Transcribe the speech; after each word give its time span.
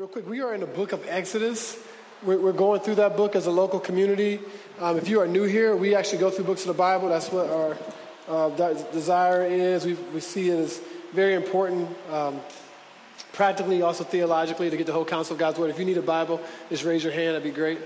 Real 0.00 0.08
quick, 0.08 0.26
we 0.26 0.40
are 0.40 0.54
in 0.54 0.60
the 0.60 0.66
book 0.66 0.92
of 0.92 1.06
Exodus. 1.06 1.78
We're, 2.22 2.38
we're 2.38 2.54
going 2.54 2.80
through 2.80 2.94
that 2.94 3.18
book 3.18 3.36
as 3.36 3.44
a 3.44 3.50
local 3.50 3.78
community. 3.78 4.40
Um, 4.78 4.96
if 4.96 5.10
you 5.10 5.20
are 5.20 5.28
new 5.28 5.42
here, 5.42 5.76
we 5.76 5.94
actually 5.94 6.20
go 6.20 6.30
through 6.30 6.46
books 6.46 6.62
of 6.62 6.68
the 6.68 6.72
Bible. 6.72 7.10
That's 7.10 7.30
what 7.30 7.50
our 7.50 7.76
uh, 8.26 8.72
desire 8.92 9.44
is. 9.44 9.84
We, 9.84 9.92
we 10.14 10.20
see 10.20 10.48
it 10.48 10.58
as 10.58 10.80
very 11.12 11.34
important, 11.34 11.86
um, 12.10 12.40
practically, 13.34 13.82
also 13.82 14.02
theologically, 14.02 14.70
to 14.70 14.76
get 14.78 14.86
the 14.86 14.92
whole 14.94 15.04
counsel 15.04 15.34
of 15.34 15.38
God's 15.38 15.58
Word. 15.58 15.68
If 15.68 15.78
you 15.78 15.84
need 15.84 15.98
a 15.98 16.02
Bible, 16.02 16.40
just 16.70 16.82
raise 16.82 17.04
your 17.04 17.12
hand. 17.12 17.34
That'd 17.34 17.42
be 17.42 17.50
great. 17.50 17.80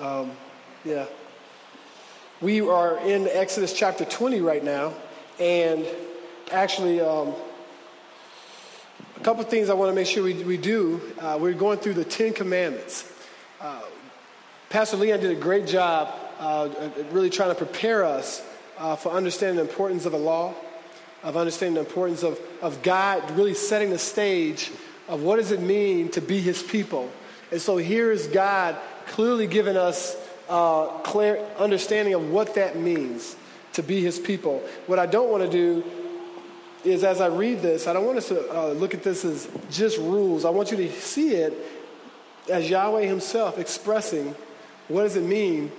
Um, 0.00 0.30
yeah. 0.86 1.04
We 2.40 2.62
are 2.62 2.98
in 3.00 3.28
Exodus 3.28 3.74
chapter 3.74 4.06
20 4.06 4.40
right 4.40 4.64
now, 4.64 4.94
and 5.38 5.84
actually, 6.50 7.02
um, 7.02 7.34
a 9.16 9.20
couple 9.20 9.42
things 9.44 9.70
I 9.70 9.74
want 9.74 9.90
to 9.90 9.94
make 9.94 10.06
sure 10.06 10.22
we, 10.22 10.34
we 10.44 10.58
do. 10.58 11.00
Uh, 11.18 11.38
we're 11.40 11.54
going 11.54 11.78
through 11.78 11.94
the 11.94 12.04
Ten 12.04 12.34
Commandments. 12.34 13.10
Uh, 13.60 13.80
Pastor 14.68 14.98
Leon 14.98 15.20
did 15.20 15.30
a 15.30 15.40
great 15.40 15.66
job 15.66 16.14
uh, 16.38 16.68
really 17.12 17.30
trying 17.30 17.48
to 17.48 17.54
prepare 17.54 18.04
us 18.04 18.44
uh, 18.76 18.94
for 18.94 19.12
understanding 19.12 19.56
the 19.56 19.62
importance 19.62 20.04
of 20.04 20.12
the 20.12 20.18
law, 20.18 20.54
of 21.22 21.36
understanding 21.36 21.74
the 21.74 21.80
importance 21.80 22.22
of, 22.22 22.38
of 22.60 22.82
God 22.82 23.30
really 23.30 23.54
setting 23.54 23.88
the 23.88 23.98
stage 23.98 24.70
of 25.08 25.22
what 25.22 25.36
does 25.36 25.50
it 25.50 25.60
mean 25.60 26.10
to 26.10 26.20
be 26.20 26.40
his 26.40 26.62
people. 26.62 27.10
And 27.50 27.60
so 27.60 27.78
here 27.78 28.12
is 28.12 28.26
God 28.26 28.76
clearly 29.06 29.46
giving 29.46 29.78
us 29.78 30.14
uh, 30.50 30.88
clear 31.04 31.38
understanding 31.58 32.12
of 32.12 32.30
what 32.30 32.56
that 32.56 32.76
means 32.76 33.34
to 33.72 33.82
be 33.82 34.02
his 34.02 34.18
people. 34.18 34.62
What 34.86 34.98
I 34.98 35.06
don't 35.06 35.30
want 35.30 35.42
to 35.42 35.50
do 35.50 35.84
is 36.84 37.04
as 37.04 37.20
I 37.20 37.26
read 37.26 37.62
this, 37.62 37.86
I 37.86 37.92
don't 37.92 38.04
want 38.04 38.18
us 38.18 38.28
to 38.28 38.56
uh, 38.56 38.68
look 38.68 38.94
at 38.94 39.02
this 39.02 39.24
as 39.24 39.48
just 39.70 39.98
rules. 39.98 40.44
I 40.44 40.50
want 40.50 40.70
you 40.70 40.76
to 40.76 40.92
see 40.92 41.34
it 41.34 41.52
as 42.50 42.70
Yahweh 42.70 43.06
himself 43.06 43.58
expressing 43.58 44.34
what 44.88 45.02
does 45.02 45.16
it 45.16 45.24
mean 45.24 45.72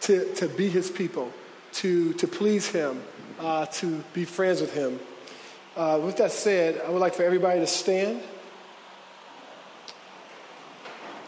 to, 0.00 0.32
to 0.34 0.48
be 0.48 0.68
his 0.68 0.90
people, 0.90 1.32
to, 1.74 2.12
to 2.14 2.26
please 2.26 2.68
him, 2.68 3.02
uh, 3.40 3.66
to 3.66 4.02
be 4.12 4.24
friends 4.24 4.60
with 4.60 4.74
him. 4.74 4.98
Uh, 5.74 6.00
with 6.04 6.18
that 6.18 6.32
said, 6.32 6.82
I 6.86 6.90
would 6.90 6.98
like 6.98 7.14
for 7.14 7.22
everybody 7.22 7.60
to 7.60 7.66
stand. 7.66 8.22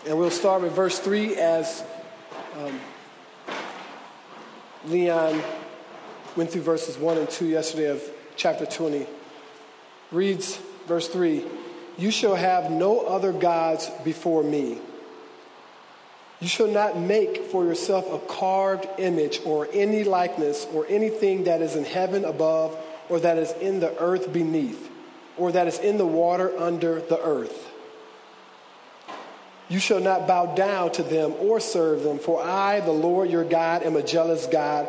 And 0.06 0.18
we'll 0.18 0.30
start 0.30 0.60
with 0.60 0.72
verse 0.72 0.98
3 0.98 1.36
as 1.36 1.82
um, 2.58 2.78
Leon 4.86 5.42
went 6.36 6.50
through 6.50 6.62
verses 6.62 6.98
1 6.98 7.16
and 7.16 7.30
2 7.30 7.46
yesterday 7.46 7.86
of 7.86 8.02
chapter 8.36 8.66
20. 8.66 9.06
Reads 10.12 10.58
verse 10.86 11.08
3 11.08 11.44
You 11.98 12.10
shall 12.10 12.34
have 12.34 12.70
no 12.70 13.00
other 13.00 13.32
gods 13.32 13.90
before 14.04 14.42
me. 14.42 14.78
You 16.40 16.48
shall 16.48 16.68
not 16.68 16.98
make 16.98 17.44
for 17.44 17.64
yourself 17.64 18.12
a 18.12 18.18
carved 18.26 18.86
image 18.98 19.40
or 19.44 19.68
any 19.72 20.04
likeness 20.04 20.66
or 20.74 20.86
anything 20.88 21.44
that 21.44 21.62
is 21.62 21.74
in 21.74 21.84
heaven 21.84 22.24
above 22.24 22.76
or 23.08 23.20
that 23.20 23.38
is 23.38 23.52
in 23.52 23.80
the 23.80 23.96
earth 23.98 24.32
beneath 24.32 24.90
or 25.36 25.52
that 25.52 25.66
is 25.66 25.78
in 25.78 25.96
the 25.96 26.06
water 26.06 26.52
under 26.58 27.00
the 27.00 27.20
earth. 27.22 27.70
You 29.68 29.78
shall 29.78 30.00
not 30.00 30.26
bow 30.26 30.54
down 30.54 30.92
to 30.92 31.02
them 31.02 31.34
or 31.38 31.58
serve 31.58 32.02
them, 32.02 32.18
for 32.18 32.42
I, 32.42 32.80
the 32.80 32.92
Lord 32.92 33.30
your 33.30 33.44
God, 33.44 33.82
am 33.82 33.96
a 33.96 34.02
jealous 34.02 34.46
God, 34.46 34.88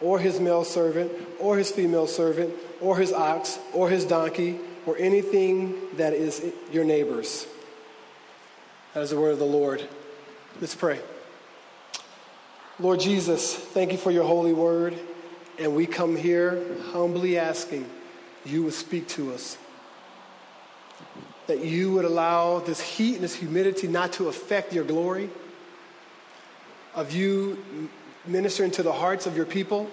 or 0.00 0.18
his 0.18 0.40
male 0.40 0.64
servant, 0.64 1.12
or 1.38 1.56
his 1.56 1.70
female 1.70 2.06
servant, 2.06 2.54
or 2.80 2.96
his 2.96 3.12
ox, 3.12 3.58
or 3.72 3.88
his 3.88 4.04
donkey, 4.04 4.58
or 4.86 4.96
anything 4.96 5.74
that 5.96 6.12
is 6.12 6.44
your 6.72 6.84
neighbor's. 6.84 7.46
That 8.94 9.02
is 9.02 9.10
the 9.10 9.20
word 9.20 9.32
of 9.32 9.38
the 9.38 9.44
Lord. 9.44 9.86
Let's 10.60 10.74
pray. 10.74 11.00
Lord 12.78 13.00
Jesus, 13.00 13.54
thank 13.54 13.92
you 13.92 13.98
for 13.98 14.10
your 14.10 14.24
holy 14.24 14.52
word. 14.52 14.98
And 15.58 15.76
we 15.76 15.86
come 15.86 16.16
here 16.16 16.64
humbly 16.92 17.38
asking 17.38 17.88
you 18.44 18.62
would 18.62 18.72
speak 18.72 19.06
to 19.08 19.34
us. 19.34 19.58
That 21.46 21.62
you 21.62 21.92
would 21.92 22.06
allow 22.06 22.60
this 22.60 22.80
heat 22.80 23.16
and 23.16 23.24
this 23.24 23.34
humidity 23.34 23.86
not 23.86 24.14
to 24.14 24.28
affect 24.28 24.72
your 24.72 24.84
glory 24.84 25.28
of 26.94 27.12
you 27.12 27.90
ministering 28.30 28.70
to 28.72 28.82
the 28.82 28.92
hearts 28.92 29.26
of 29.26 29.36
your 29.36 29.46
people 29.46 29.90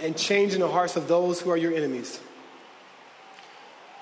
and 0.00 0.16
changing 0.16 0.60
the 0.60 0.68
hearts 0.68 0.96
of 0.96 1.08
those 1.08 1.40
who 1.40 1.50
are 1.50 1.56
your 1.56 1.72
enemies. 1.72 2.20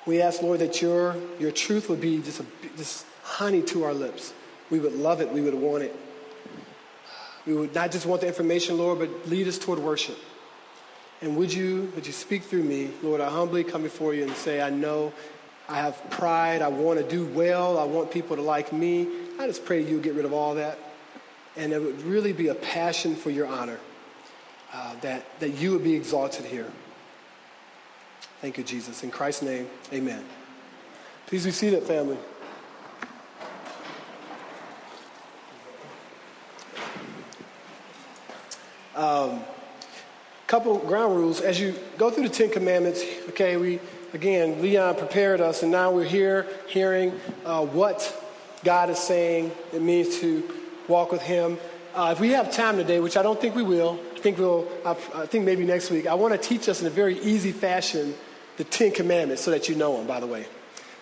We 0.07 0.23
ask, 0.23 0.41
Lord, 0.43 0.61
that 0.61 0.81
your, 0.81 1.15
your 1.39 1.53
truth 1.53 1.89
would 1.91 2.01
be 2.01 2.19
just, 2.23 2.41
a, 2.41 2.47
just 2.77 3.05
honey 3.23 3.63
to 3.63 3.85
our 3.85 3.93
lips. 3.93 4.33
We 4.71 4.79
would 4.79 4.95
love 4.95 5.21
it. 5.21 5.31
We 5.31 5.43
would 5.43 5.55
want 5.55 5.83
it. 5.83 5.95
We 7.47 7.55
would 7.55 7.75
not 7.75 7.93
just 7.93 8.07
want 8.07 8.23
the 8.23 8.27
information, 8.27 8.79
Lord, 8.79 8.99
but 8.99 9.29
lead 9.29 9.47
us 9.47 9.59
toward 9.59 9.79
worship. 9.79 10.19
And 11.21 11.37
would 11.37 11.53
you, 11.53 11.93
would 11.95 12.07
you 12.07 12.13
speak 12.13 12.45
through 12.45 12.63
me? 12.63 12.91
Lord, 13.03 13.21
I 13.21 13.29
humbly 13.29 13.63
come 13.63 13.83
before 13.83 14.15
you 14.15 14.23
and 14.23 14.33
say, 14.33 14.63
I 14.63 14.71
know 14.71 15.13
I 15.69 15.77
have 15.77 16.09
pride. 16.11 16.63
I 16.63 16.69
want 16.69 16.99
to 16.99 17.07
do 17.07 17.27
well. 17.27 17.79
I 17.79 17.85
want 17.85 18.11
people 18.11 18.37
to 18.37 18.43
like 18.43 18.73
me. 18.73 19.07
I 19.39 19.47
just 19.47 19.67
pray 19.67 19.83
you 19.83 20.01
get 20.01 20.15
rid 20.15 20.25
of 20.25 20.33
all 20.33 20.55
that 20.55 20.79
and 21.61 21.75
it 21.75 21.83
would 21.83 22.01
really 22.03 22.33
be 22.33 22.49
a 22.49 22.55
passion 22.55 23.15
for 23.15 23.29
your 23.29 23.47
honor, 23.47 23.79
uh, 24.73 24.95
that, 25.03 25.39
that 25.41 25.51
you 25.51 25.73
would 25.73 25.85
be 25.85 25.95
exalted 25.95 26.47
here. 26.47 26.73
Thank 28.41 28.57
you, 28.57 28.65
Jesus. 28.65 29.05
In 29.05 29.11
Christ's 29.11 29.43
name, 29.43 29.69
amen. 29.93 30.25
Please 31.27 31.45
be 31.45 31.51
seated, 31.51 31.83
family. 31.83 32.17
Um, 38.97 39.45
couple 40.47 40.79
ground 40.79 41.15
rules 41.15 41.43
as 41.43 41.61
you 41.61 41.75
go 41.99 42.11
through 42.11 42.27
the 42.27 42.35
Ten 42.35 42.51
Commandments. 42.51 43.05
Okay, 43.29 43.57
we 43.57 43.81
again 44.15 44.61
Leon 44.63 44.97
prepared 44.97 45.41
us, 45.41 45.63
and 45.63 45.71
now 45.71 45.93
we're 45.93 46.05
here 46.05 46.47
hearing 46.67 47.13
uh, 47.45 47.65
what 47.65 48.03
God 48.65 48.91
is 48.91 48.99
saying. 48.99 49.53
It 49.73 49.81
means 49.81 50.19
to 50.21 50.60
walk 50.91 51.13
with 51.13 51.23
Him. 51.23 51.57
Uh, 51.95 52.11
if 52.13 52.21
we 52.21 52.31
have 52.31 52.53
time 52.53 52.77
today, 52.77 53.01
which 53.01 53.17
I 53.17 53.23
don't 53.23 53.41
think 53.41 53.55
we 53.55 53.63
will, 53.63 53.99
I 54.15 54.19
think 54.19 54.39
we'll, 54.39 54.69
I, 54.85 54.91
I 55.15 55.27
think 55.27 55.45
maybe 55.45 55.65
next 55.65 55.91
week, 55.91 56.07
I 56.07 56.15
want 56.15 56.35
to 56.35 56.39
teach 56.39 56.69
us 56.69 56.81
in 56.83 56.87
a 56.87 56.91
very 56.91 57.19
easy 57.21 57.53
fashion 57.53 58.15
the 58.59 58.65
Ten 58.65 58.91
Commandments 58.91 59.43
so 59.43 59.51
that 59.53 59.69
you 59.69 59.75
know 59.75 59.97
them, 59.97 60.07
by 60.07 60.21
the 60.21 60.27
way. 60.27 60.45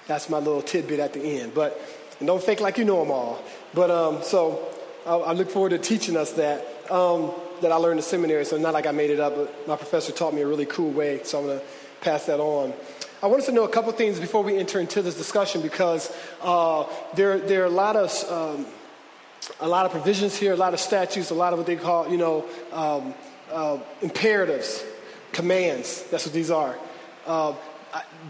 That's 0.07 0.31
my 0.31 0.39
little 0.39 0.63
tidbit 0.63 1.01
at 1.01 1.13
the 1.13 1.21
end. 1.21 1.55
But 1.55 1.81
don't 2.25 2.43
fake 2.43 2.61
like 2.61 2.79
you 2.79 2.85
know 2.85 3.01
them 3.01 3.11
all. 3.11 3.43
But 3.75 3.91
um, 3.91 4.23
so 4.23 4.69
I, 5.05 5.15
I 5.17 5.33
look 5.33 5.51
forward 5.51 5.71
to 5.71 5.79
teaching 5.79 6.17
us 6.17 6.33
that. 6.33 6.65
Um, 6.91 7.33
that 7.61 7.73
I 7.73 7.75
learned 7.75 7.99
in 7.99 8.05
seminary, 8.05 8.45
so 8.45 8.57
not 8.57 8.73
like 8.73 8.87
I 8.87 8.93
made 8.93 9.11
it 9.11 9.19
up, 9.19 9.35
but 9.35 9.67
my 9.67 9.75
professor 9.75 10.13
taught 10.13 10.33
me 10.33 10.43
a 10.43 10.47
really 10.47 10.67
cool 10.67 10.93
way, 10.93 11.21
so 11.25 11.41
I'm 11.41 11.47
going 11.47 11.59
to 11.59 11.65
pass 12.01 12.27
that 12.27 12.39
on. 12.39 12.73
I 13.21 13.27
want 13.27 13.41
us 13.41 13.47
to 13.47 13.53
know 13.53 13.65
a 13.65 13.69
couple 13.69 13.91
things 13.93 14.21
before 14.21 14.45
we 14.45 14.57
enter 14.57 14.79
into 14.79 15.03
this 15.03 15.17
discussion 15.17 15.61
because 15.61 16.17
uh, 16.41 16.85
there, 17.15 17.41
there 17.41 17.63
are 17.63 17.67
a 17.67 17.71
lot 17.71 17.97
of 17.97 18.13
um, 18.31 18.67
a 19.61 19.69
lot 19.69 19.87
of 19.87 19.93
provisions 19.93 20.37
here, 20.37 20.53
a 20.53 20.57
lot 20.57 20.75
of 20.75 20.81
statutes, 20.81 21.31
a 21.31 21.35
lot 21.35 21.53
of 21.53 21.59
what 21.59 21.67
they 21.67 21.77
call, 21.77 22.09
you 22.09 22.19
know, 22.19 22.45
um, 22.73 23.15
uh, 23.53 23.79
imperatives, 24.03 24.85
commands. 25.33 26.05
That's 26.11 26.27
what 26.27 26.35
these 26.35 26.51
are. 26.51 26.77
Uh, 27.27 27.55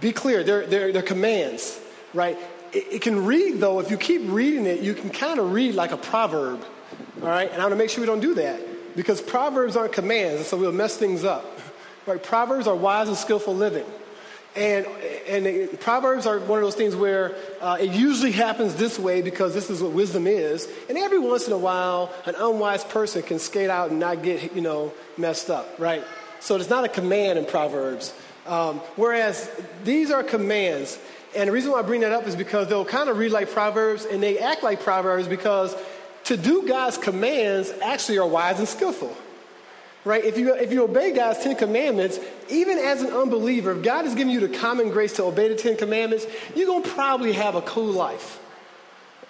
be 0.01 0.13
clear, 0.13 0.45
they're, 0.45 0.67
they're, 0.67 0.93
they're 0.93 1.03
commands, 1.03 1.81
right? 2.15 2.39
It, 2.73 2.87
it, 2.93 3.03
can 3.03 3.25
read, 3.25 3.59
though, 3.59 3.81
if 3.81 3.91
you 3.91 3.97
keep 3.97 4.23
reading 4.27 4.67
it, 4.67 4.81
you 4.81 4.95
can 4.95 5.11
kind 5.11 5.41
of 5.41 5.53
read 5.53 5.75
like 5.75 5.93
a 5.93 5.97
proverb, 5.97 6.65
all 7.23 7.29
right? 7.29 7.51
And 7.51 7.61
I 7.61 7.65
want 7.65 7.73
to 7.73 7.77
make 7.77 7.91
sure 7.91 8.01
we 8.01 8.07
don't 8.07 8.21
do 8.21 8.35
that 8.35 8.61
because 8.97 9.21
proverbs 9.21 9.77
aren't 9.77 9.93
commands, 9.93 10.37
and 10.37 10.47
so 10.47 10.57
we'll 10.57 10.73
mess 10.73 10.97
things 10.97 11.25
up. 11.25 11.45
Right? 12.07 12.23
Proverbs 12.23 12.67
are 12.67 12.75
wise 12.75 13.09
and 13.09 13.19
skillful 13.19 13.55
living. 13.55 13.85
And, 14.59 14.87
and 15.29 15.81
Proverbs 15.81 16.27
are 16.27 16.41
one 16.41 16.59
of 16.59 16.65
those 16.65 16.75
things 16.75 16.97
where 16.97 17.37
uh, 17.61 17.77
it 17.81 17.93
usually 17.93 18.33
happens 18.33 18.75
this 18.75 18.99
way 18.99 19.23
because 19.23 19.55
this 19.55 19.71
is 19.71 19.81
what 19.81 19.93
wisdom 19.93 20.27
is. 20.27 20.69
And 20.89 20.99
every 20.99 21.21
once 21.21 21.47
in 21.47 21.53
a 21.53 21.59
while, 21.59 22.13
an 22.27 22.35
unwise 22.35 22.83
person 22.83 23.23
can 23.23 23.39
skate 23.39 23.71
out 23.71 23.91
and 23.91 24.01
not 24.01 24.25
get, 24.25 24.57
you 24.57 24.61
know, 24.61 24.93
messed 25.17 25.49
up, 25.49 25.79
right? 25.79 26.03
So 26.41 26.57
it's 26.57 26.69
not 26.69 26.85
a 26.85 26.89
command 26.89 27.39
in 27.39 27.45
Proverbs. 27.45 28.13
Um, 28.47 28.79
whereas 28.97 29.49
these 29.85 30.11
are 30.11 30.25
commands. 30.25 30.99
And 31.37 31.49
the 31.49 31.53
reason 31.53 31.71
why 31.71 31.79
I 31.79 31.83
bring 31.83 32.01
that 32.01 32.13
up 32.13 32.27
is 32.27 32.35
because 32.35 32.67
they'll 32.67 32.85
kind 32.85 33.09
of 33.09 33.17
read 33.17 33.31
like 33.31 33.51
Proverbs 33.51 34.07
and 34.07 34.21
they 34.21 34.41
act 34.41 34.65
like 34.65 34.81
Proverbs 34.81 35.29
because 35.29 35.77
to 36.25 36.37
do 36.37 36.67
God's 36.67 36.99
commands 36.99 37.73
actually 37.81 38.19
are 38.19 38.27
wise 38.27 38.59
and 38.59 38.67
skillful 38.67 39.17
right? 40.09 40.25
If 40.25 40.39
you, 40.39 40.55
if 40.55 40.73
you 40.73 40.83
obey 40.83 41.13
God's 41.13 41.41
Ten 41.41 41.55
Commandments, 41.55 42.19
even 42.49 42.79
as 42.79 43.03
an 43.03 43.13
unbeliever, 43.13 43.73
if 43.73 43.83
God 43.83 44.07
has 44.07 44.15
given 44.15 44.33
you 44.33 44.41
the 44.41 44.49
common 44.49 44.89
grace 44.89 45.13
to 45.17 45.25
obey 45.25 45.49
the 45.49 45.55
Ten 45.55 45.77
Commandments, 45.77 46.27
you're 46.57 46.67
going 46.67 46.83
to 46.83 46.89
probably 46.89 47.33
have 47.35 47.55
a 47.55 47.63
cool 47.63 47.93
life. 47.93 48.41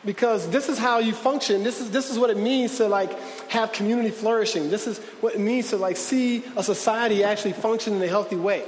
Because 0.05 0.49
this 0.51 0.69
is 0.69 0.79
how 0.79 1.01
you 1.01 1.13
function. 1.13 1.65
This 1.65 1.81
is, 1.81 1.91
this 1.91 2.09
is 2.09 2.19
what 2.21 2.31
it 2.31 2.37
means 2.37 2.77
to 2.77 2.87
like 2.87 3.19
have 3.51 3.73
community 3.73 4.11
flourishing. 4.11 4.71
This 4.71 4.87
is 4.87 4.99
what 5.21 5.35
it 5.35 5.41
means 5.41 5.71
to 5.71 5.77
like 5.77 5.97
see 5.97 6.45
a 6.57 6.63
society 6.63 7.25
actually 7.25 7.55
function 7.55 7.95
in 7.95 8.03
a 8.03 8.07
healthy 8.07 8.37
way. 8.37 8.65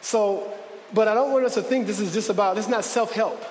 So, 0.00 0.56
but 0.94 1.08
I 1.08 1.14
don't 1.14 1.32
want 1.32 1.44
us 1.44 1.54
to 1.54 1.62
think 1.62 1.88
this 1.88 1.98
is 1.98 2.14
just 2.14 2.30
about, 2.30 2.54
this 2.54 2.66
is 2.66 2.70
not 2.70 2.84
self-help. 2.84 3.44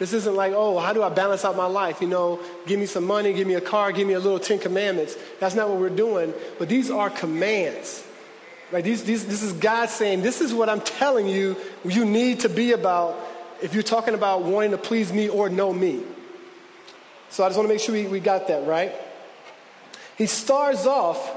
This 0.00 0.14
isn't 0.14 0.34
like, 0.34 0.54
oh, 0.56 0.78
how 0.78 0.94
do 0.94 1.02
I 1.02 1.10
balance 1.10 1.44
out 1.44 1.58
my 1.58 1.66
life? 1.66 2.00
You 2.00 2.08
know, 2.08 2.40
give 2.66 2.80
me 2.80 2.86
some 2.86 3.04
money, 3.04 3.34
give 3.34 3.46
me 3.46 3.52
a 3.52 3.60
car, 3.60 3.92
give 3.92 4.08
me 4.08 4.14
a 4.14 4.18
little 4.18 4.38
Ten 4.38 4.58
Commandments. 4.58 5.14
That's 5.40 5.54
not 5.54 5.68
what 5.68 5.78
we're 5.78 5.90
doing. 5.90 6.32
But 6.58 6.70
these 6.70 6.90
are 6.90 7.10
commands. 7.10 8.02
Right? 8.72 8.82
These, 8.82 9.04
these, 9.04 9.26
this 9.26 9.42
is 9.42 9.52
God 9.52 9.90
saying, 9.90 10.22
this 10.22 10.40
is 10.40 10.54
what 10.54 10.70
I'm 10.70 10.80
telling 10.80 11.26
you 11.26 11.54
you 11.84 12.06
need 12.06 12.40
to 12.40 12.48
be 12.48 12.72
about 12.72 13.14
if 13.60 13.74
you're 13.74 13.82
talking 13.82 14.14
about 14.14 14.42
wanting 14.42 14.70
to 14.70 14.78
please 14.78 15.12
me 15.12 15.28
or 15.28 15.50
know 15.50 15.70
me. 15.70 16.02
So 17.28 17.44
I 17.44 17.48
just 17.48 17.58
want 17.58 17.68
to 17.68 17.74
make 17.74 17.82
sure 17.82 17.94
we, 17.94 18.06
we 18.06 18.20
got 18.20 18.48
that, 18.48 18.66
right? 18.66 18.94
He 20.16 20.24
starts 20.24 20.86
off 20.86 21.36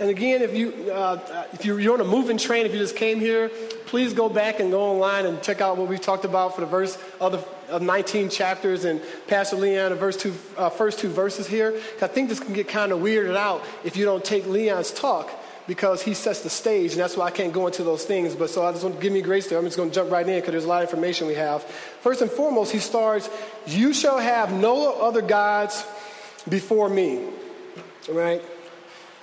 and 0.00 0.08
again, 0.08 0.40
if, 0.40 0.54
you, 0.54 0.90
uh, 0.90 1.44
if 1.52 1.66
you're 1.66 1.92
on 1.92 2.00
a 2.00 2.04
moving 2.04 2.38
train, 2.38 2.64
if 2.64 2.72
you 2.72 2.78
just 2.78 2.96
came 2.96 3.20
here, 3.20 3.50
please 3.84 4.14
go 4.14 4.30
back 4.30 4.58
and 4.58 4.70
go 4.70 4.80
online 4.80 5.26
and 5.26 5.42
check 5.42 5.60
out 5.60 5.76
what 5.76 5.88
we 5.88 5.98
talked 5.98 6.24
about 6.24 6.54
for 6.54 6.62
the 6.62 6.66
verse 6.66 6.96
of 7.20 7.32
the 7.32 7.38
of 7.70 7.82
19 7.82 8.28
chapters 8.28 8.84
and 8.84 9.00
Pastor 9.26 9.56
Leon, 9.56 9.94
verse 9.94 10.16
two, 10.16 10.34
uh, 10.56 10.70
first 10.70 10.98
two 10.98 11.08
verses 11.08 11.46
here. 11.46 11.80
I 12.02 12.06
think 12.06 12.28
this 12.28 12.40
can 12.40 12.52
get 12.52 12.68
kind 12.68 12.92
of 12.92 13.00
weirded 13.00 13.36
out 13.36 13.64
if 13.84 13.96
you 13.96 14.04
don't 14.04 14.24
take 14.24 14.46
Leon's 14.46 14.90
talk 14.90 15.30
because 15.66 16.02
he 16.02 16.14
sets 16.14 16.40
the 16.40 16.50
stage, 16.50 16.92
and 16.92 17.00
that's 17.00 17.16
why 17.16 17.26
I 17.26 17.30
can't 17.30 17.52
go 17.52 17.66
into 17.66 17.84
those 17.84 18.04
things. 18.04 18.34
But 18.34 18.50
so 18.50 18.66
I 18.66 18.72
just 18.72 18.82
want 18.82 18.96
to 18.96 19.02
give 19.02 19.12
me 19.12 19.22
grace 19.22 19.48
there. 19.48 19.58
I'm 19.58 19.64
just 19.64 19.76
going 19.76 19.90
to 19.90 19.94
jump 19.94 20.10
right 20.10 20.28
in 20.28 20.34
because 20.34 20.52
there's 20.52 20.64
a 20.64 20.68
lot 20.68 20.82
of 20.82 20.88
information 20.88 21.26
we 21.26 21.34
have. 21.34 21.62
First 22.02 22.22
and 22.22 22.30
foremost, 22.30 22.72
he 22.72 22.80
starts, 22.80 23.30
"You 23.66 23.92
shall 23.92 24.18
have 24.18 24.52
no 24.52 25.00
other 25.00 25.22
gods 25.22 25.84
before 26.48 26.88
me." 26.88 27.24
All 28.08 28.14
right. 28.14 28.42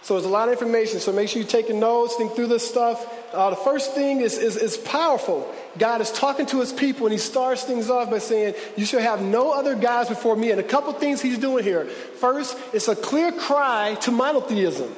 So 0.07 0.13
there's 0.13 0.25
a 0.25 0.29
lot 0.29 0.47
of 0.47 0.53
information. 0.53 1.01
So 1.01 1.11
make 1.11 1.27
sure 1.27 1.41
you're 1.41 1.51
taking 1.51 1.81
notes, 1.81 2.15
think 2.15 2.33
through 2.33 2.47
this 2.47 2.65
stuff. 2.65 3.05
Uh, 3.33 3.49
the 3.49 3.57
first 3.57 3.93
thing 3.93 4.21
is, 4.21 4.37
is, 4.37 4.55
is 4.55 4.77
powerful. 4.77 5.53
God 5.77 6.01
is 6.01 6.11
talking 6.11 6.45
to 6.47 6.59
his 6.59 6.73
people, 6.73 7.05
and 7.05 7.13
he 7.13 7.19
starts 7.19 7.63
things 7.63 7.89
off 7.89 8.09
by 8.09 8.19
saying, 8.19 8.55
You 8.75 8.85
shall 8.85 9.01
have 9.01 9.21
no 9.21 9.51
other 9.51 9.75
gods 9.75 10.09
before 10.09 10.35
me. 10.35 10.51
And 10.51 10.59
a 10.59 10.63
couple 10.63 10.93
things 10.93 11.21
he's 11.21 11.37
doing 11.37 11.63
here. 11.63 11.85
First, 11.85 12.57
it's 12.73 12.87
a 12.87 12.95
clear 12.95 13.31
cry 13.31 13.95
to 14.01 14.11
monotheism, 14.11 14.93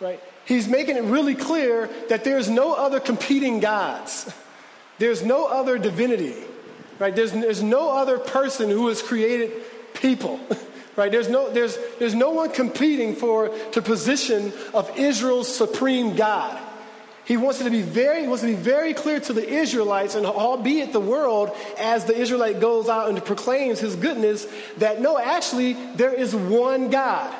right? 0.00 0.20
He's 0.44 0.66
making 0.66 0.96
it 0.96 1.04
really 1.04 1.34
clear 1.34 1.88
that 2.08 2.24
there's 2.24 2.50
no 2.50 2.74
other 2.74 3.00
competing 3.00 3.60
gods, 3.60 4.32
there's 4.98 5.22
no 5.22 5.46
other 5.46 5.78
divinity, 5.78 6.36
right? 6.98 7.14
There's, 7.14 7.32
there's 7.32 7.62
no 7.62 7.96
other 7.96 8.18
person 8.18 8.70
who 8.70 8.88
has 8.88 9.02
created 9.02 9.52
people. 9.94 10.40
right? 10.96 11.10
There's 11.10 11.28
no, 11.28 11.50
there's, 11.50 11.78
there's 11.98 12.14
no 12.14 12.30
one 12.30 12.50
competing 12.50 13.16
for 13.16 13.50
the 13.72 13.82
position 13.82 14.52
of 14.74 14.98
Israel's 14.98 15.54
supreme 15.54 16.16
God. 16.16 16.60
He 17.32 17.38
wants 17.38 17.62
it 17.62 17.64
to 17.64 17.70
be 17.70 17.80
very, 17.80 18.28
wants 18.28 18.42
to 18.42 18.48
be 18.48 18.52
very 18.54 18.92
clear 18.92 19.18
to 19.18 19.32
the 19.32 19.48
Israelites 19.48 20.16
and 20.16 20.26
albeit 20.26 20.92
the 20.92 21.00
world 21.00 21.50
as 21.78 22.04
the 22.04 22.14
Israelite 22.14 22.60
goes 22.60 22.90
out 22.90 23.08
and 23.08 23.24
proclaims 23.24 23.80
his 23.80 23.96
goodness 23.96 24.46
that 24.76 25.00
no, 25.00 25.16
actually, 25.16 25.72
there 25.94 26.12
is 26.12 26.36
one 26.36 26.90
God. 26.90 27.34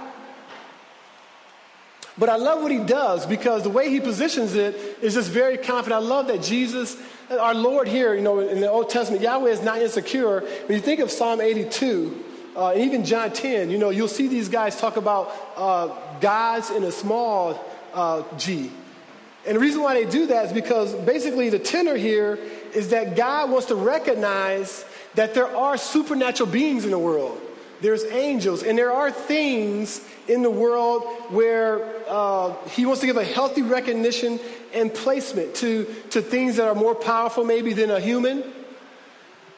But 2.17 2.31
I 2.31 2.37
love 2.37 2.63
what 2.63 2.73
he 2.73 2.79
does 2.79 3.27
because 3.27 3.65
the 3.65 3.69
way 3.69 3.91
he 3.91 4.01
positions 4.01 4.55
it 4.55 4.77
is 5.03 5.13
just 5.13 5.29
very 5.29 5.59
confident. 5.59 6.03
I 6.03 6.07
love 6.07 6.29
that 6.29 6.41
Jesus, 6.41 6.97
our 7.29 7.53
Lord 7.53 7.87
here, 7.87 8.15
you 8.15 8.23
know, 8.23 8.39
in 8.39 8.63
the 8.63 8.71
Old 8.71 8.89
Testament, 8.89 9.23
Yahweh 9.23 9.51
is 9.51 9.61
not 9.61 9.83
insecure. 9.83 10.41
When 10.41 10.73
you 10.73 10.81
think 10.81 11.01
of 11.01 11.11
Psalm 11.11 11.43
82, 11.43 12.25
uh, 12.57 12.71
and 12.71 12.81
even 12.81 13.05
John 13.05 13.31
10, 13.31 13.69
you 13.69 13.77
know, 13.77 13.91
you'll 13.91 14.09
see 14.09 14.27
these 14.27 14.49
guys 14.49 14.81
talk 14.81 14.97
about 14.97 15.37
uh, 15.55 15.89
gods 16.19 16.71
in 16.71 16.83
a 16.83 16.93
small 16.93 17.63
uh, 17.93 18.23
g. 18.39 18.73
And 19.47 19.57
the 19.57 19.61
reason 19.61 19.83
why 19.83 19.95
they 19.95 20.09
do 20.09 20.27
that 20.27 20.47
is 20.47 20.53
because 20.53 20.95
basically 20.95 21.51
the 21.51 21.59
tenor 21.59 21.97
here 21.97 22.39
is 22.75 22.91
that 22.91 23.17
God 23.17 23.51
wants 23.51 23.67
to 23.67 23.75
recognize 23.75 24.85
that 25.15 25.35
there 25.35 25.49
are 25.49 25.77
supernatural 25.77 26.49
beings 26.49 26.85
in 26.85 26.91
the 26.91 26.99
world. 26.99 27.41
There's 27.81 28.05
angels, 28.05 28.63
and 28.63 28.79
there 28.79 28.93
are 28.93 29.11
things 29.11 30.01
in 30.29 30.43
the 30.43 30.51
world 30.51 31.03
where 31.31 31.85
uh, 32.09 32.55
He 32.69 32.87
wants 32.87 33.01
to 33.01 33.07
give 33.07 33.17
a 33.17 33.25
healthy 33.25 33.63
recognition 33.63 34.39
and 34.73 34.95
placement 34.95 35.57
to, 35.57 35.93
to 36.11 36.23
things 36.23 36.57
that 36.57 36.69
are 36.69 36.77
more 36.77 36.95
powerful, 36.95 37.45
maybe, 37.45 37.73
than 37.73 37.91
a 37.91 37.99
human. 37.99 38.45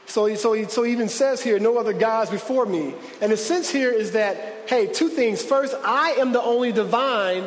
So 0.06 0.26
he, 0.26 0.36
so, 0.36 0.52
he, 0.52 0.64
so 0.64 0.82
he 0.82 0.92
even 0.92 1.08
says 1.08 1.42
here, 1.42 1.58
no 1.58 1.78
other 1.78 1.92
gods 1.92 2.30
before 2.30 2.66
me. 2.66 2.94
And 3.20 3.32
the 3.32 3.36
sense 3.36 3.70
here 3.70 3.90
is 3.90 4.12
that, 4.12 4.36
hey, 4.68 4.86
two 4.86 5.08
things. 5.08 5.42
First, 5.42 5.74
I 5.84 6.12
am 6.12 6.32
the 6.32 6.42
only 6.42 6.72
divine. 6.72 7.46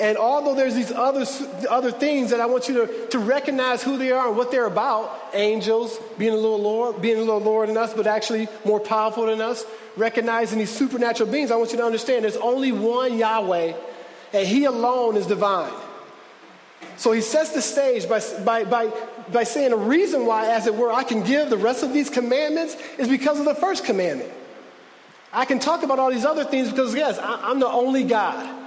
And 0.00 0.16
although 0.16 0.54
there's 0.54 0.76
these 0.76 0.92
other, 0.92 1.26
other 1.68 1.90
things 1.90 2.30
that 2.30 2.40
I 2.40 2.46
want 2.46 2.68
you 2.68 2.86
to, 2.86 3.06
to 3.08 3.18
recognize 3.18 3.82
who 3.82 3.96
they 3.96 4.12
are 4.12 4.28
and 4.28 4.36
what 4.36 4.52
they're 4.52 4.66
about, 4.66 5.18
angels 5.34 5.98
being 6.18 6.32
a 6.32 6.36
little 6.36 6.60
Lord, 6.60 7.02
being 7.02 7.16
a 7.16 7.20
little 7.20 7.40
lower 7.40 7.66
than 7.66 7.76
us, 7.76 7.94
but 7.94 8.06
actually 8.06 8.48
more 8.64 8.78
powerful 8.78 9.26
than 9.26 9.40
us, 9.40 9.64
recognizing 9.96 10.60
these 10.60 10.70
supernatural 10.70 11.30
beings, 11.30 11.50
I 11.50 11.56
want 11.56 11.72
you 11.72 11.78
to 11.78 11.84
understand 11.84 12.24
there's 12.24 12.36
only 12.36 12.70
one 12.70 13.18
Yahweh, 13.18 13.74
and 14.32 14.46
He 14.46 14.66
alone 14.66 15.16
is 15.16 15.26
divine. 15.26 15.72
So 16.96 17.12
he 17.12 17.20
sets 17.20 17.50
the 17.50 17.62
stage 17.62 18.08
by, 18.08 18.20
by, 18.44 18.64
by, 18.64 18.92
by 19.32 19.44
saying 19.44 19.72
a 19.72 19.76
reason 19.76 20.26
why, 20.26 20.46
as 20.48 20.66
it 20.66 20.74
were, 20.74 20.92
I 20.92 21.04
can 21.04 21.22
give 21.22 21.48
the 21.48 21.56
rest 21.56 21.84
of 21.84 21.92
these 21.92 22.10
commandments 22.10 22.76
is 22.98 23.08
because 23.08 23.38
of 23.38 23.44
the 23.44 23.54
first 23.54 23.84
commandment. 23.84 24.30
I 25.32 25.44
can 25.44 25.60
talk 25.60 25.84
about 25.84 26.00
all 26.00 26.10
these 26.10 26.24
other 26.24 26.44
things 26.44 26.70
because, 26.70 26.94
yes, 26.94 27.16
I, 27.18 27.50
am 27.50 27.60
the 27.60 27.68
only 27.68 28.02
God. 28.02 28.57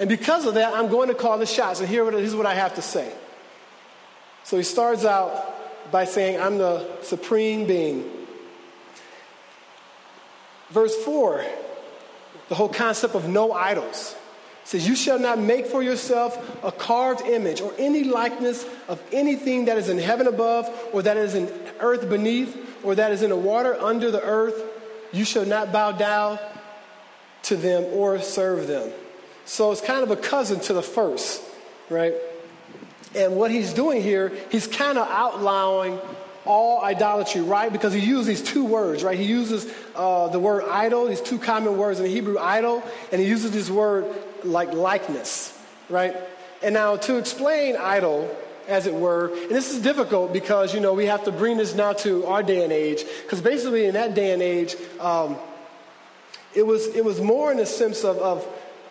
And 0.00 0.08
because 0.08 0.46
of 0.46 0.54
that, 0.54 0.72
I'm 0.72 0.88
going 0.88 1.08
to 1.08 1.14
call 1.14 1.36
the 1.36 1.44
shots. 1.44 1.80
And 1.80 1.88
here's 1.88 2.34
what 2.34 2.46
I 2.46 2.54
have 2.54 2.74
to 2.76 2.82
say. 2.82 3.12
So 4.44 4.56
he 4.56 4.62
starts 4.62 5.04
out 5.04 5.92
by 5.92 6.06
saying, 6.06 6.40
I'm 6.40 6.56
the 6.56 7.02
supreme 7.02 7.66
being. 7.66 8.10
Verse 10.70 10.96
4, 11.04 11.44
the 12.48 12.54
whole 12.54 12.70
concept 12.70 13.14
of 13.14 13.28
no 13.28 13.52
idols 13.52 14.16
says, 14.64 14.88
You 14.88 14.96
shall 14.96 15.18
not 15.18 15.38
make 15.38 15.66
for 15.66 15.82
yourself 15.82 16.64
a 16.64 16.72
carved 16.72 17.26
image 17.26 17.60
or 17.60 17.74
any 17.76 18.04
likeness 18.04 18.64
of 18.88 19.02
anything 19.12 19.66
that 19.66 19.76
is 19.76 19.90
in 19.90 19.98
heaven 19.98 20.26
above, 20.26 20.66
or 20.94 21.02
that 21.02 21.18
is 21.18 21.34
in 21.34 21.52
earth 21.78 22.08
beneath, 22.08 22.56
or 22.82 22.94
that 22.94 23.12
is 23.12 23.22
in 23.22 23.30
the 23.30 23.36
water 23.36 23.78
under 23.78 24.10
the 24.10 24.22
earth. 24.22 24.62
You 25.12 25.26
shall 25.26 25.44
not 25.44 25.72
bow 25.72 25.92
down 25.92 26.38
to 27.42 27.56
them 27.56 27.84
or 27.92 28.22
serve 28.22 28.66
them. 28.66 28.90
So 29.50 29.72
it's 29.72 29.80
kind 29.80 30.04
of 30.04 30.12
a 30.12 30.16
cousin 30.16 30.60
to 30.60 30.72
the 30.72 30.80
first, 30.80 31.42
right? 31.88 32.14
And 33.16 33.34
what 33.34 33.50
he's 33.50 33.72
doing 33.72 34.00
here, 34.00 34.32
he's 34.48 34.68
kind 34.68 34.96
of 34.96 35.08
outlawing 35.08 35.98
all 36.44 36.80
idolatry, 36.84 37.40
right? 37.40 37.70
Because 37.72 37.92
he 37.92 37.98
uses 37.98 38.26
these 38.28 38.42
two 38.42 38.64
words, 38.64 39.02
right? 39.02 39.18
He 39.18 39.24
uses 39.24 39.66
uh, 39.96 40.28
the 40.28 40.38
word 40.38 40.62
idol, 40.70 41.08
these 41.08 41.20
two 41.20 41.36
common 41.36 41.76
words 41.76 41.98
in 41.98 42.04
the 42.04 42.12
Hebrew, 42.12 42.38
idol, 42.38 42.84
and 43.10 43.20
he 43.20 43.26
uses 43.26 43.50
this 43.50 43.68
word 43.68 44.06
like 44.44 44.72
likeness, 44.72 45.52
right? 45.88 46.14
And 46.62 46.72
now 46.72 46.94
to 46.98 47.16
explain 47.16 47.74
idol, 47.74 48.32
as 48.68 48.86
it 48.86 48.94
were, 48.94 49.34
and 49.34 49.50
this 49.50 49.74
is 49.74 49.82
difficult 49.82 50.32
because, 50.32 50.72
you 50.72 50.78
know, 50.78 50.94
we 50.94 51.06
have 51.06 51.24
to 51.24 51.32
bring 51.32 51.56
this 51.56 51.74
now 51.74 51.92
to 51.94 52.24
our 52.26 52.44
day 52.44 52.62
and 52.62 52.72
age, 52.72 53.04
because 53.22 53.40
basically 53.40 53.86
in 53.86 53.94
that 53.94 54.14
day 54.14 54.32
and 54.32 54.42
age, 54.42 54.76
um, 55.00 55.36
it, 56.54 56.64
was, 56.64 56.86
it 56.94 57.04
was 57.04 57.20
more 57.20 57.50
in 57.50 57.58
the 57.58 57.66
sense 57.66 58.04
of, 58.04 58.16
of, 58.18 58.46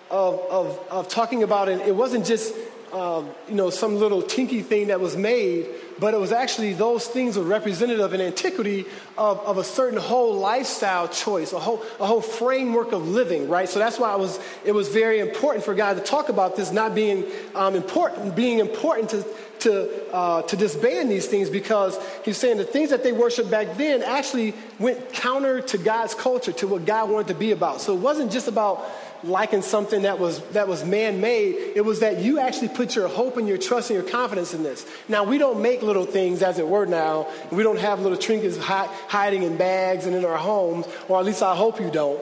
of, 0.10 0.40
of, 0.50 0.80
of 0.90 1.08
talking 1.08 1.44
about 1.44 1.70
it. 1.70 1.80
It 1.88 1.96
wasn't 1.96 2.26
just 2.26 2.54
um, 2.94 3.30
you 3.48 3.56
know, 3.56 3.70
some 3.70 3.98
little 3.98 4.22
tinky 4.22 4.62
thing 4.62 4.88
that 4.88 5.00
was 5.00 5.16
made, 5.16 5.68
but 6.00 6.14
it 6.14 6.20
was 6.20 6.32
actually 6.32 6.74
those 6.74 7.08
things 7.08 7.38
were 7.38 7.44
representative 7.44 8.14
in 8.14 8.22
antiquity 8.22 8.86
of, 9.18 9.40
of 9.42 9.58
a 9.58 9.64
certain 9.64 10.00
whole 10.00 10.36
lifestyle 10.36 11.08
choice, 11.08 11.54
a 11.54 11.60
whole, 11.60 11.84
a 12.00 12.06
whole 12.06 12.22
framework 12.22 12.92
of 12.92 13.08
living, 13.08 13.48
right? 13.48 13.70
So 13.70 13.80
that's 13.80 14.00
why 14.00 14.14
it 14.14 14.20
was, 14.20 14.40
it 14.66 14.72
was 14.72 14.90
very 14.90 15.20
important 15.20 15.64
for 15.66 15.76
God 15.76 15.98
to 15.98 16.04
talk 16.04 16.30
about 16.30 16.56
this 16.56 16.72
not 16.72 16.96
being 16.96 17.26
um, 17.54 17.76
important, 17.76 18.36
being 18.36 18.60
important 18.60 19.10
to, 19.10 19.26
to, 19.60 20.14
uh, 20.14 20.42
to 20.44 20.56
disband 20.56 21.12
these 21.12 21.28
things 21.28 21.50
because 21.50 22.00
he's 22.24 22.38
saying 22.38 22.58
the 22.58 22.64
things 22.64 22.90
that 22.90 23.04
they 23.04 23.12
worshiped 23.12 23.52
back 23.52 23.78
then 23.78 24.02
actually 24.02 24.56
went 24.80 25.14
counter 25.14 25.62
to 25.62 25.78
God's 25.78 26.16
culture, 26.16 26.54
to 26.54 26.68
what 26.68 26.86
God 26.86 27.10
wanted 27.10 27.28
to 27.28 27.36
be 27.36 27.52
about. 27.52 27.82
So 27.82 27.94
it 27.94 28.00
wasn't 28.00 28.32
just 28.32 28.48
about 28.48 28.90
liking 29.24 29.62
something 29.62 30.04
that 30.04 30.20
was, 30.20 30.40
that 30.50 30.68
was 30.68 30.86
man-made. 30.86 31.74
It 31.76 31.84
was 31.84 32.00
that 32.00 32.20
you 32.20 32.40
actually 32.40 32.70
put 32.70 32.96
your 32.96 33.08
hope 33.08 33.38
and 33.38 33.48
your 33.48 33.58
trust 33.58 33.90
and 33.90 34.00
your 34.00 34.10
confidence 34.10 34.54
in 34.54 34.64
this. 34.64 34.86
Now, 35.08 35.24
we 35.24 35.38
don't 35.38 35.62
make 35.62 35.82
little 35.82 36.06
things, 36.06 36.42
as 36.42 36.58
it 36.58 36.68
were 36.68 36.86
now. 36.86 37.28
We 37.52 37.64
don't 37.64 37.80
have 37.80 38.00
little 38.02 38.18
trinkets 38.18 38.58
hi- 38.58 38.90
hiding 39.08 39.44
in 39.44 39.58
bags 39.58 40.06
and 40.06 40.16
in 40.16 40.24
our 40.24 40.38
homes, 40.38 40.88
or 41.08 41.20
at 41.20 41.26
least 41.26 41.44
I 41.44 41.56
hope 41.56 41.80
you 41.80 41.92
don't. 41.92 42.22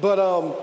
But, 0.00 0.18
um, 0.18 0.54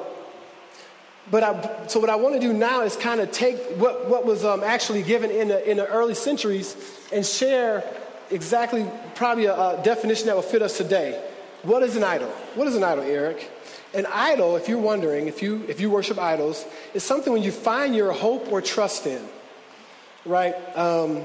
but 1.30 1.44
I, 1.44 1.88
so 1.88 2.00
what 2.00 2.10
I 2.10 2.16
want 2.16 2.36
to 2.36 2.42
do 2.42 2.54
now 2.54 2.82
is 2.82 2.96
kind 2.96 3.20
of 3.20 3.32
take 3.32 3.58
what, 3.78 4.08
what 4.08 4.26
was 4.26 4.44
um, 4.44 4.64
actually 4.64 5.04
given 5.04 5.30
in 5.30 5.50
the, 5.50 5.70
in 5.70 5.78
the 5.78 5.88
early 5.88 6.16
centuries 6.16 6.76
and 7.12 7.26
share 7.26 7.84
exactly 8.32 8.90
probably 9.14 9.46
a, 9.46 9.54
a 9.54 9.82
definition 9.84 10.28
that 10.28 10.36
will 10.36 10.42
fit 10.42 10.62
us 10.62 10.78
today. 10.78 11.22
What 11.64 11.84
is 11.84 11.96
an 11.96 12.04
idol? 12.04 12.30
What 12.56 12.68
is 12.68 12.76
an 12.76 12.84
idol, 12.84 13.04
Eric? 13.04 13.52
An 13.96 14.06
idol, 14.08 14.58
if 14.58 14.68
you're 14.68 14.78
wondering, 14.78 15.28
if 15.28 15.42
you, 15.42 15.64
if 15.68 15.80
you 15.80 15.90
worship 15.90 16.20
idols, 16.20 16.66
is 16.94 17.04
something 17.04 17.32
when 17.32 17.44
you 17.44 17.52
find 17.52 17.96
your 17.96 18.12
hope 18.12 18.52
or 18.52 18.62
trust 18.62 19.08
in, 19.08 19.22
right? 20.26 20.54
Um, 20.76 21.24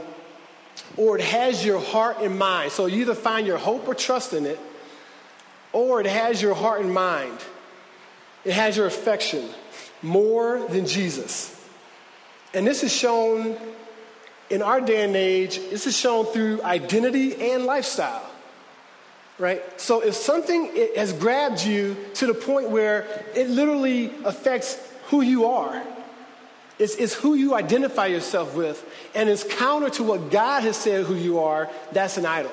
or 0.96 1.18
it 1.18 1.24
has 1.24 1.64
your 1.64 1.80
heart 1.80 2.18
and 2.20 2.38
mind. 2.38 2.72
So 2.72 2.86
you 2.86 3.00
either 3.02 3.14
find 3.14 3.46
your 3.46 3.58
hope 3.58 3.88
or 3.88 3.94
trust 3.94 4.32
in 4.32 4.46
it, 4.46 4.58
or 5.72 6.00
it 6.00 6.06
has 6.06 6.40
your 6.40 6.54
heart 6.54 6.80
and 6.80 6.94
mind. 6.94 7.38
It 8.44 8.52
has 8.52 8.76
your 8.76 8.86
affection 8.86 9.48
more 10.00 10.64
than 10.68 10.86
Jesus. 10.86 11.56
And 12.54 12.66
this 12.66 12.82
is 12.82 12.92
shown 12.92 13.56
in 14.48 14.62
our 14.62 14.80
day 14.80 15.04
and 15.04 15.14
age, 15.14 15.56
this 15.70 15.86
is 15.86 15.96
shown 15.96 16.26
through 16.26 16.62
identity 16.62 17.52
and 17.52 17.66
lifestyle 17.66 18.29
right? 19.40 19.80
So 19.80 20.02
if 20.02 20.14
something 20.14 20.70
has 20.94 21.12
grabbed 21.14 21.64
you 21.64 21.96
to 22.14 22.26
the 22.26 22.34
point 22.34 22.70
where 22.70 23.06
it 23.34 23.48
literally 23.48 24.12
affects 24.24 24.78
who 25.06 25.22
you 25.22 25.46
are, 25.46 25.82
it's, 26.78 26.94
it's 26.94 27.14
who 27.14 27.34
you 27.34 27.54
identify 27.54 28.06
yourself 28.06 28.54
with, 28.54 28.86
and 29.14 29.28
it's 29.28 29.42
counter 29.42 29.90
to 29.90 30.04
what 30.04 30.30
God 30.30 30.62
has 30.62 30.76
said 30.76 31.06
who 31.06 31.14
you 31.14 31.40
are, 31.40 31.68
that's 31.92 32.16
an 32.18 32.26
idol. 32.26 32.52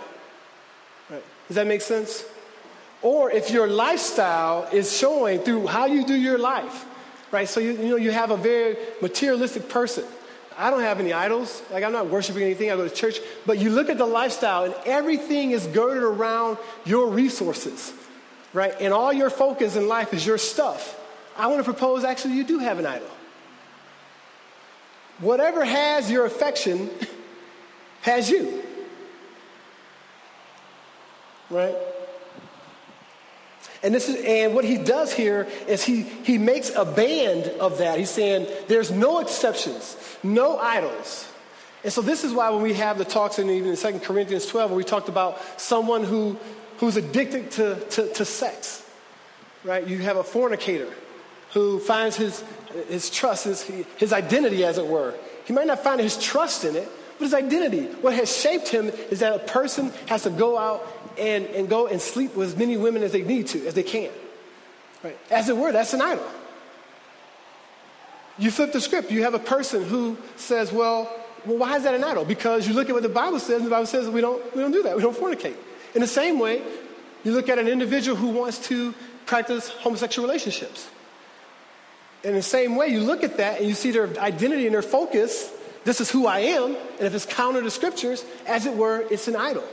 Right? 1.10 1.24
Does 1.48 1.56
that 1.56 1.67
make 1.67 1.82
sense? 1.82 2.25
Or 3.01 3.29
if 3.32 3.51
your 3.51 3.67
lifestyle 3.67 4.67
is 4.72 4.98
showing 4.98 5.39
through 5.39 5.67
how 5.67 5.86
you 5.86 6.06
do 6.06 6.15
your 6.15 6.38
life, 6.38 6.86
right? 7.32 7.48
So 7.48 7.60
you, 7.60 7.74
you 7.74 7.89
know 7.89 7.96
you 7.98 8.12
have 8.12 8.32
a 8.32 8.38
very 8.38 8.77
materialistic 9.01 9.70
person 9.70 10.06
I 10.57 10.71
don't 10.71 10.81
have 10.81 10.99
any 10.99 11.13
idols. 11.13 11.61
Like, 11.71 11.83
I'm 11.83 11.91
not 11.91 12.07
worshiping 12.07 12.41
anything. 12.41 12.71
I 12.71 12.75
go 12.75 12.87
to 12.87 12.93
church. 12.93 13.19
But 13.45 13.59
you 13.59 13.69
look 13.69 13.89
at 13.89 13.97
the 13.97 14.05
lifestyle, 14.05 14.63
and 14.63 14.75
everything 14.85 15.51
is 15.51 15.67
girded 15.67 16.03
around 16.03 16.57
your 16.83 17.09
resources, 17.09 17.93
right? 18.53 18.73
And 18.79 18.91
all 18.93 19.13
your 19.13 19.29
focus 19.29 19.75
in 19.75 19.87
life 19.87 20.13
is 20.13 20.25
your 20.25 20.39
stuff. 20.39 20.99
I 21.37 21.47
want 21.47 21.59
to 21.59 21.63
propose 21.63 22.03
actually, 22.03 22.33
you 22.33 22.43
do 22.43 22.57
have 22.57 22.79
an 22.79 22.87
idol. 22.87 23.07
Whatever 25.19 25.63
has 25.63 26.09
your 26.09 26.25
affection 26.25 26.89
has 28.01 28.29
you, 28.29 28.63
right? 31.49 31.75
And 33.84 33.93
this 33.93 34.10
is 34.10 34.24
and 34.25 34.55
what 34.55 34.65
he 34.65 34.77
does 34.77 35.13
here 35.13 35.48
is 35.67 35.84
he 35.84 36.01
he 36.01 36.38
makes 36.38 36.69
a 36.75 36.86
band 36.86 37.46
of 37.60 37.77
that. 37.77 38.00
He's 38.00 38.10
saying 38.10 38.48
there's 38.67 38.91
no 38.91 39.19
exceptions, 39.19 39.98
no 40.24 40.57
idols. 40.57 41.27
And 41.84 41.93
so 41.93 42.01
this 42.01 42.24
is 42.24 42.34
why 42.34 42.50
when 42.50 42.63
we 42.63 42.74
have 42.74 42.98
the 42.98 43.05
talks 43.05 43.39
in 43.39 43.50
even 43.50 43.69
in 43.69 43.77
2 43.77 44.00
Corinthians 44.00 44.46
12, 44.48 44.72
where 44.72 44.77
we 44.77 44.84
talked 44.84 45.10
about 45.10 45.39
someone 45.60 46.03
who 46.03 46.38
who's 46.77 46.96
addicted 46.96 47.51
to, 47.51 47.75
to, 47.89 48.13
to 48.13 48.25
sex. 48.25 48.84
Right? 49.63 49.86
You 49.86 49.98
have 50.00 50.17
a 50.17 50.24
fornicator 50.24 50.91
who 51.53 51.79
finds 51.79 52.15
his 52.15 52.43
his 52.89 53.10
trust, 53.10 53.46
his, 53.46 53.63
his 53.98 54.13
identity, 54.13 54.63
as 54.63 54.77
it 54.77 54.86
were. 54.86 55.13
He 55.46 55.53
might 55.53 55.67
not 55.67 55.84
find 55.84 56.00
his 56.00 56.17
trust 56.17 56.65
in 56.65 56.75
it, 56.75 56.88
but 57.17 57.25
his 57.25 57.34
identity. 57.34 57.86
What 58.01 58.13
has 58.13 58.36
shaped 58.36 58.67
him 58.67 58.88
is 59.10 59.19
that 59.19 59.36
a 59.36 59.39
person 59.39 59.91
has 60.07 60.24
to 60.24 60.29
go 60.29 60.57
out 60.57 60.96
and, 61.17 61.45
and 61.47 61.69
go 61.69 61.88
and 61.88 62.01
sleep 62.01 62.36
with 62.36 62.50
as 62.50 62.55
many 62.55 62.77
women 62.77 63.03
as 63.03 63.12
they 63.12 63.24
need 63.24 63.47
to, 63.47 63.65
as 63.67 63.74
they 63.74 63.83
can. 63.83 64.12
Right? 65.03 65.17
As 65.29 65.50
it 65.50 65.57
were, 65.57 65.71
that's 65.71 65.93
an 65.93 66.01
idol. 66.01 66.25
You 68.38 68.51
flip 68.51 68.71
the 68.71 68.81
script. 68.81 69.12
You 69.12 69.24
have 69.24 69.33
a 69.33 69.39
person 69.39 69.83
who 69.83 70.17
says, 70.36 70.71
well, 70.71 71.12
well, 71.45 71.57
why 71.57 71.77
is 71.77 71.83
that 71.83 71.95
an 71.95 72.03
idol? 72.03 72.25
Because 72.25 72.67
you 72.67 72.74
look 72.74 72.89
at 72.89 72.93
what 72.93 73.03
the 73.03 73.09
Bible 73.09 73.39
says, 73.39 73.57
and 73.57 73.65
the 73.65 73.69
Bible 73.69 73.86
says 73.86 74.09
we 74.09 74.21
don't, 74.21 74.43
we 74.55 74.62
don't 74.62 74.71
do 74.71 74.83
that. 74.83 74.95
We 74.95 75.01
don't 75.01 75.15
fornicate. 75.15 75.55
In 75.95 76.01
the 76.01 76.07
same 76.07 76.39
way, 76.39 76.62
you 77.24 77.31
look 77.31 77.50
at 77.50 77.57
an 77.57 77.67
individual 77.67 78.17
who 78.17 78.29
wants 78.29 78.59
to 78.67 78.93
practice 79.25 79.69
homosexual 79.69 80.27
relationships. 80.27 80.88
In 82.24 82.33
the 82.33 82.41
same 82.41 82.75
way, 82.75 82.88
you 82.88 83.01
look 83.01 83.24
at 83.24 83.38
that 83.38 83.59
and 83.59 83.67
you 83.67 83.75
see 83.75 83.91
their 83.91 84.07
identity 84.19 84.65
and 84.65 84.74
their 84.74 84.81
focus. 84.81 85.51
This 85.83 86.01
is 86.01 86.12
who 86.12 86.27
I 86.27 86.39
am. 86.39 86.75
And 86.75 87.01
if 87.01 87.13
it's 87.13 87.25
counter 87.25 87.62
to 87.62 87.71
scriptures, 87.71 88.25
as 88.45 88.65
it 88.65 88.75
were, 88.75 89.05
it's 89.09 89.27
an 89.27 89.36
idol. 89.36 89.63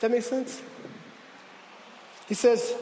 That 0.00 0.10
make 0.10 0.22
sense? 0.22 0.62
He 2.28 2.34
says, 2.34 2.74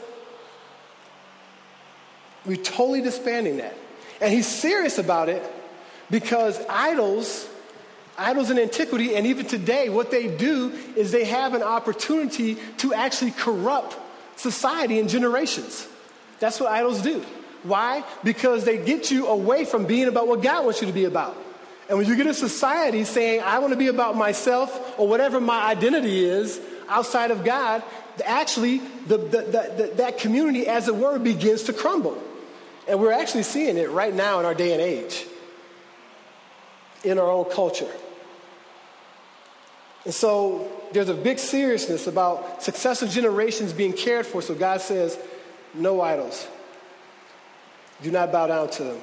we're 2.45 2.57
totally 2.57 3.01
disbanding 3.01 3.57
that. 3.57 3.75
And 4.21 4.33
he's 4.33 4.47
serious 4.47 4.97
about 4.97 5.29
it 5.29 5.43
because 6.09 6.59
idols, 6.69 7.47
idols 8.17 8.49
in 8.49 8.59
antiquity, 8.59 9.15
and 9.15 9.27
even 9.27 9.45
today, 9.45 9.89
what 9.89 10.11
they 10.11 10.27
do 10.27 10.71
is 10.95 11.11
they 11.11 11.25
have 11.25 11.53
an 11.53 11.63
opportunity 11.63 12.57
to 12.77 12.93
actually 12.93 13.31
corrupt 13.31 13.97
society 14.35 14.99
and 14.99 15.09
generations. 15.09 15.87
That's 16.39 16.59
what 16.59 16.71
idols 16.71 17.01
do. 17.01 17.23
Why? 17.63 18.03
Because 18.23 18.63
they 18.63 18.77
get 18.77 19.11
you 19.11 19.27
away 19.27 19.65
from 19.65 19.85
being 19.85 20.07
about 20.07 20.27
what 20.27 20.41
God 20.41 20.63
wants 20.65 20.81
you 20.81 20.87
to 20.87 20.93
be 20.93 21.05
about. 21.05 21.35
And 21.89 21.97
when 21.97 22.07
you 22.07 22.15
get 22.15 22.27
a 22.27 22.33
society 22.33 23.03
saying, 23.03 23.41
I 23.41 23.59
want 23.59 23.73
to 23.73 23.77
be 23.77 23.87
about 23.87 24.15
myself 24.15 24.99
or 24.99 25.07
whatever 25.07 25.39
my 25.39 25.63
identity 25.63 26.23
is, 26.23 26.59
outside 26.89 27.31
of 27.31 27.43
God, 27.43 27.83
actually, 28.25 28.79
the, 29.07 29.17
the, 29.17 29.41
the, 29.41 29.91
that 29.97 30.17
community, 30.17 30.67
as 30.67 30.87
it 30.87 30.95
were, 30.95 31.19
begins 31.19 31.63
to 31.63 31.73
crumble. 31.73 32.21
And 32.87 32.99
we're 32.99 33.11
actually 33.11 33.43
seeing 33.43 33.77
it 33.77 33.89
right 33.91 34.13
now 34.13 34.39
in 34.39 34.45
our 34.45 34.55
day 34.55 34.73
and 34.73 34.81
age, 34.81 35.25
in 37.03 37.19
our 37.19 37.29
own 37.29 37.51
culture. 37.51 37.91
And 40.05 40.13
so 40.13 40.71
there's 40.93 41.09
a 41.09 41.13
big 41.13 41.37
seriousness 41.37 42.07
about 42.07 42.63
successive 42.63 43.09
generations 43.09 43.73
being 43.73 43.93
cared 43.93 44.25
for. 44.25 44.41
So 44.41 44.55
God 44.55 44.79
says, 44.79 45.19
no 45.73 45.99
idols. 45.99 46.47
Do 48.01 48.11
not 48.11 48.31
bow 48.31 48.47
down 48.47 48.69
to 48.71 48.83
them. 48.83 49.01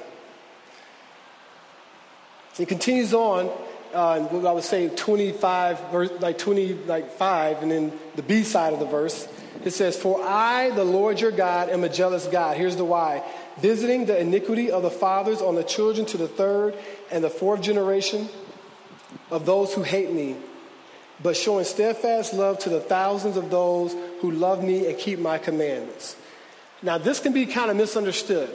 He 2.57 2.65
continues 2.65 3.13
on 3.13 3.51
uh, 3.95 4.27
I 4.47 4.51
would 4.51 4.63
say 4.63 4.89
25, 4.89 5.93
like 6.21 6.37
20, 6.37 6.73
like 6.85 7.11
5, 7.11 7.63
and 7.63 7.71
then 7.71 7.99
the 8.15 8.21
B 8.21 8.43
side 8.43 8.73
of 8.73 8.79
the 8.79 8.85
verse, 8.85 9.27
it 9.63 9.71
says, 9.71 9.97
For 9.97 10.21
I, 10.21 10.69
the 10.71 10.83
Lord 10.83 11.19
your 11.19 11.31
God, 11.31 11.69
am 11.69 11.83
a 11.83 11.89
jealous 11.89 12.27
God. 12.27 12.57
Here's 12.57 12.75
the 12.75 12.85
why. 12.85 13.23
Visiting 13.59 14.05
the 14.05 14.19
iniquity 14.19 14.69
of 14.69 14.83
the 14.83 14.91
fathers 14.91 15.41
on 15.41 15.55
the 15.55 15.63
children 15.63 16.05
to 16.07 16.17
the 16.17 16.27
third 16.27 16.75
and 17.09 17.23
the 17.23 17.29
fourth 17.29 17.61
generation 17.61 18.27
of 19.31 19.45
those 19.45 19.73
who 19.73 19.81
hate 19.81 20.11
me, 20.11 20.35
but 21.23 21.37
showing 21.37 21.63
steadfast 21.63 22.33
love 22.33 22.59
to 22.59 22.69
the 22.69 22.81
thousands 22.81 23.37
of 23.37 23.49
those 23.49 23.95
who 24.19 24.31
love 24.31 24.63
me 24.63 24.87
and 24.87 24.97
keep 24.97 25.19
my 25.19 25.37
commandments. 25.37 26.17
Now, 26.81 26.97
this 26.97 27.19
can 27.19 27.31
be 27.31 27.45
kind 27.45 27.71
of 27.71 27.77
misunderstood 27.77 28.49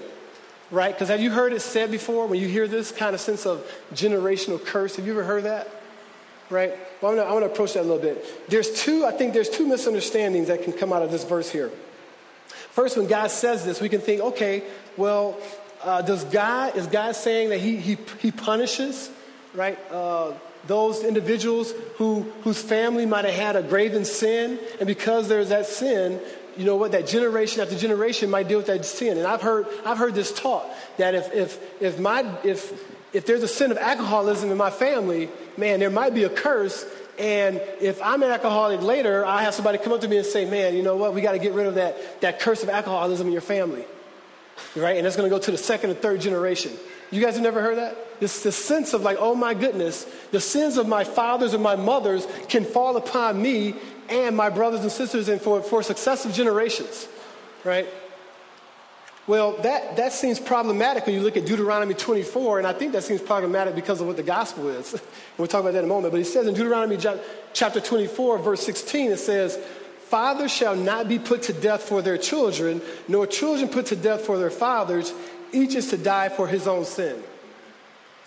right? 0.70 0.94
Because 0.94 1.08
have 1.08 1.20
you 1.20 1.30
heard 1.30 1.52
it 1.52 1.60
said 1.60 1.90
before 1.90 2.26
when 2.26 2.40
you 2.40 2.48
hear 2.48 2.68
this 2.68 2.92
kind 2.92 3.14
of 3.14 3.20
sense 3.20 3.46
of 3.46 3.68
generational 3.92 4.64
curse? 4.64 4.96
Have 4.96 5.06
you 5.06 5.12
ever 5.12 5.24
heard 5.24 5.44
that? 5.44 5.68
right? 6.50 6.74
Well, 7.00 7.18
I 7.18 7.32
want 7.32 7.44
to 7.44 7.50
approach 7.50 7.74
that 7.74 7.80
a 7.80 7.88
little 7.88 7.98
bit. 7.98 8.48
There's 8.50 8.70
two, 8.72 9.06
I 9.06 9.12
think 9.12 9.32
there's 9.32 9.48
two 9.48 9.66
misunderstandings 9.66 10.48
that 10.48 10.64
can 10.64 10.72
come 10.72 10.92
out 10.92 11.02
of 11.02 11.10
this 11.10 11.24
verse 11.24 11.50
here. 11.50 11.70
First, 12.72 12.96
when 12.96 13.06
God 13.06 13.30
says 13.30 13.64
this, 13.64 13.80
we 13.80 13.88
can 13.88 14.00
think, 14.00 14.20
okay, 14.20 14.64
well, 14.96 15.38
uh, 15.82 16.02
does 16.02 16.24
God, 16.24 16.76
is 16.76 16.86
God 16.86 17.16
saying 17.16 17.50
that 17.50 17.58
he, 17.58 17.76
he, 17.76 17.96
he 18.18 18.30
punishes, 18.30 19.10
right, 19.54 19.78
uh, 19.90 20.32
those 20.66 21.02
individuals 21.04 21.72
who, 21.96 22.22
whose 22.42 22.60
family 22.60 23.06
might 23.06 23.24
have 23.24 23.34
had 23.34 23.56
a 23.56 23.62
graven 23.62 24.04
sin, 24.04 24.58
and 24.78 24.86
because 24.86 25.28
there's 25.28 25.48
that 25.48 25.66
sin, 25.66 26.20
you 26.56 26.64
know 26.64 26.76
what, 26.76 26.92
that 26.92 27.06
generation 27.06 27.60
after 27.60 27.76
generation 27.76 28.30
might 28.30 28.48
deal 28.48 28.58
with 28.58 28.66
that 28.66 28.84
sin. 28.84 29.18
And 29.18 29.26
I've 29.26 29.42
heard, 29.42 29.66
I've 29.84 29.98
heard 29.98 30.14
this 30.14 30.32
taught 30.32 30.66
that 30.96 31.14
if, 31.14 31.32
if, 31.32 31.82
if, 31.82 31.98
my, 31.98 32.26
if, 32.44 32.72
if 33.14 33.26
there's 33.26 33.42
a 33.42 33.48
sin 33.48 33.70
of 33.70 33.78
alcoholism 33.78 34.50
in 34.50 34.56
my 34.56 34.70
family, 34.70 35.28
man, 35.56 35.80
there 35.80 35.90
might 35.90 36.14
be 36.14 36.24
a 36.24 36.28
curse. 36.28 36.84
And 37.18 37.60
if 37.80 38.00
I'm 38.02 38.22
an 38.22 38.30
alcoholic 38.30 38.82
later, 38.82 39.24
I 39.24 39.42
have 39.42 39.54
somebody 39.54 39.78
come 39.78 39.92
up 39.92 40.00
to 40.00 40.08
me 40.08 40.18
and 40.18 40.26
say, 40.26 40.48
man, 40.48 40.74
you 40.74 40.82
know 40.82 40.96
what, 40.96 41.14
we 41.14 41.20
got 41.20 41.32
to 41.32 41.38
get 41.38 41.52
rid 41.52 41.66
of 41.66 41.74
that, 41.76 42.20
that 42.22 42.40
curse 42.40 42.62
of 42.62 42.68
alcoholism 42.68 43.26
in 43.26 43.32
your 43.32 43.42
family. 43.42 43.84
Right? 44.76 44.96
And 44.96 45.06
it's 45.06 45.16
going 45.16 45.28
to 45.28 45.34
go 45.34 45.40
to 45.40 45.50
the 45.50 45.58
second 45.58 45.90
and 45.90 45.98
third 45.98 46.20
generation. 46.20 46.72
You 47.10 47.20
guys 47.20 47.34
have 47.34 47.42
never 47.42 47.60
heard 47.60 47.78
that? 47.78 48.20
This, 48.20 48.42
this 48.42 48.56
sense 48.56 48.92
of 48.92 49.02
like, 49.02 49.16
oh 49.18 49.34
my 49.34 49.54
goodness, 49.54 50.06
the 50.30 50.40
sins 50.40 50.76
of 50.76 50.86
my 50.86 51.04
fathers 51.04 51.54
and 51.54 51.62
my 51.62 51.74
mothers 51.74 52.26
can 52.48 52.64
fall 52.64 52.96
upon 52.96 53.40
me 53.40 53.74
and 54.10 54.36
my 54.36 54.50
brothers 54.50 54.80
and 54.80 54.92
sisters 54.92 55.28
and 55.28 55.40
for, 55.40 55.62
for 55.62 55.82
successive 55.82 56.32
generations, 56.32 57.08
right? 57.64 57.88
Well, 59.26 59.52
that, 59.58 59.96
that 59.96 60.12
seems 60.12 60.40
problematic 60.40 61.06
when 61.06 61.14
you 61.14 61.20
look 61.20 61.36
at 61.36 61.46
Deuteronomy 61.46 61.94
24, 61.94 62.58
and 62.58 62.66
I 62.66 62.72
think 62.72 62.92
that 62.92 63.04
seems 63.04 63.20
problematic 63.20 63.74
because 63.74 64.00
of 64.00 64.08
what 64.08 64.16
the 64.16 64.24
gospel 64.24 64.68
is. 64.70 65.00
we'll 65.38 65.46
talk 65.46 65.60
about 65.60 65.74
that 65.74 65.80
in 65.80 65.84
a 65.84 65.88
moment. 65.88 66.12
But 66.12 66.18
he 66.18 66.24
says 66.24 66.46
in 66.46 66.54
Deuteronomy 66.54 66.98
chapter 67.52 67.80
24, 67.80 68.38
verse 68.38 68.62
16, 68.64 69.12
it 69.12 69.18
says, 69.18 69.56
Fathers 70.08 70.50
shall 70.50 70.74
not 70.74 71.08
be 71.08 71.20
put 71.20 71.42
to 71.42 71.52
death 71.52 71.82
for 71.82 72.02
their 72.02 72.18
children, 72.18 72.82
nor 73.06 73.28
children 73.28 73.68
put 73.68 73.86
to 73.86 73.96
death 73.96 74.22
for 74.22 74.38
their 74.38 74.50
fathers. 74.50 75.12
Each 75.52 75.76
is 75.76 75.90
to 75.90 75.96
die 75.96 76.28
for 76.28 76.48
his 76.48 76.66
own 76.66 76.84
sin. 76.84 77.22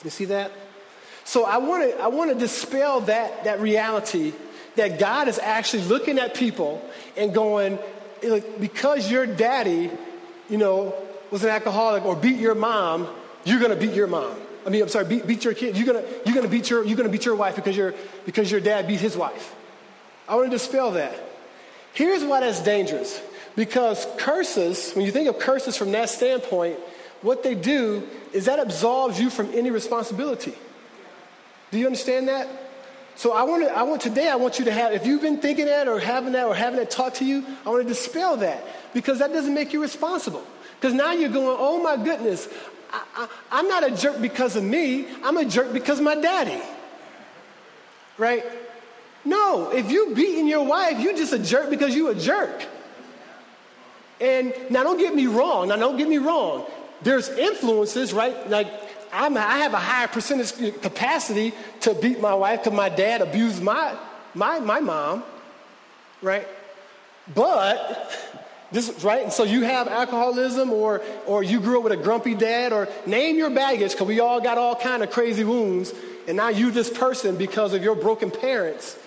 You 0.05 0.09
see 0.09 0.25
that? 0.25 0.53
So 1.25 1.43
I 1.43 1.57
want 1.57 1.83
to 1.83 2.01
I 2.01 2.07
want 2.07 2.31
to 2.31 2.37
dispel 2.37 3.01
that, 3.01 3.43
that 3.43 3.59
reality 3.59 4.33
that 4.75 4.99
God 4.99 5.27
is 5.27 5.39
actually 5.39 5.83
looking 5.83 6.19
at 6.19 6.33
people 6.33 6.83
and 7.15 7.33
going, 7.33 7.77
because 8.59 9.09
your 9.11 9.25
daddy, 9.25 9.91
you 10.49 10.57
know, 10.57 10.95
was 11.31 11.43
an 11.43 11.49
alcoholic 11.49 12.05
or 12.05 12.15
beat 12.15 12.37
your 12.37 12.55
mom, 12.55 13.07
you're 13.45 13.59
to 13.59 13.75
beat 13.75 13.93
your 13.93 14.07
mom. 14.07 14.35
I 14.65 14.69
mean, 14.69 14.81
I'm 14.81 14.87
sorry, 14.89 15.05
beat, 15.05 15.27
beat 15.27 15.43
your 15.43 15.53
kid. 15.53 15.77
You're 15.77 15.85
gonna, 15.85 16.05
you're 16.25 16.35
gonna 16.35 16.47
beat 16.47 16.69
your, 16.69 16.85
you're 16.85 16.95
gonna 16.95 17.09
beat 17.09 17.25
your 17.25 17.35
wife 17.35 17.55
because, 17.55 17.75
you 17.75 17.93
because 18.25 18.49
your 18.49 18.61
dad 18.61 18.87
beat 18.87 18.99
his 18.99 19.17
wife. 19.17 19.55
I 20.27 20.35
want 20.35 20.49
to 20.49 20.55
dispel 20.55 20.91
that. 20.91 21.15
Here's 21.93 22.23
why 22.23 22.39
that's 22.39 22.61
dangerous. 22.61 23.21
Because 23.55 24.07
curses, 24.17 24.93
when 24.93 25.05
you 25.05 25.11
think 25.11 25.27
of 25.27 25.37
curses 25.37 25.77
from 25.77 25.91
that 25.91 26.09
standpoint, 26.09 26.79
what 27.21 27.43
they 27.43 27.55
do 27.55 28.07
is 28.31 28.45
that 28.45 28.59
absolves 28.59 29.19
you 29.19 29.29
from 29.29 29.51
any 29.53 29.69
responsibility. 29.69 30.53
Do 31.71 31.77
you 31.79 31.85
understand 31.85 32.27
that? 32.29 32.47
So 33.15 33.31
I 33.33 33.43
want 33.43 33.63
to, 33.63 33.71
I 33.71 33.83
want 33.83 34.01
today, 34.01 34.29
I 34.29 34.35
want 34.35 34.59
you 34.59 34.65
to 34.65 34.71
have, 34.71 34.93
if 34.93 35.05
you've 35.05 35.21
been 35.21 35.37
thinking 35.37 35.65
that 35.65 35.87
or 35.87 35.99
having 35.99 36.33
that 36.33 36.45
or 36.47 36.55
having 36.55 36.79
that 36.79 36.89
taught 36.89 37.15
to 37.15 37.25
you, 37.25 37.45
I 37.65 37.69
want 37.69 37.83
to 37.83 37.87
dispel 37.87 38.37
that 38.37 38.63
because 38.93 39.19
that 39.19 39.31
doesn't 39.31 39.53
make 39.53 39.73
you 39.73 39.81
responsible. 39.81 40.43
Because 40.79 40.93
now 40.93 41.11
you're 41.11 41.29
going, 41.29 41.55
oh 41.59 41.81
my 41.81 41.95
goodness, 41.95 42.49
I, 42.91 43.27
I'm 43.51 43.67
not 43.67 43.83
a 43.83 43.91
jerk 43.91 44.19
because 44.21 44.55
of 44.55 44.63
me, 44.63 45.07
I'm 45.23 45.37
a 45.37 45.45
jerk 45.45 45.73
because 45.73 45.99
of 45.99 46.05
my 46.05 46.15
daddy. 46.15 46.61
Right? 48.17 48.43
No, 49.25 49.71
if 49.71 49.89
you 49.89 50.13
beating 50.13 50.47
your 50.47 50.65
wife, 50.65 50.99
you're 50.99 51.15
just 51.15 51.33
a 51.33 51.39
jerk 51.39 51.69
because 51.69 51.95
you're 51.95 52.11
a 52.11 52.15
jerk. 52.15 52.65
And 54.19 54.53
now 54.69 54.83
don't 54.83 54.99
get 54.99 55.15
me 55.15 55.27
wrong, 55.27 55.69
now 55.69 55.75
don't 55.75 55.97
get 55.97 56.07
me 56.09 56.17
wrong. 56.17 56.65
There's 57.01 57.29
influences, 57.29 58.13
right? 58.13 58.49
Like 58.49 58.67
I'm, 59.13 59.37
i 59.37 59.59
have 59.59 59.73
a 59.73 59.77
higher 59.77 60.07
percentage 60.07 60.81
capacity 60.81 61.53
to 61.81 61.93
beat 61.93 62.19
my 62.19 62.33
wife 62.33 62.63
because 62.63 62.75
my 62.75 62.89
dad 62.89 63.21
abused 63.21 63.61
my, 63.61 63.95
my, 64.33 64.59
my 64.59 64.79
mom, 64.79 65.23
right? 66.21 66.47
But 67.33 68.11
this, 68.71 69.03
right? 69.03 69.23
and 69.23 69.31
So 69.31 69.43
you 69.43 69.61
have 69.61 69.87
alcoholism 69.87 70.71
or, 70.71 71.01
or 71.27 71.43
you 71.43 71.59
grew 71.59 71.77
up 71.77 71.83
with 71.83 71.93
a 71.93 71.97
grumpy 71.97 72.33
dad 72.33 72.73
or 72.73 72.89
name 73.05 73.37
your 73.37 73.51
baggage 73.51 73.91
because 73.91 74.07
we 74.07 74.19
all 74.19 74.41
got 74.41 74.57
all 74.57 74.75
kind 74.75 75.03
of 75.03 75.11
crazy 75.11 75.43
wounds. 75.43 75.93
And 76.27 76.35
now 76.35 76.49
you 76.49 76.71
this 76.71 76.89
person 76.89 77.37
because 77.37 77.73
of 77.73 77.83
your 77.83 77.95
broken 77.95 78.31
parents, 78.31 78.97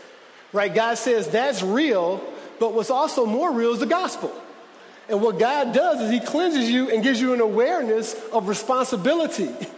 right? 0.53 0.73
God 0.73 0.99
says 0.99 1.29
that's 1.29 1.63
real, 1.63 2.23
but 2.61 2.75
what's 2.75 2.91
also 2.91 3.27
more 3.27 3.53
real 3.53 3.73
is 3.73 3.81
the 3.81 3.87
gospel. 3.87 4.33
And 5.09 5.21
what 5.21 5.39
God 5.39 5.73
does 5.73 6.01
is 6.01 6.11
he 6.11 6.21
cleanses 6.21 6.71
you 6.71 6.91
and 6.91 7.03
gives 7.03 7.21
you 7.21 7.33
an 7.35 7.41
awareness 7.41 8.15
of 8.33 8.49
responsibility. 8.49 9.53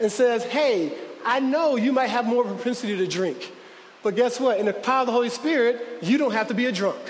and 0.00 0.10
says, 0.10 0.44
hey, 0.44 0.92
I 1.24 1.40
know 1.40 1.76
you 1.76 1.92
might 1.92 2.08
have 2.08 2.26
more 2.26 2.44
propensity 2.44 2.96
to 2.96 3.06
drink, 3.06 3.52
but 4.02 4.16
guess 4.16 4.40
what? 4.40 4.58
In 4.58 4.66
the 4.66 4.72
power 4.72 5.00
of 5.00 5.06
the 5.06 5.12
Holy 5.12 5.28
Spirit, 5.28 5.98
you 6.02 6.18
don't 6.18 6.32
have 6.32 6.48
to 6.48 6.54
be 6.54 6.66
a 6.66 6.72
drunk. 6.72 7.00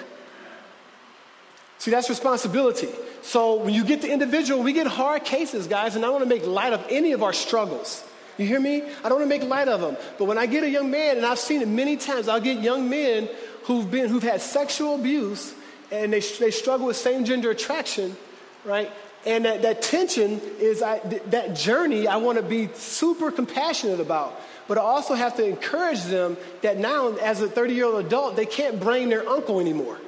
See, 1.79 1.91
that's 1.91 2.09
responsibility. 2.09 2.89
So 3.23 3.57
when 3.57 3.73
you 3.73 3.85
get 3.85 4.03
the 4.03 4.11
individual, 4.11 4.63
we 4.63 4.73
get 4.73 4.87
hard 4.87 5.25
cases, 5.25 5.67
guys, 5.67 5.97
and 5.97 6.05
I 6.05 6.09
don't 6.09 6.21
want 6.21 6.29
to 6.29 6.35
make 6.35 6.47
light 6.47 6.73
of 6.73 6.85
any 6.91 7.13
of 7.13 7.23
our 7.23 7.33
struggles. 7.33 8.05
You 8.39 8.47
hear 8.47 8.61
me? 8.61 8.83
I 8.83 9.09
don't 9.09 9.19
want 9.19 9.31
to 9.31 9.39
make 9.39 9.45
light 9.45 9.69
of 9.69 9.81
them. 9.81 9.97
But 10.19 10.25
when 10.25 10.39
I 10.39 10.47
get 10.47 10.65
a 10.65 10.69
young 10.69 10.91
man, 10.91 11.19
and 11.19 11.27
I've 11.27 11.39
seen 11.39 11.63
it 11.63 11.69
many 11.69 11.97
times, 11.97 12.29
I'll 12.29 12.41
get 12.41 12.61
young 12.61 12.89
men 12.89 13.29
who've 13.65 13.91
been 13.91 14.09
who've 14.09 14.23
had 14.23 14.41
sexual 14.41 14.95
abuse 14.95 15.55
and 15.91 16.13
they, 16.13 16.21
they 16.21 16.51
struggle 16.51 16.87
with 16.87 16.97
same 16.97 17.25
gender 17.25 17.51
attraction, 17.51 18.17
right? 18.65 18.91
And 19.27 19.45
that, 19.45 19.63
that 19.63 19.83
tension 19.83 20.41
is 20.59 20.83
I, 20.83 20.99
th- 20.99 21.23
that 21.27 21.55
journey 21.55 22.09
I 22.09 22.17
want 22.17 22.39
to 22.39 22.43
be 22.43 22.69
super 22.75 23.31
compassionate 23.31 24.01
about. 24.01 24.41
But 24.67 24.79
I 24.79 24.83
also 24.83 25.15
have 25.15 25.37
to 25.37 25.45
encourage 25.45 26.03
them 26.05 26.37
that 26.63 26.79
now, 26.79 27.17
as 27.17 27.43
a 27.43 27.49
30 27.49 27.75
year 27.75 27.87
old 27.87 28.07
adult, 28.07 28.37
they 28.37 28.47
can't 28.47 28.81
blame 28.81 29.09
their 29.09 29.29
uncle 29.29 29.61
anymore. 29.61 29.99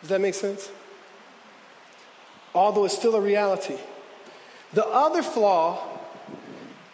Does 0.00 0.10
that 0.10 0.20
make 0.20 0.34
sense? 0.34 0.70
Although 2.54 2.84
it's 2.84 2.96
still 2.96 3.14
a 3.14 3.20
reality. 3.20 3.76
The 4.72 4.86
other 4.86 5.22
flaw 5.22 5.82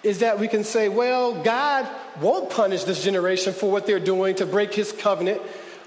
is 0.03 0.21
that 0.21 0.39
we 0.39 0.49
can 0.49 0.65
say, 0.65 0.89
well, 0.89 1.43
God 1.43 1.89
won't 2.21 2.51
punish 2.51 2.85
this 2.85 3.03
generation 3.03 3.53
for 3.53 3.71
what 3.71 3.87
they're 3.87 4.01
doing 4.01 4.37
to 4.37 4.47
break 4.47 4.73
his 4.75 4.93
covenant 4.93 5.41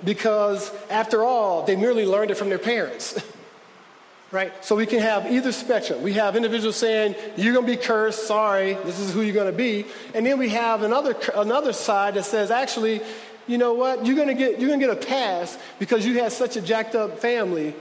because, 0.03 0.71
after 0.89 1.23
all, 1.23 1.63
they 1.63 1.75
merely 1.75 2.05
learned 2.05 2.31
it 2.31 2.35
from 2.35 2.49
their 2.49 2.59
parents. 2.59 3.21
right? 4.31 4.53
So 4.63 4.75
we 4.75 4.85
can 4.85 4.99
have 4.99 5.31
either 5.31 5.51
spectrum. 5.51 6.01
We 6.01 6.13
have 6.13 6.35
individuals 6.35 6.77
saying, 6.77 7.15
You're 7.35 7.53
going 7.53 7.65
to 7.65 7.71
be 7.71 7.77
cursed, 7.77 8.27
sorry, 8.27 8.73
this 8.85 8.99
is 8.99 9.13
who 9.13 9.21
you're 9.21 9.35
going 9.35 9.51
to 9.51 9.57
be. 9.57 9.85
And 10.13 10.25
then 10.25 10.39
we 10.39 10.49
have 10.49 10.83
another, 10.83 11.15
another 11.35 11.73
side 11.73 12.15
that 12.15 12.25
says, 12.25 12.49
Actually, 12.51 13.01
you 13.47 13.57
know 13.57 13.73
what? 13.73 14.05
You're 14.05 14.15
going 14.15 14.29
to 14.29 14.33
get, 14.33 14.59
you're 14.59 14.69
going 14.69 14.79
to 14.79 14.87
get 14.87 15.03
a 15.03 15.05
pass 15.05 15.57
because 15.79 16.05
you 16.05 16.19
had 16.19 16.31
such 16.31 16.55
a 16.55 16.61
jacked 16.61 16.95
up 16.95 17.19
family. 17.19 17.75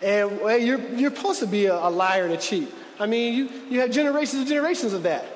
And 0.00 0.40
well, 0.40 0.56
you're, 0.56 0.80
you're 0.94 1.14
supposed 1.14 1.40
to 1.40 1.46
be 1.46 1.66
a, 1.66 1.74
a 1.74 1.90
liar 1.90 2.24
and 2.24 2.34
a 2.34 2.36
cheat. 2.36 2.72
I 3.00 3.06
mean, 3.06 3.34
you, 3.34 3.50
you 3.68 3.80
have 3.80 3.90
generations 3.90 4.40
and 4.40 4.48
generations 4.48 4.92
of 4.92 5.04
that. 5.04 5.26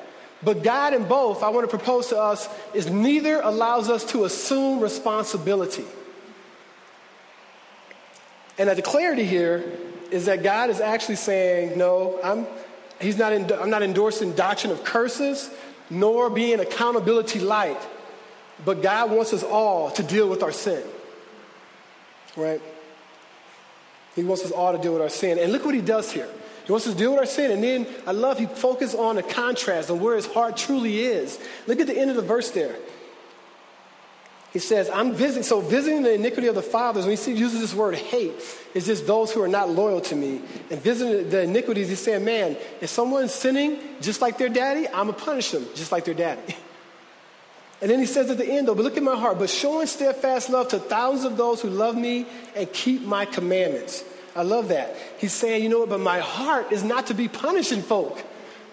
But 0.45 0.62
God 0.62 0.92
in 0.95 1.05
both, 1.05 1.42
I 1.42 1.51
want 1.51 1.68
to 1.68 1.77
propose 1.77 2.09
to 2.09 2.18
us, 2.18 2.49
is 2.75 2.90
neither 2.90 3.40
allows 3.40 3.88
us 3.88 4.05
to 4.07 4.25
assume 4.25 4.81
responsibility. 4.81 5.85
And 8.62 8.79
the 8.79 8.83
clarity 8.83 9.25
here 9.25 9.64
is 10.12 10.27
that 10.27 10.44
God 10.44 10.70
is 10.70 10.81
actually 10.81 11.16
saying, 11.16 11.77
no, 11.77 12.20
I'm, 12.22 12.46
he's 13.01 13.18
not 13.18 13.33
in, 13.33 13.51
I'm 13.53 13.70
not 13.70 13.83
endorsing 13.83 14.35
doctrine 14.35 14.72
of 14.72 14.85
curses, 14.85 15.51
nor 15.90 16.31
being 16.31 16.61
accountability 16.61 17.40
light. 17.40 17.81
But 18.64 18.81
God 18.81 19.11
wants 19.11 19.33
us 19.33 19.42
all 19.42 19.90
to 19.90 20.05
deal 20.05 20.29
with 20.29 20.44
our 20.44 20.53
sin. 20.53 20.81
Right? 22.37 22.62
He 24.14 24.22
wants 24.22 24.44
us 24.44 24.53
all 24.53 24.77
to 24.77 24.79
deal 24.81 24.92
with 24.92 25.03
our 25.03 25.09
sin. 25.09 25.40
And 25.40 25.51
look 25.51 25.64
what 25.64 25.75
he 25.75 25.81
does 25.81 26.12
here. 26.12 26.29
He 26.64 26.70
wants 26.70 26.87
us 26.87 26.92
to 26.92 26.98
deal 26.98 27.11
with 27.11 27.18
our 27.18 27.27
sin. 27.27 27.51
And 27.51 27.64
then 27.64 27.88
I 28.07 28.12
love 28.12 28.38
he 28.38 28.46
focuses 28.46 28.94
on 28.94 29.16
the 29.16 29.25
contrast 29.25 29.90
and 29.90 30.01
where 30.01 30.14
his 30.14 30.27
heart 30.27 30.57
truly 30.57 31.01
is. 31.01 31.40
Look 31.66 31.81
at 31.81 31.88
the 31.88 31.98
end 31.98 32.11
of 32.11 32.16
the 32.16 32.22
verse 32.22 32.53
there. 32.53 32.77
He 34.53 34.59
says, 34.59 34.91
I'm 34.91 35.15
visiting, 35.15 35.43
so 35.45 35.61
visiting 35.61 36.03
the 36.03 36.12
iniquity 36.12 36.47
of 36.47 36.55
the 36.55 36.62
fathers, 36.62 37.07
when 37.07 37.17
he 37.17 37.33
uses 37.33 37.61
this 37.61 37.75
word 37.75 37.95
hate, 37.95 38.35
is 38.75 38.85
just 38.85 39.07
those 39.07 39.33
who 39.33 39.43
are 39.43 39.49
not 39.49 39.71
loyal 39.71 40.03
to 40.03 40.15
me. 40.15 40.43
And 40.71 40.81
visiting 40.81 41.31
the 41.31 41.43
iniquities, 41.43 41.88
he's 41.88 42.01
saying, 42.01 42.25
man, 42.25 42.59
if 42.83 42.91
someone's 42.91 43.33
sinning 43.33 43.79
just 44.03 44.21
like 44.21 44.37
their 44.37 44.51
daddy, 44.51 44.87
I'm 44.88 45.07
going 45.07 45.19
to 45.19 45.25
punish 45.25 45.53
them 45.53 45.67
just 45.75 45.91
like 45.91 46.05
their 46.05 46.15
daddy. 46.15 46.57
And 47.81 47.91
then 47.91 47.99
he 47.99 48.07
says 48.07 48.31
at 48.31 48.38
the 48.38 48.47
end, 48.47 48.69
though, 48.69 48.77
but 48.77 48.85
look 48.85 48.97
at 48.97 49.03
my 49.03 49.17
heart, 49.17 49.41
but 49.41 49.51
showing 49.51 49.88
steadfast 49.88 50.49
love 50.49 50.69
to 50.69 50.79
thousands 50.79 51.25
of 51.25 51.37
those 51.37 51.61
who 51.61 51.69
love 51.69 51.97
me 51.97 52.27
and 52.55 52.73
keep 52.73 53.03
my 53.03 53.25
commandments. 53.25 54.05
I 54.37 54.43
love 54.43 54.69
that. 54.69 54.95
He's 55.19 55.33
saying, 55.33 55.65
you 55.65 55.69
know 55.69 55.81
what, 55.81 55.88
but 55.88 55.99
my 55.99 56.21
heart 56.21 56.71
is 56.71 56.85
not 56.85 57.09
to 57.09 57.15
be 57.15 57.27
punishing 57.27 57.83
folk. 57.83 58.23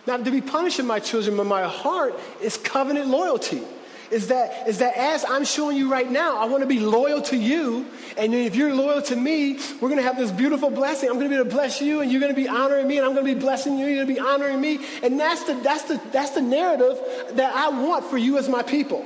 not 0.06 0.26
to 0.26 0.32
be 0.32 0.42
punishing 0.42 0.86
my 0.86 1.00
children, 1.00 1.38
but 1.38 1.48
my 1.48 1.64
heart 1.64 2.14
is 2.40 2.56
covenant 2.56 3.08
loyalty. 3.08 3.64
Is 4.12 4.28
that, 4.28 4.68
is 4.68 4.80
that 4.80 4.98
as 4.98 5.24
I'm 5.24 5.46
showing 5.46 5.78
you 5.78 5.92
right 5.92 6.10
now, 6.10 6.38
I 6.38 6.46
want 6.46 6.62
to 6.62 6.68
be 6.68 6.80
loyal 6.80 7.22
to 7.24 7.38
you. 7.38 7.86
And 8.18 8.34
if 8.34 8.56
you're 8.56 8.74
loyal 8.74 9.04
to 9.04 9.16
me, 9.16 9.60
we're 9.80 9.90
going 9.90 9.98
to 9.98 10.04
have 10.04 10.18
this 10.18 10.32
beautiful 10.32 10.72
blessing. 10.72 11.10
I'm 11.10 11.16
going 11.16 11.30
to 11.30 11.30
be 11.30 11.36
able 11.36 11.50
to 11.50 11.56
bless 11.56 11.80
you, 11.80 12.02
and 12.02 12.12
you're 12.12 12.20
going 12.20 12.34
to 12.34 12.42
be 12.42 12.48
honoring 12.48 12.88
me, 12.88 12.98
and 12.98 13.06
I'm 13.06 13.14
going 13.14 13.26
to 13.26 13.34
be 13.36 13.40
blessing 13.40 13.78
you, 13.78 13.86
and 13.86 13.96
you're 13.96 14.06
going 14.06 14.16
to 14.16 14.22
be 14.22 14.28
honoring 14.28 14.60
me. 14.60 14.80
And 15.04 15.20
that's 15.20 15.44
the, 15.44 15.54
that's, 15.56 15.84
the, 15.84 16.02
that's 16.12 16.32
the 16.32 16.42
narrative 16.42 17.00
that 17.34 17.56
I 17.56 17.70
want 17.70 18.06
for 18.06 18.18
you 18.18 18.40
as 18.40 18.50
my 18.50 18.64
people. 18.64 19.06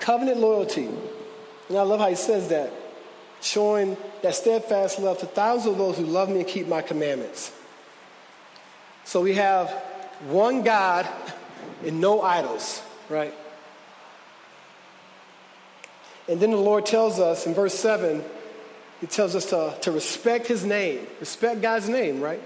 Covenant 0.00 0.38
loyalty. 0.38 0.90
And 1.68 1.78
I 1.78 1.82
love 1.82 2.00
how 2.00 2.10
he 2.10 2.16
says 2.16 2.48
that, 2.48 2.72
showing 3.40 3.96
that 4.22 4.34
steadfast 4.34 4.98
love 4.98 5.18
to 5.20 5.26
thousands 5.26 5.72
of 5.72 5.78
those 5.78 5.96
who 5.96 6.04
love 6.04 6.28
me 6.28 6.40
and 6.40 6.46
keep 6.46 6.66
my 6.68 6.82
commandments. 6.82 7.52
So 9.04 9.22
we 9.22 9.34
have 9.34 9.70
one 10.28 10.62
God 10.62 11.08
and 11.84 12.00
no 12.00 12.20
idols, 12.22 12.82
right? 13.08 13.34
And 16.28 16.40
then 16.40 16.50
the 16.50 16.56
Lord 16.56 16.86
tells 16.86 17.20
us 17.20 17.46
in 17.46 17.54
verse 17.54 17.74
7, 17.74 18.24
he 19.00 19.06
tells 19.06 19.36
us 19.36 19.46
to, 19.46 19.76
to 19.82 19.92
respect 19.92 20.46
his 20.46 20.64
name, 20.64 21.06
respect 21.20 21.60
God's 21.60 21.88
name, 21.88 22.20
right? 22.20 22.40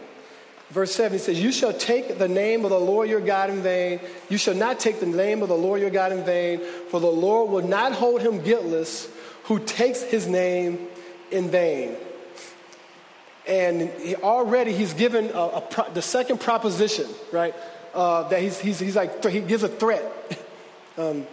Verse 0.70 0.94
7, 0.94 1.12
he 1.12 1.18
says, 1.18 1.40
You 1.40 1.52
shall 1.52 1.72
take 1.72 2.18
the 2.18 2.28
name 2.28 2.64
of 2.64 2.70
the 2.70 2.78
Lord 2.78 3.08
your 3.08 3.20
God 3.20 3.50
in 3.50 3.62
vain. 3.62 4.00
You 4.28 4.36
shall 4.36 4.54
not 4.54 4.80
take 4.80 5.00
the 5.00 5.06
name 5.06 5.42
of 5.42 5.48
the 5.48 5.56
Lord 5.56 5.80
your 5.80 5.90
God 5.90 6.12
in 6.12 6.24
vain, 6.24 6.60
for 6.90 7.00
the 7.00 7.06
Lord 7.06 7.50
will 7.50 7.66
not 7.66 7.92
hold 7.92 8.20
him 8.20 8.42
guiltless 8.42 9.08
who 9.44 9.58
takes 9.60 10.02
his 10.02 10.26
name 10.26 10.88
in 11.30 11.48
vain. 11.48 11.96
And 13.46 13.88
he, 14.00 14.14
already 14.16 14.72
he's 14.74 14.92
given 14.92 15.30
a, 15.30 15.40
a 15.40 15.60
pro, 15.62 15.90
the 15.90 16.02
second 16.02 16.38
proposition, 16.40 17.06
right? 17.32 17.54
Uh, 17.94 18.28
that 18.28 18.42
he's, 18.42 18.58
he's, 18.60 18.78
he's 18.78 18.96
like, 18.96 19.24
he 19.24 19.40
gives 19.40 19.62
a 19.62 19.68
threat 19.68 20.04
um, 20.98 21.26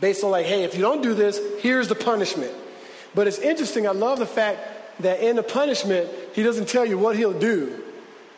based 0.00 0.24
on, 0.24 0.30
like, 0.30 0.46
hey, 0.46 0.64
if 0.64 0.74
you 0.74 0.80
don't 0.80 1.02
do 1.02 1.14
this, 1.14 1.40
here's 1.60 1.88
the 1.88 1.94
punishment. 1.94 2.52
But 3.14 3.26
it's 3.26 3.38
interesting, 3.38 3.86
I 3.86 3.92
love 3.92 4.18
the 4.18 4.26
fact 4.26 4.58
that 5.00 5.20
in 5.20 5.36
the 5.36 5.42
punishment, 5.42 6.08
he 6.34 6.42
doesn't 6.42 6.68
tell 6.68 6.84
you 6.84 6.98
what 6.98 7.16
he'll 7.16 7.38
do. 7.38 7.82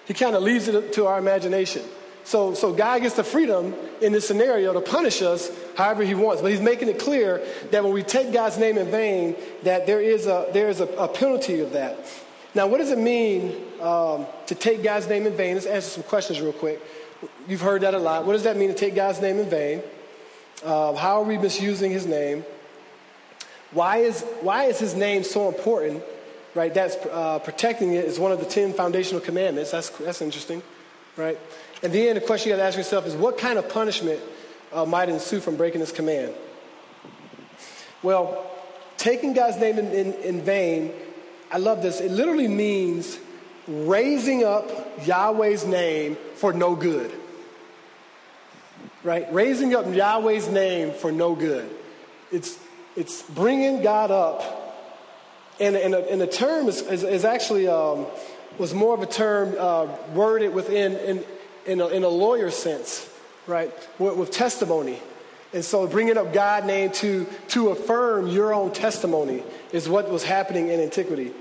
He 0.07 0.15
kind 0.15 0.35
of 0.35 0.43
leaves 0.43 0.69
it 0.69 0.93
to 0.95 1.07
our 1.07 1.19
imagination. 1.19 1.83
So, 2.25 2.53
so 2.53 2.73
God 2.75 3.03
gets 3.03 3.15
the 3.15 3.25
freedom 3.25 3.75
in 4.03 4.13
this 4.13 4.29
scenario 4.29 4.73
to 4.75 4.81
punish 4.81 5.23
us 5.23 5.51
however 5.77 6.05
he 6.05 6.15
wants. 6.15 6.43
But 6.43 6.51
he's 6.51 6.61
making 6.61 6.89
it 6.89 6.99
clear 6.99 7.43
that 7.71 7.83
when 7.83 7.93
we 7.93 8.03
take 8.03 8.33
God's 8.33 8.59
name 8.59 8.77
in 8.77 8.91
vain, 8.91 9.35
that 9.63 9.87
there 9.87 10.01
is 10.01 10.27
a, 10.27 10.47
there 10.53 10.69
is 10.69 10.81
a, 10.81 10.87
a 10.99 11.09
penalty 11.09 11.61
of 11.61 11.73
that. 11.73 11.97
Now, 12.55 12.67
what 12.67 12.79
does 12.79 12.91
it 12.91 12.99
mean 12.99 13.55
um, 13.81 14.27
to 14.47 14.55
take 14.55 14.83
God's 14.83 15.09
name 15.09 15.27
in 15.27 15.37
vain? 15.37 15.55
Let's 15.55 15.67
answer 15.67 15.89
some 15.89 16.03
questions 16.03 16.41
real 16.41 16.53
quick. 16.53 16.83
You've 17.47 17.61
heard 17.61 17.83
that 17.83 17.95
a 17.95 17.99
lot. 17.99 18.27
What 18.27 18.33
does 18.33 18.45
that 18.45 18.57
mean 18.57 18.69
to 18.69 18.75
take 18.75 18.95
God's 18.95 19.21
name 19.21 19.39
in 19.39 19.49
vain? 19.49 19.83
Uh, 20.65 20.95
how 20.95 21.21
are 21.21 21.25
we 21.25 21.39
misusing 21.39 21.91
his 21.91 22.07
name? 22.07 22.45
Why 23.73 23.99
is, 23.99 24.23
why 24.41 24.65
is 24.65 24.79
his 24.79 24.95
name 24.95 25.25
so 25.25 25.49
important? 25.49 26.03
right? 26.59 26.75
That's 26.75 26.97
uh, 27.07 27.39
protecting 27.39 27.93
it 27.93 28.05
is 28.05 28.19
one 28.19 28.33
of 28.33 28.41
the 28.41 28.45
10 28.45 28.73
foundational 28.73 29.21
commandments. 29.21 29.71
That's, 29.71 29.91
that's 29.91 30.21
interesting, 30.21 30.63
right? 31.17 31.39
And 31.83 31.93
then 31.93 32.17
the 32.17 32.21
question 32.21 32.51
you 32.51 32.57
got 32.57 32.63
to 32.63 32.67
ask 32.67 32.77
yourself 32.77 33.07
is 33.07 33.15
what 33.15 33.39
kind 33.39 33.59
of 33.59 33.69
punishment 33.69 34.21
uh, 34.73 34.85
might 34.85 35.09
ensue 35.09 35.41
from 35.41 35.57
breaking 35.57 35.81
this 35.81 35.93
command? 35.93 36.35
Well, 38.03 38.51
taking 38.97 39.35
God's 39.35 39.59
name 39.59 39.79
in, 39.79 39.87
in, 39.93 40.13
in 40.15 40.43
vain, 40.43 40.93
I 41.51 41.59
love 41.59 41.81
this. 41.81 42.01
It 42.01 42.11
literally 42.11 42.49
means 42.49 43.19
raising 43.67 44.45
up 44.45 44.69
Yahweh's 45.07 45.65
name 45.65 46.17
for 46.35 46.53
no 46.53 46.75
good. 46.75 47.13
Right? 49.05 49.33
Raising 49.33 49.75
up 49.75 49.87
Yahweh's 49.87 50.49
name 50.49 50.93
for 50.93 51.13
no 51.13 51.35
good. 51.35 51.69
It's, 52.33 52.59
it's 52.97 53.23
bringing 53.23 53.83
God 53.83 54.11
up 54.11 54.69
and, 55.61 55.77
and, 55.77 55.95
and 55.95 56.21
the 56.21 56.27
term 56.27 56.69
is, 56.69 56.83
is, 56.83 57.03
is 57.03 57.25
actually 57.25 57.67
um, 57.67 58.07
was 58.59 58.75
more 58.75 58.95
of 58.95 59.03
a 59.03 59.07
term 59.07 59.55
uh, 59.59 59.87
worded 60.15 60.55
within 60.55 60.97
in, 60.97 61.25
in, 61.67 61.81
a, 61.81 61.89
in 61.89 62.05
a 62.05 62.09
lawyer 62.09 62.51
sense, 62.51 63.09
right, 63.47 63.73
with, 63.99 64.17
with 64.17 64.31
testimony. 64.31 65.01
And 65.53 65.65
so 65.65 65.87
bringing 65.87 66.17
up 66.17 66.33
God 66.33 66.67
name 66.67 66.93
to, 66.93 67.27
to 67.49 67.71
affirm 67.71 68.29
your 68.29 68.53
own 68.55 68.73
testimony 68.73 69.43
is 69.73 69.89
what 69.89 70.11
was 70.11 70.23
happening 70.23 70.69
in 70.69 70.79
antiquity. 70.81 71.33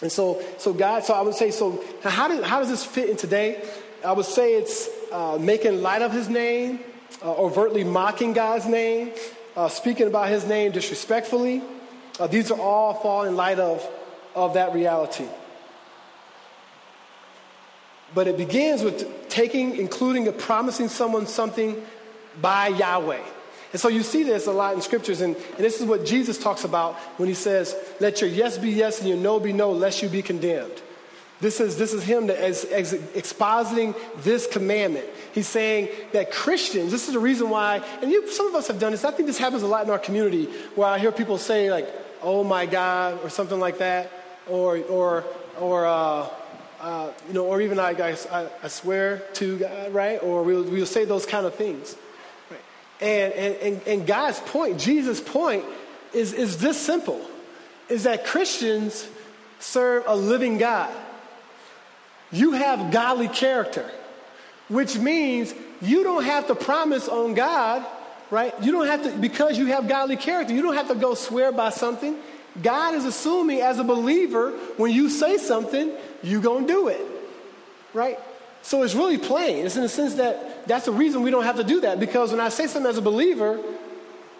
And 0.00 0.12
so, 0.12 0.42
so 0.58 0.72
God, 0.72 1.04
so 1.04 1.14
I 1.14 1.22
would 1.22 1.34
say, 1.34 1.50
so 1.50 1.82
how, 2.02 2.28
does 2.28 2.44
how 2.44 2.60
does 2.60 2.68
this 2.68 2.84
fit 2.84 3.10
in 3.10 3.16
today? 3.16 3.62
I 4.04 4.12
would 4.12 4.26
say 4.26 4.54
it's 4.54 4.88
uh, 5.16 5.38
making 5.38 5.80
light 5.80 6.02
of 6.02 6.12
his 6.12 6.28
name, 6.28 6.78
uh, 7.24 7.32
overtly 7.36 7.82
mocking 7.82 8.34
God's 8.34 8.66
name, 8.66 9.12
uh, 9.56 9.66
speaking 9.68 10.06
about 10.06 10.28
his 10.28 10.44
name 10.46 10.72
disrespectfully, 10.72 11.62
uh, 12.20 12.26
these 12.26 12.50
are 12.50 12.60
all 12.60 12.92
fall 12.92 13.24
in 13.24 13.34
light 13.34 13.58
of, 13.58 13.86
of 14.34 14.54
that 14.54 14.74
reality. 14.74 15.24
But 18.14 18.28
it 18.28 18.36
begins 18.36 18.82
with 18.82 19.28
taking, 19.30 19.76
including, 19.76 20.30
promising 20.34 20.88
someone 20.88 21.26
something 21.26 21.82
by 22.42 22.68
Yahweh. 22.68 23.22
And 23.72 23.80
so 23.80 23.88
you 23.88 24.02
see 24.02 24.22
this 24.22 24.46
a 24.46 24.52
lot 24.52 24.74
in 24.74 24.82
scriptures, 24.82 25.22
and, 25.22 25.34
and 25.34 25.58
this 25.58 25.80
is 25.80 25.86
what 25.86 26.04
Jesus 26.04 26.36
talks 26.36 26.64
about 26.64 26.94
when 27.16 27.28
he 27.28 27.34
says, 27.34 27.74
Let 28.00 28.20
your 28.20 28.28
yes 28.28 28.58
be 28.58 28.68
yes 28.70 29.00
and 29.00 29.08
your 29.08 29.18
no 29.18 29.40
be 29.40 29.54
no, 29.54 29.72
lest 29.72 30.02
you 30.02 30.10
be 30.10 30.20
condemned. 30.20 30.82
This 31.40 31.60
is, 31.60 31.76
this 31.76 31.92
is 31.92 32.02
him 32.02 32.28
that 32.28 32.42
is, 32.42 32.64
expositing 32.64 33.94
this 34.22 34.46
commandment. 34.46 35.06
He's 35.32 35.46
saying 35.46 35.90
that 36.12 36.32
Christians, 36.32 36.90
this 36.90 37.08
is 37.08 37.12
the 37.12 37.20
reason 37.20 37.50
why, 37.50 37.82
and 38.00 38.10
you, 38.10 38.30
some 38.30 38.46
of 38.46 38.54
us 38.54 38.68
have 38.68 38.78
done 38.78 38.92
this. 38.92 39.04
I 39.04 39.10
think 39.10 39.26
this 39.26 39.36
happens 39.36 39.62
a 39.62 39.66
lot 39.66 39.84
in 39.84 39.90
our 39.90 39.98
community 39.98 40.46
where 40.74 40.88
I 40.88 40.98
hear 40.98 41.12
people 41.12 41.36
say, 41.36 41.70
like, 41.70 41.88
oh 42.22 42.42
my 42.42 42.64
God, 42.64 43.22
or 43.22 43.28
something 43.28 43.60
like 43.60 43.78
that, 43.78 44.10
or, 44.48 44.78
or, 44.78 45.24
or, 45.60 45.86
uh, 45.86 46.28
uh, 46.80 47.12
you 47.28 47.34
know, 47.34 47.44
or 47.46 47.60
even 47.60 47.78
I, 47.78 47.90
I, 47.90 48.48
I, 48.62 48.68
swear 48.68 49.18
to 49.34 49.58
God, 49.58 49.92
right? 49.92 50.22
Or 50.22 50.42
we'll, 50.42 50.64
we'll 50.64 50.86
say 50.86 51.04
those 51.04 51.26
kind 51.26 51.46
of 51.46 51.54
things. 51.54 51.96
Right? 52.50 52.60
And, 53.00 53.32
and, 53.32 53.82
and 53.86 54.06
God's 54.06 54.40
point, 54.40 54.78
Jesus' 54.78 55.20
point, 55.20 55.64
is, 56.12 56.32
is 56.32 56.58
this 56.58 56.80
simple 56.80 57.20
is 57.88 58.04
that 58.04 58.24
Christians 58.24 59.08
serve 59.58 60.04
a 60.06 60.16
living 60.16 60.58
God. 60.58 60.94
You 62.32 62.52
have 62.52 62.90
godly 62.90 63.28
character, 63.28 63.88
which 64.68 64.96
means 64.98 65.54
you 65.80 66.02
don't 66.02 66.24
have 66.24 66.46
to 66.48 66.54
promise 66.54 67.08
on 67.08 67.34
God 67.34 67.86
right? 68.30 68.54
You 68.62 68.72
don't 68.72 68.86
have 68.86 69.02
to, 69.04 69.10
because 69.12 69.58
you 69.58 69.66
have 69.66 69.88
godly 69.88 70.16
character, 70.16 70.54
you 70.54 70.62
don't 70.62 70.74
have 70.74 70.88
to 70.88 70.94
go 70.94 71.14
swear 71.14 71.52
by 71.52 71.70
something. 71.70 72.16
God 72.62 72.94
is 72.94 73.04
assuming 73.04 73.60
as 73.60 73.78
a 73.78 73.84
believer, 73.84 74.52
when 74.76 74.90
you 74.90 75.10
say 75.10 75.36
something, 75.36 75.92
you're 76.22 76.40
going 76.40 76.66
to 76.66 76.72
do 76.72 76.88
it, 76.88 77.04
right? 77.92 78.18
So 78.62 78.82
it's 78.82 78.94
really 78.94 79.18
plain. 79.18 79.66
It's 79.66 79.76
in 79.76 79.82
the 79.82 79.88
sense 79.88 80.14
that 80.14 80.66
that's 80.66 80.86
the 80.86 80.92
reason 80.92 81.22
we 81.22 81.30
don't 81.30 81.44
have 81.44 81.56
to 81.56 81.64
do 81.64 81.82
that 81.82 82.00
because 82.00 82.32
when 82.32 82.40
I 82.40 82.48
say 82.48 82.66
something 82.66 82.88
as 82.88 82.98
a 82.98 83.02
believer, 83.02 83.60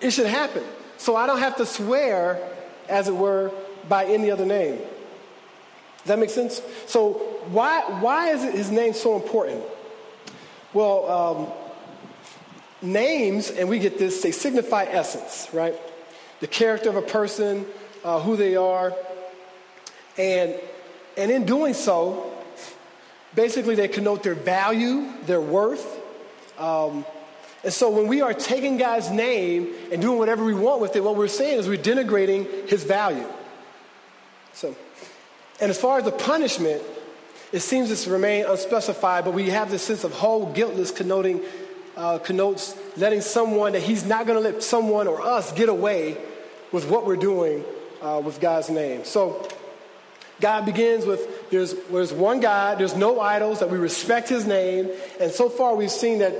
it 0.01 0.11
should 0.11 0.27
happen. 0.27 0.65
So 0.99 1.15
I 1.15 1.27
don't 1.27 1.39
have 1.39 1.57
to 1.57 1.67
swear, 1.67 2.41
as 2.89 3.07
it 3.07 3.15
were, 3.15 3.53
by 3.89 4.07
any 4.07 4.31
other 4.31 4.47
name. 4.47 4.81
Does 6.07 6.11
that 6.11 6.21
make 6.21 6.31
sense? 6.31 6.63
So 6.87 7.15
why, 7.51 7.81
why 8.01 8.31
is 8.31 8.45
his 8.45 8.71
name 8.71 8.93
so 8.93 9.17
important? 9.17 9.61
Well, 10.73 11.11
um, 11.11 11.49
names, 12.81 13.51
and 13.51 13.69
we 13.69 13.81
get 13.81 13.99
this, 13.99 14.23
they 14.23 14.31
signify 14.31 14.85
essence, 14.85 15.49
right? 15.53 15.75
The 16.39 16.47
character 16.47 16.91
of 16.91 16.95
a 16.95 17.03
person, 17.03 17.67
uh, 18.05 18.21
who 18.21 18.37
they 18.37 18.55
are. 18.55 18.95
And, 20.17 20.55
and 21.17 21.33
in 21.33 21.45
doing 21.45 21.75
so, 21.75 22.33
basically 23.35 23.75
they 23.75 23.89
connote 23.89 24.23
their 24.23 24.37
value, 24.37 25.13
their 25.25 25.41
worth. 25.41 26.01
Um, 26.57 27.05
and 27.65 27.73
so 27.73 27.91
when 27.91 28.07
we 28.07 28.23
are 28.23 28.33
taking 28.33 28.77
God's 28.77 29.11
name 29.11 29.75
and 29.91 30.01
doing 30.01 30.21
whatever 30.21 30.45
we 30.45 30.55
want 30.55 30.81
with 30.81 30.95
it, 30.95 31.03
what 31.03 31.17
we're 31.17 31.27
saying 31.27 31.59
is 31.59 31.67
we're 31.67 31.77
denigrating 31.77 32.69
his 32.69 32.85
value. 32.85 33.27
So, 34.53 34.77
and 35.61 35.71
as 35.71 35.79
far 35.81 35.99
as 35.99 36.05
the 36.05 36.13
punishment, 36.13 36.83
it 37.53 37.61
seems 37.61 38.05
to 38.05 38.11
remain 38.11 38.45
unspecified, 38.45 39.25
but 39.25 39.35
we 39.35 39.51
have 39.51 39.71
this 39.71 39.83
sense 39.83 40.05
of 40.05 40.13
whole 40.13 40.53
guiltless 40.53 40.91
connoting 40.91 41.43
uh, 41.97 42.19
connotes 42.19 42.77
letting 42.97 43.23
someone 43.23 43.73
that 43.73 43.83
he's 43.83 44.05
not 44.05 44.27
going 44.27 44.37
to 44.37 44.51
let 44.51 44.63
someone 44.63 45.09
or 45.09 45.23
us 45.23 45.53
get 45.53 45.69
away 45.69 46.19
with 46.73 46.89
what 46.91 47.07
we're 47.07 47.17
doing 47.17 47.65
uh, 48.03 48.21
with 48.23 48.41
God's 48.41 48.69
name. 48.69 49.05
So 49.05 49.49
God 50.41 50.67
begins 50.67 51.07
with 51.07 51.51
there's, 51.51 51.75
there's 51.91 52.13
one 52.13 52.41
God, 52.41 52.79
there's 52.79 52.97
no 52.97 53.21
idols, 53.21 53.61
that 53.61 53.71
we 53.71 53.79
respect 53.79 54.29
his 54.29 54.47
name. 54.47 54.91
And 55.21 55.33
so 55.33 55.49
far 55.49 55.75
we've 55.75 55.91
seen 55.91 56.19
that 56.19 56.35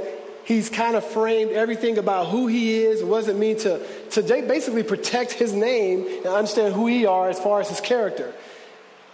he's 0.45 0.69
kind 0.69 0.95
of 0.95 1.05
framed 1.05 1.53
everything 1.53 1.97
about 1.97 2.27
who 2.27 2.47
he 2.47 2.75
is, 2.85 3.03
what 3.03 3.21
does 3.21 3.29
it 3.29 3.37
mean 3.37 3.57
to, 3.59 3.81
to 4.11 4.23
basically 4.23 4.83
protect 4.83 5.33
his 5.33 5.53
name 5.53 6.07
and 6.07 6.27
understand 6.27 6.75
who 6.75 6.87
he 6.87 7.07
are 7.07 7.29
as 7.31 7.39
far 7.39 7.61
as 7.61 7.69
his 7.69 7.81
character. 7.81 8.35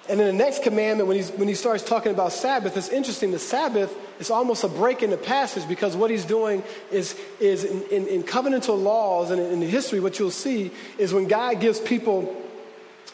And 0.08 0.20
in 0.20 0.26
the 0.26 0.32
next 0.32 0.64
commandment, 0.64 1.06
when, 1.06 1.16
he's, 1.16 1.30
when 1.30 1.46
he 1.46 1.54
starts 1.54 1.84
talking 1.84 2.10
about 2.10 2.32
Sabbath, 2.32 2.76
it's 2.76 2.88
interesting. 2.88 3.30
The 3.30 3.38
Sabbath 3.38 3.94
is 4.20 4.30
almost 4.30 4.64
a 4.64 4.68
break 4.68 5.02
in 5.02 5.10
the 5.10 5.16
passage 5.16 5.66
because 5.68 5.96
what 5.96 6.10
he's 6.10 6.24
doing 6.24 6.64
is, 6.90 7.16
is 7.38 7.64
in, 7.64 7.82
in, 7.82 8.06
in 8.08 8.22
covenantal 8.24 8.82
laws 8.82 9.30
and 9.30 9.40
in, 9.40 9.62
in 9.62 9.68
history, 9.68 10.00
what 10.00 10.18
you'll 10.18 10.32
see 10.32 10.72
is 10.98 11.14
when 11.14 11.28
God 11.28 11.60
gives 11.60 11.78
people 11.78 12.36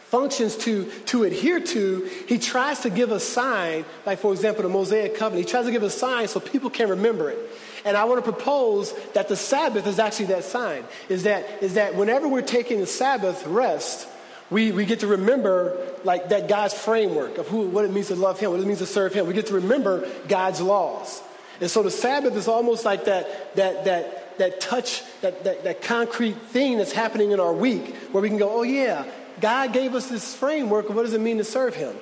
functions 0.09 0.57
to, 0.57 0.91
to 1.05 1.25
adhere 1.25 1.61
to, 1.61 2.09
he 2.27 2.39
tries 2.39 2.81
to 2.81 2.91
give 2.91 3.13
a 3.13 3.21
sign, 3.21 3.85
like 4.07 4.19
for 4.19 4.33
example, 4.33 4.63
the 4.63 4.71
Mosaic 4.71 5.15
covenant. 5.15 5.47
He 5.47 5.51
tries 5.51 5.67
to 5.67 5.71
give 5.71 5.83
a 5.83 5.91
sign 5.91 6.27
so 6.29 6.41
people 6.41 6.71
can 6.71 6.89
remember 6.89 7.29
it. 7.29 7.39
And 7.85 7.99
I 7.99 8.05
want 8.05 8.25
to 8.25 8.33
propose 8.33 8.95
that 9.13 9.29
the 9.29 9.37
Sabbath 9.37 9.87
is 9.87 9.99
actually 9.99 10.27
that 10.27 10.45
sign. 10.45 10.85
Is 11.11 11.25
that, 11.25 11.63
is 11.63 11.75
that 11.75 11.95
whenever 11.95 12.27
we're 12.27 12.41
taking 12.41 12.81
the 12.81 12.87
Sabbath 12.87 13.47
rest, 13.47 14.09
we, 14.51 14.73
we 14.73 14.87
get 14.87 15.01
to 15.01 15.07
remember 15.07 15.77
like 16.05 16.31
that 16.31 16.49
God's 16.49 16.75
framework 16.75 17.39
of 17.39 17.49
who, 17.49 17.69
what 17.69 17.85
it 17.85 17.93
means 17.93 18.09
to 18.09 18.17
love 18.17 18.41
him, 18.41 18.51
what 18.51 18.61
it 18.61 18.67
means 18.67 18.79
to 18.79 18.87
serve 18.87 19.13
him. 19.13 19.27
We 19.27 19.35
get 19.35 19.47
to 19.49 19.55
remember 19.55 20.09
God's 20.27 20.61
laws. 20.61 21.23
And 21.61 21.71
so 21.71 21.83
the 21.83 21.91
Sabbath 21.91 22.35
is 22.37 22.49
almost 22.49 22.85
like 22.85 23.05
that, 23.07 23.57
that, 23.57 23.85
that, 23.85 24.39
that 24.39 24.61
touch, 24.61 25.03
that, 25.21 25.45
that, 25.45 25.65
that 25.65 25.83
concrete 25.83 26.37
thing 26.37 26.79
that's 26.79 26.93
happening 26.93 27.33
in 27.33 27.41
our 27.41 27.53
week 27.53 27.95
where 28.13 28.23
we 28.23 28.29
can 28.29 28.39
go, 28.39 28.51
oh 28.51 28.63
yeah, 28.63 29.05
God 29.41 29.73
gave 29.73 29.95
us 29.95 30.09
this 30.09 30.35
framework 30.35 30.89
of 30.89 30.97
what 30.97 31.03
does 31.03 31.15
it 31.15 31.21
mean 31.21 31.39
to 31.39 31.45
serve 31.45 31.75
Him. 31.75 31.95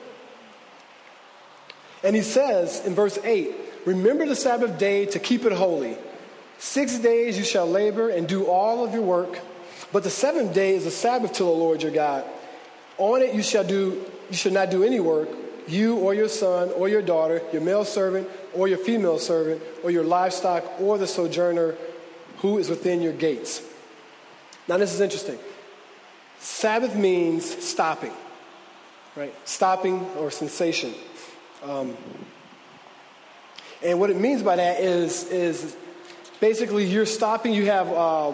And 2.05 2.15
He 2.15 2.23
says 2.23 2.85
in 2.87 2.95
verse 2.95 3.19
8, 3.23 3.55
Remember 3.87 4.27
the 4.27 4.37
Sabbath 4.37 4.79
day 4.79 5.07
to 5.07 5.19
keep 5.19 5.45
it 5.45 5.53
holy. 5.53 5.97
Six 6.59 6.99
days 6.99 7.39
you 7.39 7.45
shall 7.45 7.67
labor 7.67 8.09
and 8.09 8.27
do 8.27 8.47
all 8.47 8.85
of 8.85 8.93
your 8.93 9.03
work, 9.03 9.39
but 9.93 10.03
the 10.03 10.11
seventh 10.11 10.55
day 10.55 10.75
is 10.75 10.87
a 10.87 10.91
Sabbath 10.91 11.35
to 11.35 11.45
the 11.45 11.51
Lord 11.51 11.83
your 11.83 11.93
God. 11.93 12.25
On 12.99 13.23
it 13.23 13.35
you 13.35 13.43
shall 13.43 13.65
do 13.65 14.05
you 14.31 14.37
shall 14.37 14.53
not 14.53 14.71
do 14.71 14.83
any 14.83 15.01
work, 15.01 15.29
you 15.69 15.97
or 15.97 16.15
your 16.15 16.29
son 16.29 16.71
or 16.71 16.89
your 16.89 17.03
daughter, 17.03 17.43
your 17.53 17.63
male 17.63 17.85
servant 17.85 18.29
or 18.55 18.69
your 18.69 18.79
female 18.79 19.19
servant, 19.19 19.63
or 19.83 19.91
your 19.91 20.05
livestock 20.05 20.65
or 20.81 20.99
the 20.99 21.07
sojourner 21.07 21.75
who 22.39 22.59
is 22.59 22.69
within 22.69 23.03
your 23.03 23.13
gates. 23.13 23.63
Now 24.69 24.79
this 24.79 24.93
is 24.93 25.01
interesting. 25.01 25.39
Sabbath 26.39 26.95
means 26.95 27.45
stopping, 27.65 28.13
right? 29.15 29.35
Stopping 29.49 30.05
or 30.19 30.31
cessation. 30.31 30.93
Um, 31.63 31.97
and 33.83 34.01
what 34.01 34.11
it 34.11 34.17
means 34.17 34.43
by 34.43 34.57
that 34.57 34.81
is, 34.81 35.25
is 35.31 35.77
basically 36.41 36.85
you're 36.85 37.07
stopping, 37.07 37.53
you 37.53 37.67
have 37.67 37.89
uh, 37.89 38.33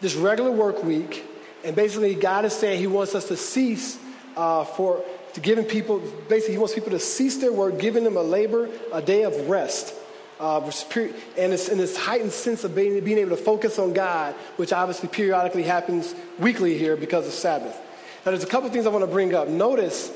this 0.00 0.14
regular 0.14 0.50
work 0.50 0.82
week, 0.82 1.24
and 1.64 1.74
basically 1.74 2.14
God 2.14 2.44
is 2.44 2.52
saying 2.52 2.78
He 2.78 2.86
wants 2.86 3.14
us 3.14 3.28
to 3.28 3.36
cease 3.36 3.98
uh, 4.36 4.64
for 4.64 5.02
to 5.34 5.40
giving 5.40 5.64
people, 5.64 6.00
basically 6.28 6.54
He 6.54 6.58
wants 6.58 6.74
people 6.74 6.90
to 6.90 7.00
cease 7.00 7.36
their 7.36 7.52
work, 7.52 7.78
giving 7.78 8.04
them 8.04 8.16
a 8.16 8.22
labor, 8.22 8.68
a 8.92 9.02
day 9.02 9.24
of 9.24 9.48
rest. 9.48 9.94
Uh, 10.40 10.60
and 10.60 11.52
it's 11.52 11.68
in 11.68 11.78
this 11.78 11.96
heightened 11.96 12.30
sense 12.30 12.62
of 12.62 12.74
being, 12.74 13.02
being 13.02 13.18
able 13.18 13.30
to 13.30 13.36
focus 13.36 13.78
on 13.78 13.92
God, 13.92 14.34
which 14.56 14.72
obviously 14.72 15.08
periodically 15.08 15.64
happens 15.64 16.14
weekly 16.38 16.78
here 16.78 16.96
because 16.96 17.26
of 17.26 17.32
Sabbath. 17.32 17.76
Now, 18.24 18.30
there's 18.30 18.44
a 18.44 18.48
couple 18.48 18.70
things 18.70 18.86
I 18.86 18.90
want 18.90 19.02
to 19.02 19.10
bring 19.10 19.34
up. 19.34 19.48
Notice 19.48 20.12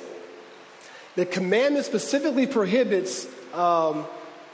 the 1.16 1.26
commandment 1.26 1.84
specifically 1.84 2.46
prohibits 2.46 3.26
um, 3.52 4.06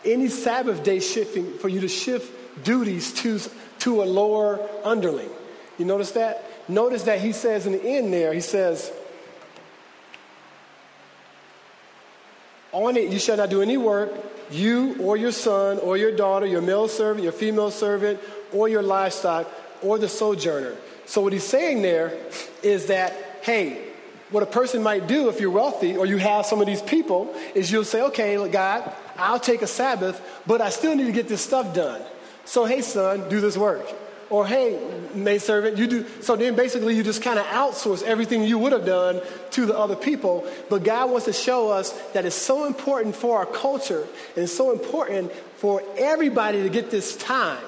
any 0.04 0.28
Sabbath 0.28 0.82
day 0.82 1.00
shifting 1.00 1.58
for 1.58 1.68
you 1.68 1.80
to 1.80 1.88
shift 1.88 2.64
duties 2.64 3.12
to, 3.14 3.38
to 3.80 4.02
a 4.02 4.04
lower 4.04 4.66
underling. 4.84 5.30
You 5.76 5.84
notice 5.84 6.12
that? 6.12 6.44
Notice 6.68 7.04
that 7.04 7.20
he 7.20 7.32
says 7.32 7.66
in 7.66 7.72
the 7.72 7.82
end 7.82 8.12
there, 8.12 8.32
he 8.32 8.40
says, 8.40 8.92
On 12.72 12.96
it 12.96 13.10
you 13.10 13.18
shall 13.18 13.38
not 13.38 13.48
do 13.48 13.62
any 13.62 13.78
work, 13.78 14.12
you 14.50 14.96
or 15.00 15.16
your 15.16 15.32
son 15.32 15.78
or 15.78 15.96
your 15.96 16.14
daughter, 16.14 16.46
your 16.46 16.60
male 16.60 16.88
servant, 16.88 17.24
your 17.24 17.32
female 17.32 17.70
servant, 17.70 18.20
or 18.52 18.68
your 18.68 18.82
livestock, 18.82 19.50
or 19.82 19.98
the 19.98 20.08
sojourner. 20.08 20.74
So, 21.06 21.22
what 21.22 21.32
he's 21.32 21.44
saying 21.44 21.80
there 21.80 22.18
is 22.62 22.86
that, 22.86 23.14
hey, 23.42 23.82
what 24.30 24.42
a 24.42 24.46
person 24.46 24.82
might 24.82 25.06
do 25.06 25.30
if 25.30 25.40
you're 25.40 25.50
wealthy 25.50 25.96
or 25.96 26.04
you 26.04 26.18
have 26.18 26.44
some 26.44 26.60
of 26.60 26.66
these 26.66 26.82
people 26.82 27.34
is 27.54 27.72
you'll 27.72 27.84
say, 27.84 28.02
okay, 28.02 28.46
God, 28.50 28.92
I'll 29.16 29.40
take 29.40 29.62
a 29.62 29.66
Sabbath, 29.66 30.20
but 30.46 30.60
I 30.60 30.68
still 30.68 30.94
need 30.94 31.06
to 31.06 31.12
get 31.12 31.28
this 31.28 31.40
stuff 31.40 31.74
done. 31.74 32.02
So, 32.44 32.66
hey, 32.66 32.82
son, 32.82 33.28
do 33.30 33.40
this 33.40 33.56
work. 33.56 33.86
Or, 34.30 34.46
hey, 34.46 34.78
maidservant, 35.14 35.78
you 35.78 35.86
do. 35.86 36.06
So 36.20 36.36
then 36.36 36.54
basically 36.54 36.94
you 36.94 37.02
just 37.02 37.22
kind 37.22 37.38
of 37.38 37.46
outsource 37.46 38.02
everything 38.02 38.42
you 38.44 38.58
would 38.58 38.72
have 38.72 38.84
done 38.84 39.22
to 39.52 39.66
the 39.66 39.76
other 39.76 39.96
people. 39.96 40.46
But 40.68 40.84
God 40.84 41.10
wants 41.10 41.24
to 41.26 41.32
show 41.32 41.70
us 41.70 41.92
that 42.12 42.26
it's 42.26 42.36
so 42.36 42.66
important 42.66 43.16
for 43.16 43.38
our 43.38 43.46
culture 43.46 44.02
and 44.36 44.44
it's 44.44 44.54
so 44.54 44.70
important 44.70 45.32
for 45.56 45.82
everybody 45.96 46.62
to 46.62 46.68
get 46.68 46.90
this 46.90 47.16
time 47.16 47.62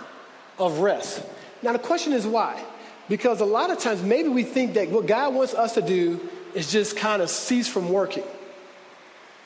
of 0.58 0.80
rest. 0.80 1.22
Now, 1.62 1.72
the 1.72 1.78
question 1.78 2.12
is 2.12 2.26
why? 2.26 2.62
Because 3.08 3.40
a 3.40 3.46
lot 3.46 3.70
of 3.70 3.78
times 3.78 4.02
maybe 4.02 4.28
we 4.28 4.44
think 4.44 4.74
that 4.74 4.90
what 4.90 5.06
God 5.06 5.34
wants 5.34 5.54
us 5.54 5.74
to 5.74 5.82
do 5.82 6.20
is 6.54 6.70
just 6.70 6.96
kind 6.96 7.22
of 7.22 7.30
cease 7.30 7.68
from 7.68 7.90
working. 7.90 8.24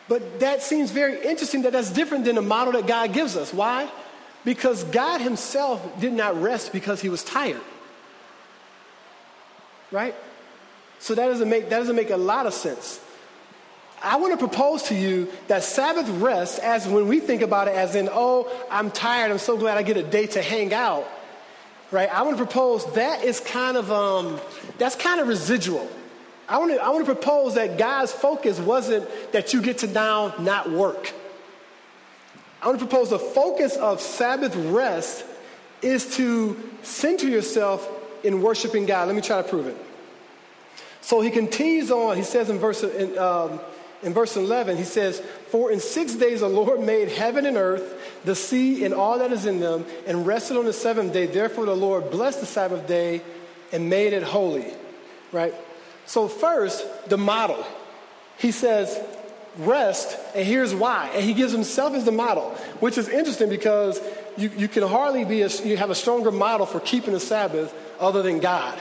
But 0.09 0.41
that 0.41 0.63
seems 0.63 0.91
very 0.91 1.25
interesting 1.25 1.63
that 1.63 1.73
that's 1.73 1.91
different 1.91 2.25
than 2.25 2.35
the 2.35 2.43
model 2.43 2.73
that 2.75 2.87
God 2.87 3.13
gives 3.13 3.37
us. 3.37 3.55
Why? 3.55 3.89
Because 4.45 4.85
God 4.85 5.21
Himself 5.21 6.01
did 6.01 6.13
not 6.13 6.41
rest 6.41 6.73
because 6.73 7.01
He 7.01 7.09
was 7.09 7.25
tired. 7.25 7.61
Right? 9.91 10.15
So 10.99 11.15
that 11.15 11.27
doesn't 11.27 11.49
make, 11.49 11.69
that 11.69 11.79
doesn't 11.79 11.97
make 11.97 12.11
a 12.11 12.17
lot 12.17 12.47
of 12.47 12.55
sense. 12.55 13.01
I 14.03 14.17
want 14.17 14.33
to 14.33 14.39
propose 14.39 14.85
to 14.85 14.95
you 14.95 15.31
that 15.49 15.63
Sabbath 15.63 16.09
rest, 16.21 16.59
as 16.59 16.87
when 16.87 17.09
we 17.09 17.21
think 17.21 17.41
about 17.41 17.69
it 17.69 17.75
as 17.75 17.95
in, 17.95 18.09
oh, 18.13 18.51
I'm 18.71 18.91
tired, 18.91 19.31
I'm 19.31 19.39
so 19.39 19.57
glad 19.57 19.79
I 19.79 19.83
get 19.83 19.97
a 19.97 20.03
day 20.03 20.27
to 20.29 20.43
hang 20.43 20.75
out, 20.75 21.09
right? 21.91 22.13
I 22.13 22.23
want 22.23 22.37
to 22.37 22.45
propose 22.45 22.91
that 22.95 23.25
is 23.25 23.41
kind 23.41 23.79
of, 23.79 23.91
um, 23.91 24.39
that's 24.77 24.95
kind 24.95 25.21
of 25.21 25.29
residual. 25.29 25.89
I 26.47 26.59
want, 26.59 26.73
to, 26.73 26.83
I 26.83 26.91
want 26.91 27.07
to 27.07 27.15
propose 27.15 27.55
that 27.55 27.79
God's 27.79 28.13
focus 28.13 28.61
wasn't 28.61 29.09
that 29.33 29.55
you 29.55 29.63
get 29.63 29.79
to 29.79 29.87
now 29.87 30.35
not 30.39 30.71
work. 30.71 31.13
I 32.65 32.69
want 32.69 32.81
to 32.81 32.87
propose 32.87 33.11
the 33.11 33.19
focus 33.19 33.77
of 33.77 34.01
Sabbath 34.01 34.57
rest 34.57 35.23
is 35.83 36.17
to 36.17 36.59
center 36.83 37.29
yourself 37.29 37.87
in 38.25 38.41
worshiping 38.41 38.87
God. 38.87 39.07
Let 39.07 39.15
me 39.15 39.21
try 39.21 39.43
to 39.43 39.47
prove 39.47 39.67
it. 39.67 39.77
So 41.03 41.21
he 41.21 41.31
continues 41.31 41.91
on. 41.91 42.17
He 42.17 42.23
says 42.23 42.49
in 42.49 42.59
verse, 42.59 42.83
in, 42.83 43.19
um, 43.19 43.61
in 44.03 44.15
verse 44.15 44.39
11, 44.39 44.79
he 44.79 44.85
says, 44.85 45.21
For 45.51 45.71
in 45.71 45.79
six 45.79 46.15
days 46.15 46.41
the 46.41 46.49
Lord 46.49 46.81
made 46.81 47.11
heaven 47.11 47.45
and 47.45 47.59
earth, 47.59 48.23
the 48.25 48.35
sea 48.35 48.87
and 48.87 48.95
all 48.95 49.19
that 49.19 49.31
is 49.31 49.45
in 49.45 49.61
them, 49.61 49.85
and 50.07 50.27
rested 50.27 50.57
on 50.57 50.65
the 50.65 50.73
seventh 50.73 51.13
day. 51.13 51.27
Therefore 51.27 51.67
the 51.67 51.77
Lord 51.77 52.11
blessed 52.11 52.41
the 52.41 52.47
Sabbath 52.47 52.89
day 52.89 53.21
and 53.73 53.91
made 53.91 54.15
it 54.15 54.23
holy. 54.23 54.73
Right? 55.33 55.55
So, 56.07 56.29
first, 56.29 56.87
the 57.11 57.19
model. 57.19 57.63
He 58.39 58.53
says, 58.53 58.99
rest, 59.59 60.19
and 60.35 60.47
here's 60.47 60.75
why. 60.75 61.11
And 61.15 61.25
he 61.25 61.35
gives 61.35 61.53
himself 61.53 61.95
as 61.95 62.05
the 62.05 62.13
model, 62.13 62.51
which 62.81 62.99
is 62.99 63.09
interesting 63.09 63.49
because 63.49 64.01
you, 64.37 64.51
you 64.57 64.69
can 64.69 64.83
hardly 64.83 65.25
be, 65.25 65.43
a, 65.43 65.49
you 65.49 65.77
have 65.77 65.91
a 65.91 65.95
stronger 65.95 66.31
model 66.31 66.67
for 66.67 66.81
keeping 66.81 67.13
the 67.13 67.21
Sabbath 67.21 67.75
other 68.01 68.23
than 68.23 68.41
God. 68.41 68.81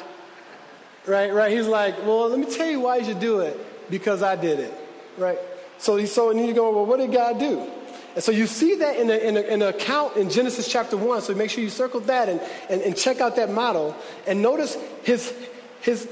Right, 1.05 1.33
right? 1.33 1.51
He's 1.51 1.67
like, 1.67 1.97
well, 2.05 2.29
let 2.29 2.39
me 2.39 2.45
tell 2.45 2.69
you 2.69 2.79
why 2.79 2.97
you 2.97 3.05
should 3.05 3.19
do 3.19 3.39
it, 3.39 3.59
because 3.89 4.23
I 4.23 4.35
did 4.35 4.59
it. 4.59 4.73
Right? 5.17 5.37
So, 5.77 5.97
he, 5.97 6.05
so 6.05 6.29
and 6.29 6.39
you 6.39 6.53
go, 6.53 6.71
well, 6.71 6.85
what 6.85 6.97
did 6.97 7.11
God 7.11 7.39
do? 7.39 7.69
And 8.15 8.23
so 8.23 8.31
you 8.31 8.47
see 8.47 8.75
that 8.75 8.97
in 8.97 9.07
the, 9.07 9.27
in, 9.27 9.33
the, 9.33 9.53
in 9.53 9.59
the 9.59 9.69
account 9.69 10.17
in 10.17 10.29
Genesis 10.29 10.71
chapter 10.71 10.95
1. 10.95 11.23
So 11.23 11.33
make 11.33 11.49
sure 11.49 11.63
you 11.63 11.69
circle 11.69 11.99
that 12.01 12.29
and, 12.29 12.39
and, 12.69 12.81
and 12.81 12.95
check 12.95 13.21
out 13.21 13.35
that 13.37 13.51
model. 13.51 13.95
And 14.27 14.41
notice 14.41 14.77
his, 15.03 15.33
his, 15.81 16.07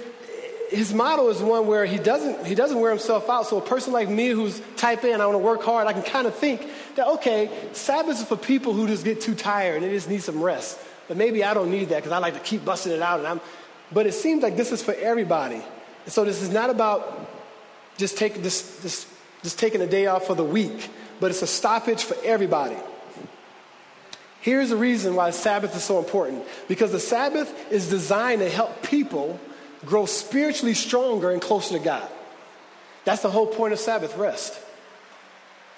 his 0.71 0.93
model 0.93 1.29
is 1.29 1.41
one 1.41 1.67
where 1.67 1.85
he 1.85 1.97
doesn't, 1.97 2.47
he 2.47 2.55
doesn't 2.55 2.79
wear 2.79 2.91
himself 2.91 3.29
out. 3.29 3.45
So 3.45 3.57
a 3.57 3.61
person 3.61 3.91
like 3.91 4.07
me 4.07 4.29
who's 4.29 4.61
type 4.77 5.03
and 5.03 5.21
I 5.21 5.25
want 5.25 5.35
to 5.35 5.43
work 5.43 5.63
hard, 5.63 5.85
I 5.85 5.91
can 5.91 6.01
kind 6.01 6.25
of 6.25 6.33
think 6.33 6.65
that, 6.95 7.07
okay, 7.07 7.51
Sabbath 7.73 8.21
is 8.21 8.23
for 8.23 8.37
people 8.37 8.71
who 8.71 8.87
just 8.87 9.03
get 9.03 9.19
too 9.19 9.35
tired 9.35 9.83
and 9.83 9.91
they 9.91 9.95
just 9.95 10.09
need 10.09 10.23
some 10.23 10.41
rest. 10.41 10.79
But 11.09 11.17
maybe 11.17 11.43
I 11.43 11.53
don't 11.53 11.69
need 11.69 11.89
that 11.89 11.97
because 11.97 12.13
I 12.13 12.19
like 12.19 12.35
to 12.35 12.39
keep 12.39 12.63
busting 12.63 12.93
it 12.93 13.01
out. 13.01 13.19
And 13.19 13.27
I'm, 13.27 13.41
but 13.91 14.07
it 14.07 14.13
seems 14.13 14.43
like 14.43 14.55
this 14.55 14.71
is 14.71 14.81
for 14.81 14.93
everybody. 14.93 15.61
And 16.05 16.13
so 16.13 16.23
this 16.23 16.41
is 16.41 16.49
not 16.49 16.69
about 16.69 17.29
just, 17.97 18.17
take, 18.17 18.41
just, 18.41 18.81
just, 18.81 19.07
just 19.43 19.59
taking 19.59 19.81
a 19.81 19.87
day 19.87 20.07
off 20.07 20.25
for 20.25 20.35
the 20.35 20.45
week, 20.45 20.89
but 21.19 21.31
it's 21.31 21.41
a 21.41 21.47
stoppage 21.47 22.05
for 22.05 22.15
everybody. 22.23 22.77
Here's 24.39 24.69
the 24.69 24.77
reason 24.77 25.15
why 25.15 25.31
Sabbath 25.31 25.75
is 25.75 25.83
so 25.83 25.99
important 25.99 26.45
because 26.69 26.93
the 26.93 26.99
Sabbath 26.99 27.53
is 27.71 27.89
designed 27.89 28.39
to 28.39 28.49
help 28.49 28.81
people 28.83 29.37
grow 29.85 30.05
spiritually 30.05 30.73
stronger 30.73 31.31
and 31.31 31.41
closer 31.41 31.77
to 31.77 31.83
God. 31.83 32.07
That's 33.03 33.21
the 33.21 33.31
whole 33.31 33.47
point 33.47 33.73
of 33.73 33.79
Sabbath 33.79 34.15
rest. 34.17 34.59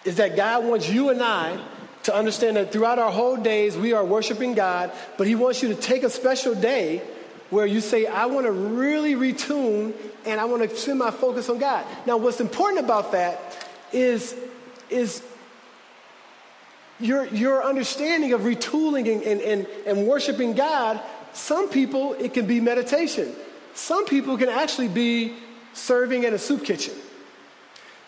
Is 0.06 0.18
that 0.18 0.36
God 0.36 0.66
wants 0.66 0.90
you 0.90 1.10
and 1.10 1.22
I 1.22 1.64
to 2.04 2.14
understand 2.14 2.58
that 2.58 2.72
throughout 2.72 3.00
our 3.00 3.12
whole 3.12 3.38
days 3.38 3.78
we 3.78 3.94
are 3.94 4.04
worshiping 4.04 4.54
God, 4.54 4.92
but 5.18 5.28
He 5.28 5.36
wants 5.36 5.64
you 5.64 5.70
to 5.70 5.76
take 5.76 6.04
a 6.04 6.10
special 6.10 6.54
day 6.54 7.02
where 7.50 7.66
you 7.66 7.80
say, 7.80 8.06
I 8.06 8.26
want 8.26 8.46
to 8.46 8.52
really 8.52 9.14
retune 9.14 9.94
and 10.26 10.42
I 10.42 10.46
want 10.46 10.70
to 10.70 10.76
send 10.76 11.00
my 11.00 11.12
focus 11.12 11.50
on 11.50 11.60
God. 11.60 11.86
Now, 12.06 12.18
what's 12.18 12.42
important 12.42 12.84
about 12.84 13.12
that 13.14 13.40
is, 13.94 14.36
is 14.90 15.24
your, 17.00 17.26
your 17.28 17.64
understanding 17.64 18.34
of 18.34 18.42
retooling 18.42 19.12
and, 19.12 19.22
and, 19.24 19.42
and, 19.42 19.68
and 19.86 20.08
worshiping 20.08 20.54
God. 20.54 21.00
Some 21.34 21.70
people, 21.70 22.14
it 22.14 22.34
can 22.34 22.48
be 22.48 22.60
meditation. 22.60 23.34
Some 23.74 24.06
people 24.06 24.38
can 24.38 24.50
actually 24.50 24.88
be 24.88 25.34
serving 25.74 26.24
in 26.24 26.34
a 26.34 26.38
soup 26.38 26.64
kitchen. 26.64 26.94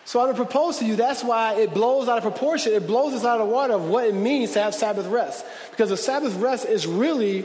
So 0.04 0.20
going 0.20 0.32
to 0.32 0.36
propose 0.36 0.78
to 0.78 0.84
you 0.84 0.94
that's 0.94 1.24
why 1.24 1.54
it 1.54 1.74
blows 1.74 2.08
out 2.08 2.16
of 2.16 2.22
proportion. 2.22 2.72
It 2.72 2.86
blows 2.86 3.12
us 3.12 3.24
out 3.24 3.40
of 3.40 3.48
the 3.48 3.52
water 3.52 3.74
of 3.74 3.88
what 3.88 4.06
it 4.06 4.14
means 4.14 4.52
to 4.52 4.62
have 4.62 4.72
Sabbath 4.72 5.06
rest. 5.06 5.44
Because 5.72 5.90
the 5.90 5.96
Sabbath 5.96 6.36
rest 6.36 6.64
is 6.64 6.86
really 6.86 7.44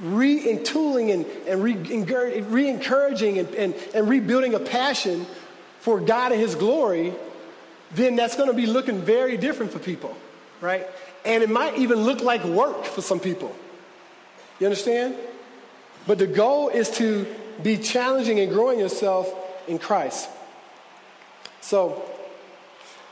re-entooling 0.00 1.10
and, 1.12 1.24
and 1.48 1.62
re 1.62 2.68
encouraging 2.68 3.38
and, 3.38 3.48
and, 3.54 3.74
and 3.94 4.08
rebuilding 4.08 4.52
a 4.52 4.60
passion 4.60 5.24
for 5.80 5.98
God 5.98 6.32
and 6.32 6.40
His 6.40 6.54
glory, 6.54 7.14
then 7.92 8.16
that's 8.16 8.36
going 8.36 8.48
to 8.48 8.54
be 8.54 8.66
looking 8.66 9.00
very 9.00 9.38
different 9.38 9.72
for 9.72 9.78
people, 9.78 10.14
right? 10.60 10.86
And 11.24 11.42
it 11.42 11.48
might 11.48 11.78
even 11.78 12.02
look 12.02 12.20
like 12.20 12.44
work 12.44 12.84
for 12.84 13.00
some 13.00 13.18
people. 13.20 13.54
You 14.60 14.66
understand? 14.66 15.16
But 16.06 16.18
the 16.18 16.26
goal 16.26 16.68
is 16.68 16.90
to 16.98 17.26
be 17.62 17.76
challenging 17.78 18.40
and 18.40 18.50
growing 18.50 18.78
yourself 18.78 19.32
in 19.68 19.78
Christ. 19.78 20.28
So, 21.60 22.04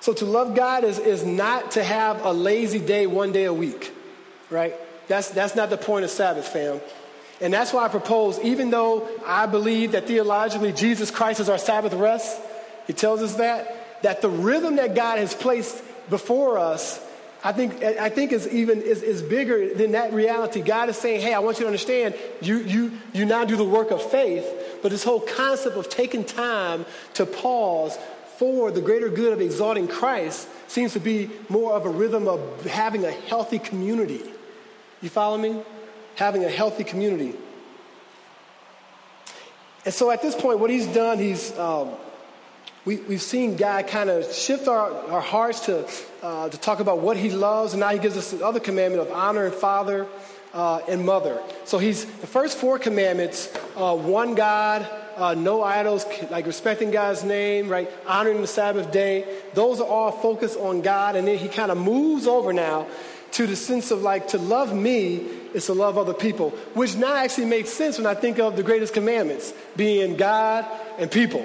so 0.01 0.13
to 0.13 0.25
love 0.25 0.55
God 0.55 0.85
is, 0.85 0.99
is 0.99 1.25
not 1.25 1.73
to 1.73 1.85
have 1.85 2.25
a 2.25 2.33
lazy 2.33 2.79
day 2.79 3.07
one 3.07 3.33
day 3.33 3.45
a 3.45 3.55
week, 3.55 3.93
right? 4.51 4.75
That's, 5.09 5.31
that's 5.31 5.55
not 5.55 5.71
the 5.71 5.77
point 5.77 6.05
of 6.05 6.11
Sabbath, 6.11 6.49
fam. 6.49 6.81
And 7.41 7.53
that's 7.53 7.73
why 7.73 7.85
I 7.85 7.89
propose, 7.89 8.39
even 8.41 8.71
though 8.71 9.09
I 9.27 9.47
believe 9.47 9.93
that 9.93 10.07
theologically 10.07 10.73
Jesus 10.73 11.11
Christ 11.11 11.41
is 11.41 11.49
our 11.49 11.59
Sabbath 11.59 11.93
rest, 11.93 12.41
he 12.87 12.93
tells 12.93 13.23
us 13.23 13.35
that, 13.37 14.03
that 14.03 14.23
the 14.23 14.31
rhythm 14.31 14.77
that 14.77 14.95
God 14.95 15.19
has 15.19 15.35
placed 15.35 15.83
before 16.09 16.59
us, 16.59 17.01
I 17.45 17.53
think, 17.53 17.83
I 17.83 18.09
think 18.09 18.33
is 18.33 18.47
even 18.49 18.83
is, 18.83 19.03
is 19.03 19.21
bigger 19.21 19.75
than 19.75 19.93
that 19.93 20.13
reality. 20.13 20.63
God 20.63 20.89
is 20.89 20.97
saying, 20.97 21.21
hey, 21.21 21.35
I 21.35 21.41
want 21.41 21.59
you 21.59 21.63
to 21.63 21.67
understand, 21.67 22.15
you, 22.41 22.59
you, 22.59 22.93
you 23.13 23.25
now 23.25 23.45
do 23.45 23.57
the 23.57 23.65
work 23.65 23.91
of 23.91 24.01
faith, 24.01 24.47
but 24.81 24.91
this 24.91 25.03
whole 25.03 25.21
concept 25.21 25.77
of 25.77 25.89
taking 25.89 26.25
time 26.25 26.87
to 27.15 27.27
pause 27.27 27.99
for 28.37 28.71
the 28.71 28.81
greater 28.81 29.09
good 29.09 29.33
of 29.33 29.41
exalting 29.41 29.89
Christ 29.89 30.49
seems 30.69 30.93
to 30.93 31.01
be 31.01 31.31
more 31.49 31.73
of 31.73 31.85
a 31.85 31.91
rhythm 31.91 32.29
of 32.29 32.65
having 32.65 33.05
a 33.05 33.11
healthy 33.11 33.59
community 33.59 34.23
you 35.03 35.09
follow 35.09 35.37
me? 35.37 35.61
Having 36.15 36.45
a 36.45 36.49
healthy 36.49 36.85
community. 36.85 37.35
And 39.85 39.93
so 39.93 40.11
at 40.13 40.23
this 40.23 40.37
point, 40.37 40.61
what 40.61 40.71
he's 40.71 40.87
done, 40.87 41.19
he's, 41.19 41.59
um, 41.59 41.91
we, 42.85 42.97
we've 42.97 43.23
seen 43.23 43.57
God 43.57 43.87
kind 43.87 44.11
of 44.11 44.33
shift 44.33 44.67
our, 44.67 44.91
our 45.09 45.21
hearts 45.21 45.67
to, 45.67 45.89
uh, 46.23 46.49
to 46.49 46.59
talk 46.59 46.81
about 46.81 46.99
what 46.99 47.17
he 47.17 47.31
loves, 47.31 47.75
and 47.75 47.81
now 47.81 47.91
he 47.91 47.99
gives 47.99 48.17
us 48.17 48.33
the 48.33 48.45
other 48.45 48.59
commandment 48.59 49.09
of 49.09 49.15
honor 49.15 49.45
and 49.47 49.55
father 49.55 50.07
uh, 50.53 50.81
and 50.89 51.05
mother. 51.05 51.41
So 51.65 51.79
he's 51.79 52.05
the 52.05 52.27
first 52.27 52.59
four 52.59 52.79
commandments 52.79 53.55
uh, 53.77 53.97
one 53.97 54.35
God, 54.35 54.89
uh, 55.17 55.35
no 55.35 55.63
idols, 55.63 56.05
like 56.31 56.47
respecting 56.47 56.91
God's 56.91 57.23
name, 57.23 57.69
right? 57.69 57.89
Honoring 58.07 58.41
the 58.41 58.47
Sabbath 58.47 58.91
day. 58.91 59.27
Those 59.55 59.81
are 59.81 59.87
all 59.87 60.11
focused 60.11 60.59
on 60.59 60.83
God, 60.83 61.15
and 61.15 61.29
then 61.29 61.39
he 61.39 61.49
kind 61.49 61.71
of 61.71 61.79
moves 61.79 62.27
over 62.27 62.53
now 62.53 62.89
to 63.33 63.47
the 63.47 63.57
sense 63.57 63.91
of 63.91 64.03
like 64.03 64.29
to 64.29 64.39
love 64.39 64.75
me 64.75 65.27
is 65.55 65.67
to 65.67 65.75
love 65.75 65.97
other 65.99 66.15
people, 66.15 66.51
which 66.75 66.97
now 66.97 67.15
actually 67.15 67.47
makes 67.47 67.71
sense 67.71 67.97
when 67.97 68.07
I 68.07 68.15
think 68.15 68.39
of 68.39 68.57
the 68.57 68.63
greatest 68.63 68.93
commandments 68.93 69.55
being 69.77 70.17
God 70.17 70.67
and 70.99 71.11
people. 71.11 71.45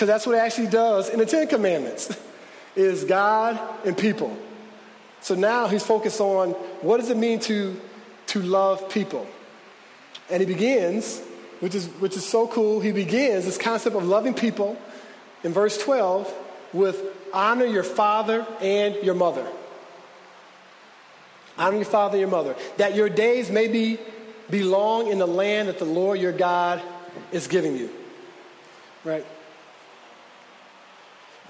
Because 0.00 0.08
that's 0.08 0.26
what 0.26 0.34
it 0.34 0.38
actually 0.38 0.68
does 0.68 1.10
in 1.10 1.18
the 1.18 1.26
Ten 1.26 1.46
Commandments 1.46 2.18
is 2.74 3.04
God 3.04 3.60
and 3.84 3.94
people. 3.94 4.34
So 5.20 5.34
now 5.34 5.68
he's 5.68 5.84
focused 5.84 6.22
on 6.22 6.52
what 6.80 7.00
does 7.00 7.10
it 7.10 7.18
mean 7.18 7.38
to, 7.40 7.78
to 8.28 8.40
love 8.40 8.88
people. 8.88 9.26
And 10.30 10.40
he 10.40 10.46
begins, 10.46 11.20
which 11.58 11.74
is, 11.74 11.86
which 11.98 12.16
is 12.16 12.24
so 12.24 12.48
cool, 12.48 12.80
he 12.80 12.92
begins 12.92 13.44
this 13.44 13.58
concept 13.58 13.94
of 13.94 14.06
loving 14.08 14.32
people 14.32 14.78
in 15.44 15.52
verse 15.52 15.76
12 15.76 16.34
with 16.72 17.04
honor 17.34 17.66
your 17.66 17.82
father 17.82 18.46
and 18.62 18.94
your 19.02 19.14
mother. 19.14 19.46
Honor 21.58 21.76
your 21.76 21.84
father 21.84 22.14
and 22.14 22.20
your 22.20 22.30
mother, 22.30 22.56
that 22.78 22.94
your 22.94 23.10
days 23.10 23.50
may 23.50 23.68
be 23.68 23.98
be 24.48 24.62
long 24.62 25.08
in 25.08 25.18
the 25.18 25.28
land 25.28 25.68
that 25.68 25.78
the 25.78 25.84
Lord 25.84 26.18
your 26.18 26.32
God 26.32 26.80
is 27.32 27.48
giving 27.48 27.76
you. 27.76 27.90
Right? 29.04 29.26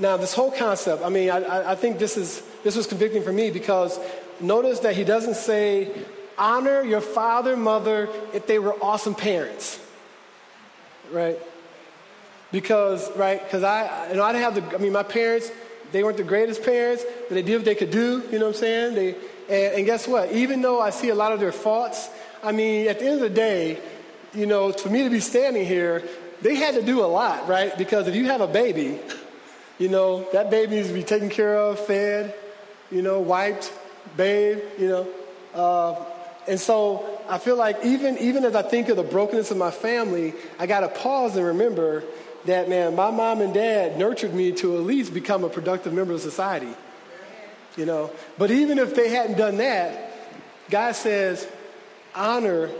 Now, 0.00 0.16
this 0.16 0.32
whole 0.32 0.50
concept, 0.50 1.04
I 1.04 1.10
mean, 1.10 1.30
I, 1.30 1.72
I 1.72 1.74
think 1.74 1.98
this, 1.98 2.16
is, 2.16 2.42
this 2.64 2.74
was 2.74 2.86
convicting 2.86 3.22
for 3.22 3.34
me 3.34 3.50
because 3.50 4.00
notice 4.40 4.80
that 4.80 4.96
he 4.96 5.04
doesn't 5.04 5.36
say, 5.36 5.92
honor 6.38 6.82
your 6.82 7.02
father, 7.02 7.54
mother 7.54 8.08
if 8.32 8.46
they 8.46 8.58
were 8.58 8.74
awesome 8.82 9.14
parents. 9.14 9.78
Right? 11.12 11.38
Because, 12.50 13.14
right, 13.14 13.44
because 13.44 13.62
I, 13.62 14.08
you 14.08 14.16
know, 14.16 14.24
I 14.24 14.32
didn't 14.32 14.44
have 14.44 14.70
the, 14.70 14.76
I 14.76 14.80
mean, 14.80 14.92
my 14.92 15.02
parents, 15.02 15.52
they 15.92 16.02
weren't 16.02 16.16
the 16.16 16.24
greatest 16.24 16.64
parents, 16.64 17.04
but 17.28 17.34
they 17.34 17.42
did 17.42 17.56
what 17.56 17.66
they 17.66 17.74
could 17.74 17.90
do, 17.90 18.24
you 18.32 18.38
know 18.38 18.46
what 18.46 18.54
I'm 18.54 18.60
saying? 18.60 18.94
They, 18.94 19.14
and, 19.50 19.76
and 19.76 19.86
guess 19.86 20.08
what? 20.08 20.32
Even 20.32 20.62
though 20.62 20.80
I 20.80 20.90
see 20.90 21.10
a 21.10 21.14
lot 21.14 21.32
of 21.32 21.40
their 21.40 21.52
faults, 21.52 22.08
I 22.42 22.52
mean, 22.52 22.88
at 22.88 23.00
the 23.00 23.04
end 23.04 23.16
of 23.16 23.20
the 23.20 23.28
day, 23.28 23.78
you 24.32 24.46
know, 24.46 24.72
for 24.72 24.88
me 24.88 25.04
to 25.04 25.10
be 25.10 25.20
standing 25.20 25.66
here, 25.66 26.02
they 26.40 26.54
had 26.54 26.74
to 26.74 26.82
do 26.82 27.04
a 27.04 27.06
lot, 27.06 27.46
right? 27.46 27.76
Because 27.76 28.08
if 28.08 28.14
you 28.14 28.24
have 28.28 28.40
a 28.40 28.46
baby, 28.46 28.98
you 29.80 29.88
know, 29.88 30.24
that 30.32 30.48
baby 30.48 30.76
needs 30.76 30.86
to 30.86 30.94
be 30.94 31.02
taken 31.02 31.28
care 31.28 31.56
of, 31.56 31.80
fed, 31.80 32.32
you 32.92 33.02
know, 33.02 33.18
wiped, 33.18 33.72
bathed, 34.16 34.62
you 34.78 34.86
know. 34.86 35.08
Uh, 35.52 36.04
and 36.46 36.60
so 36.60 37.20
I 37.28 37.38
feel 37.38 37.56
like 37.56 37.84
even, 37.84 38.16
even 38.18 38.44
as 38.44 38.54
I 38.54 38.62
think 38.62 38.88
of 38.90 38.96
the 38.96 39.02
brokenness 39.02 39.50
of 39.50 39.56
my 39.56 39.72
family, 39.72 40.34
I 40.60 40.68
got 40.68 40.80
to 40.80 40.88
pause 40.88 41.34
and 41.34 41.44
remember 41.44 42.04
that, 42.44 42.68
man, 42.68 42.94
my 42.94 43.10
mom 43.10 43.40
and 43.40 43.52
dad 43.52 43.98
nurtured 43.98 44.34
me 44.34 44.52
to 44.52 44.76
at 44.76 44.84
least 44.84 45.12
become 45.12 45.42
a 45.42 45.48
productive 45.48 45.92
member 45.92 46.14
of 46.14 46.20
society 46.20 46.72
you 47.76 47.86
know. 47.86 48.10
But 48.38 48.50
even 48.50 48.78
if 48.78 48.94
they 48.94 49.10
hadn't 49.10 49.38
done 49.38 49.56
that, 49.58 50.12
God 50.70 50.92
says, 50.94 51.46
honor 52.14 52.70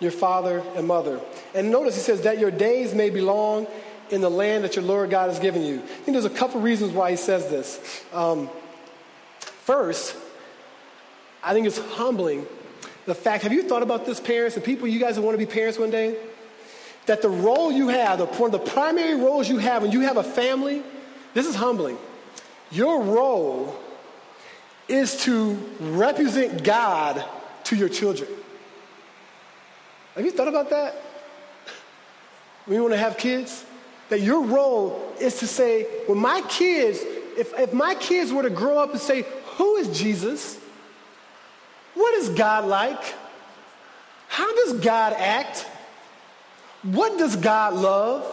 your 0.00 0.10
father 0.10 0.62
and 0.76 0.86
mother. 0.86 1.20
And 1.54 1.70
notice 1.70 1.94
he 1.94 2.00
says 2.00 2.22
that 2.22 2.38
your 2.38 2.50
days 2.50 2.94
may 2.94 3.10
belong 3.10 3.66
in 4.10 4.20
the 4.20 4.30
land 4.30 4.64
that 4.64 4.76
your 4.76 4.84
Lord 4.84 5.10
God 5.10 5.28
has 5.28 5.38
given 5.38 5.62
you. 5.62 5.76
I 5.76 5.86
think 5.86 6.12
there's 6.12 6.24
a 6.24 6.30
couple 6.30 6.60
reasons 6.60 6.92
why 6.92 7.10
he 7.10 7.16
says 7.16 7.48
this. 7.48 8.04
Um, 8.12 8.50
first, 9.62 10.16
I 11.42 11.52
think 11.52 11.66
it's 11.66 11.78
humbling 11.78 12.46
the 13.06 13.14
fact, 13.14 13.42
have 13.42 13.52
you 13.52 13.62
thought 13.62 13.82
about 13.82 14.06
this, 14.06 14.20
parents, 14.20 14.56
and 14.56 14.64
people, 14.64 14.86
you 14.86 15.00
guys 15.00 15.16
who 15.16 15.22
want 15.22 15.34
to 15.34 15.44
be 15.44 15.50
parents 15.50 15.78
one 15.78 15.90
day? 15.90 16.16
That 17.06 17.22
the 17.22 17.28
role 17.28 17.72
you 17.72 17.88
have, 17.88 18.18
the, 18.18 18.26
one 18.26 18.54
of 18.54 18.64
the 18.64 18.70
primary 18.70 19.16
roles 19.16 19.48
you 19.48 19.58
have 19.58 19.82
when 19.82 19.90
you 19.90 20.02
have 20.02 20.16
a 20.16 20.22
family, 20.22 20.82
this 21.34 21.46
is 21.46 21.54
humbling. 21.54 21.98
Your 22.70 23.02
role 23.02 23.76
is 24.86 25.16
to 25.24 25.54
represent 25.80 26.62
God 26.62 27.24
to 27.64 27.76
your 27.76 27.88
children. 27.88 28.30
Have 30.14 30.24
you 30.24 30.30
thought 30.30 30.48
about 30.48 30.70
that? 30.70 30.94
When 32.66 32.76
you 32.76 32.82
want 32.82 32.94
to 32.94 32.98
have 32.98 33.16
kids? 33.16 33.64
That 34.10 34.20
your 34.20 34.44
role 34.44 35.14
is 35.20 35.38
to 35.38 35.46
say, 35.46 35.84
when 36.06 36.18
my 36.18 36.42
kids, 36.42 37.00
if, 37.38 37.58
if 37.58 37.72
my 37.72 37.94
kids 37.94 38.32
were 38.32 38.42
to 38.42 38.50
grow 38.50 38.78
up 38.78 38.90
and 38.90 39.00
say, 39.00 39.24
Who 39.56 39.76
is 39.76 39.98
Jesus? 39.98 40.58
What 41.94 42.14
is 42.14 42.28
God 42.28 42.66
like? 42.66 43.02
How 44.28 44.54
does 44.64 44.80
God 44.80 45.14
act? 45.14 45.66
What 46.82 47.18
does 47.18 47.36
God 47.36 47.74
love? 47.74 48.24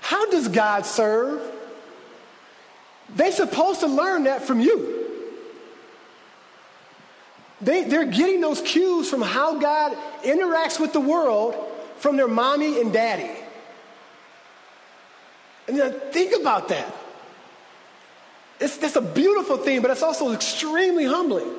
How 0.00 0.30
does 0.30 0.48
God 0.48 0.86
serve? 0.86 1.40
They're 3.14 3.32
supposed 3.32 3.80
to 3.80 3.86
learn 3.86 4.24
that 4.24 4.42
from 4.42 4.60
you. 4.60 5.04
They, 7.60 7.84
they're 7.84 8.04
getting 8.04 8.40
those 8.40 8.60
cues 8.60 9.08
from 9.08 9.22
how 9.22 9.58
God 9.58 9.96
interacts 10.22 10.78
with 10.78 10.92
the 10.92 11.00
world 11.00 11.54
from 11.96 12.16
their 12.16 12.28
mommy 12.28 12.80
and 12.80 12.92
daddy. 12.92 13.30
And 15.68 15.78
then 15.78 15.92
think 16.12 16.38
about 16.40 16.68
that. 16.68 16.94
It's, 18.60 18.76
that's 18.78 18.96
a 18.96 19.02
beautiful 19.02 19.56
thing, 19.56 19.82
but 19.82 19.90
it's 19.90 20.02
also 20.02 20.32
extremely 20.32 21.04
humbling, 21.04 21.50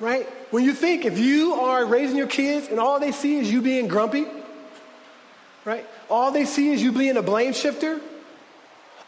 right? 0.00 0.26
When 0.50 0.64
you 0.64 0.74
think 0.74 1.04
if 1.04 1.18
you 1.18 1.54
are 1.54 1.86
raising 1.86 2.16
your 2.16 2.26
kids 2.26 2.68
and 2.68 2.78
all 2.78 3.00
they 3.00 3.12
see 3.12 3.38
is 3.38 3.50
you 3.50 3.62
being 3.62 3.88
grumpy, 3.88 4.26
right? 5.64 5.86
All 6.10 6.30
they 6.30 6.44
see 6.44 6.70
is 6.70 6.82
you 6.82 6.92
being 6.92 7.16
a 7.16 7.22
blame 7.22 7.52
shifter. 7.52 8.00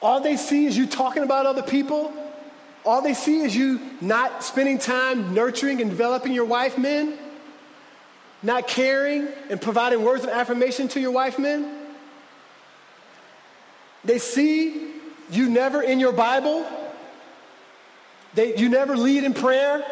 All 0.01 0.21
they 0.21 0.37
see 0.37 0.67
is 0.67 0.77
you 0.77 0.87
talking 0.87 1.23
about 1.23 1.47
other 1.47 1.63
people 1.63 2.13
all 2.85 3.01
they 3.01 3.15
see 3.15 3.41
is 3.41 3.55
you 3.55 3.81
not 4.01 4.43
spending 4.43 4.79
time 4.79 5.35
nurturing 5.35 5.81
and 5.81 5.91
developing 5.91 6.33
your 6.33 6.45
wife, 6.45 6.79
men. 6.79 7.19
not 8.45 8.67
caring 8.67 9.29
and 9.51 9.61
providing 9.61 10.03
words 10.03 10.25
of 10.25 10.31
affirmation 10.31 10.89
to 10.89 10.99
your 10.99 11.13
wife, 11.13 11.39
men. 11.39 11.82
They 14.05 14.19
see 14.19 14.91
you 15.31 15.49
never 15.49 15.83
in 15.83 16.01
your 16.01 16.13
Bible. 16.13 16.67
They, 18.35 18.57
you 18.57 18.69
never 18.69 18.97
lead 18.97 19.25
in 19.25 19.35
prayer. 19.35 19.85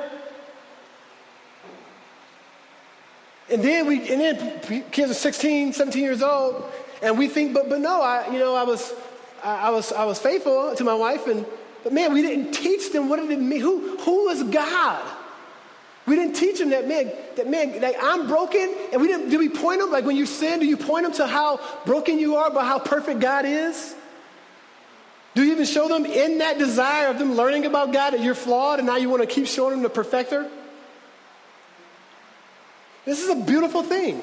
And 3.51 3.63
then 3.63 3.87
we, 3.87 4.11
and 4.11 4.21
then 4.21 4.85
kids 4.91 5.11
are 5.11 5.15
16, 5.15 5.73
17 5.73 6.03
years 6.03 6.23
old, 6.23 6.65
and 7.03 7.19
we 7.19 7.27
think, 7.27 7.53
but, 7.53 7.69
but 7.69 7.81
no, 7.81 8.01
I, 8.01 8.31
you 8.31 8.39
know, 8.39 8.55
I 8.55 8.63
was, 8.63 8.95
I, 9.43 9.69
I 9.69 9.71
was, 9.71 9.93
I 9.93 10.05
was 10.05 10.21
faithful 10.21 10.75
to 10.77 10.85
my 10.85 10.95
wife, 10.95 11.27
and, 11.27 11.45
but 11.83 11.93
man, 11.93 12.13
we 12.13 12.23
didn't 12.23 12.53
teach 12.53 12.93
them 12.93 13.09
what 13.09 13.19
did 13.19 13.31
it 13.31 13.41
mean. 13.41 13.61
Who, 13.61 13.99
who 13.99 14.27
was 14.27 14.45
God? 14.45 15.05
We 16.07 16.15
didn't 16.15 16.35
teach 16.35 16.61
them 16.61 16.71
that 16.71 16.87
man, 16.87 17.13
that 17.37 17.49
man, 17.49 17.81
like 17.81 17.97
I'm 18.01 18.29
broken, 18.29 18.73
and 18.93 19.01
we 19.01 19.09
didn't. 19.09 19.31
Did 19.31 19.39
we 19.39 19.49
point 19.49 19.81
them 19.81 19.91
like 19.91 20.05
when 20.05 20.17
you 20.17 20.27
sin? 20.27 20.61
Do 20.61 20.67
you 20.67 20.77
point 20.77 21.05
them 21.05 21.13
to 21.15 21.27
how 21.27 21.61
broken 21.85 22.19
you 22.19 22.37
are, 22.37 22.51
but 22.51 22.65
how 22.65 22.79
perfect 22.79 23.21
God 23.21 23.45
is? 23.45 23.95
Do 25.35 25.45
you 25.45 25.53
even 25.53 25.65
show 25.65 25.89
them 25.89 26.05
in 26.05 26.39
that 26.39 26.59
desire 26.59 27.09
of 27.09 27.19
them 27.19 27.35
learning 27.35 27.65
about 27.65 27.93
God 27.93 28.15
that 28.15 28.21
you're 28.21 28.35
flawed, 28.35 28.81
and 28.81 28.87
now 28.87 28.97
you 28.97 29.09
want 29.09 29.23
to 29.23 29.29
keep 29.29 29.47
showing 29.47 29.73
them 29.73 29.83
the 29.83 29.91
perfecter? 29.91 30.49
This 33.05 33.23
is 33.23 33.31
a 33.31 33.37
beautiful 33.37 33.83
thing. 33.83 34.23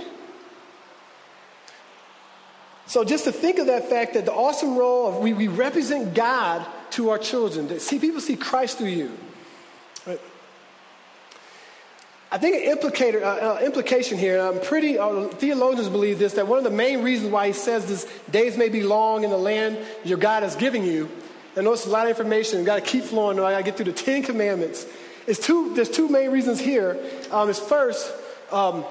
So 2.87 3.03
just 3.03 3.25
to 3.25 3.31
think 3.31 3.59
of 3.59 3.67
that 3.67 3.89
fact 3.89 4.13
that 4.13 4.25
the 4.25 4.33
awesome 4.33 4.77
role 4.77 5.07
of 5.07 5.17
we, 5.17 5.33
we 5.33 5.47
represent 5.47 6.13
God 6.13 6.65
to 6.91 7.09
our 7.09 7.17
children, 7.17 7.67
that 7.67 7.81
see 7.81 7.99
people 7.99 8.21
see 8.21 8.37
Christ 8.37 8.77
through 8.77 8.87
you. 8.87 9.11
Right? 10.05 10.21
I 12.29 12.37
think 12.37 12.55
an 12.57 12.77
implicator, 12.77 13.21
uh, 13.21 13.55
uh, 13.55 13.59
implication 13.63 14.17
here, 14.17 14.39
I'm 14.39 14.59
pretty, 14.59 14.99
uh, 14.99 15.27
theologians 15.29 15.87
believe 15.87 16.19
this, 16.19 16.33
that 16.33 16.45
one 16.45 16.57
of 16.57 16.65
the 16.65 16.69
main 16.69 17.01
reasons 17.01 17.31
why 17.31 17.47
he 17.47 17.53
says 17.53 17.85
this, 17.85 18.05
days 18.29 18.57
may 18.57 18.67
be 18.67 18.83
long 18.83 19.23
in 19.23 19.29
the 19.29 19.37
land 19.37 19.77
your 20.03 20.17
God 20.17 20.43
is 20.43 20.55
giving 20.55 20.83
you, 20.83 21.09
I 21.55 21.61
know 21.61 21.73
it's 21.73 21.85
a 21.85 21.89
lot 21.89 22.03
of 22.03 22.09
information, 22.09 22.63
got 22.65 22.75
to 22.75 22.81
keep 22.81 23.05
flowing, 23.05 23.39
I 23.39 23.51
got 23.51 23.57
to 23.57 23.63
get 23.63 23.75
through 23.77 23.85
the 23.85 23.93
Ten 23.93 24.23
Commandments. 24.23 24.85
It's 25.25 25.39
two, 25.39 25.73
there's 25.73 25.89
two 25.89 26.07
main 26.07 26.29
reasons 26.31 26.59
here. 26.59 26.99
Um, 27.31 27.49
is 27.49 27.59
first, 27.59 28.13
um, 28.51 28.85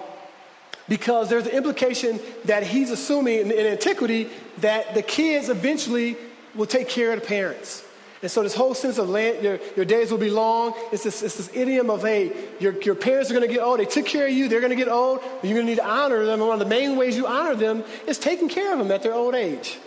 because 0.89 1.29
there's 1.29 1.47
an 1.47 1.53
implication 1.53 2.19
that 2.47 2.63
he's 2.63 2.91
assuming 2.91 3.39
in, 3.41 3.51
in 3.53 3.67
antiquity 3.67 4.31
that 4.59 4.95
the 4.95 5.03
kids 5.03 5.49
eventually 5.49 6.17
will 6.55 6.67
take 6.67 6.89
care 6.89 7.13
of 7.13 7.21
the 7.21 7.27
parents. 7.27 7.86
And 8.27 8.31
so 8.33 8.43
this 8.43 8.57
whole 8.57 8.75
sense 8.75 8.99
of 8.99 9.09
land, 9.09 9.41
your, 9.41 9.61
your 9.77 9.85
days 9.85 10.11
will 10.11 10.19
be 10.19 10.31
long, 10.31 10.75
it's 10.91 11.05
this, 11.05 11.23
it's 11.23 11.37
this 11.37 11.49
idiom 11.55 11.91
of, 11.91 12.03
hey, 12.03 12.33
your, 12.59 12.73
your 12.83 12.97
parents 12.97 13.31
are 13.31 13.35
going 13.35 13.47
to 13.47 13.55
get 13.55 13.63
old. 13.63 13.79
They 13.79 13.85
took 13.85 14.05
care 14.05 14.27
of 14.27 14.33
you. 14.33 14.49
They're 14.49 14.59
going 14.59 14.71
to 14.71 14.77
get 14.77 14.89
old. 14.89 15.21
You're 15.45 15.55
going 15.55 15.65
to 15.65 15.71
need 15.71 15.77
to 15.77 15.89
honor 15.89 16.25
them. 16.25 16.41
And 16.41 16.49
one 16.49 16.55
of 16.55 16.59
the 16.59 16.69
main 16.69 16.97
ways 16.97 17.17
you 17.17 17.29
honor 17.29 17.55
them 17.55 17.85
is 18.09 18.19
taking 18.19 18.49
care 18.49 18.73
of 18.73 18.81
them 18.81 18.91
at 18.91 19.05
their 19.05 19.15
old 19.15 19.37
age. 19.37 19.79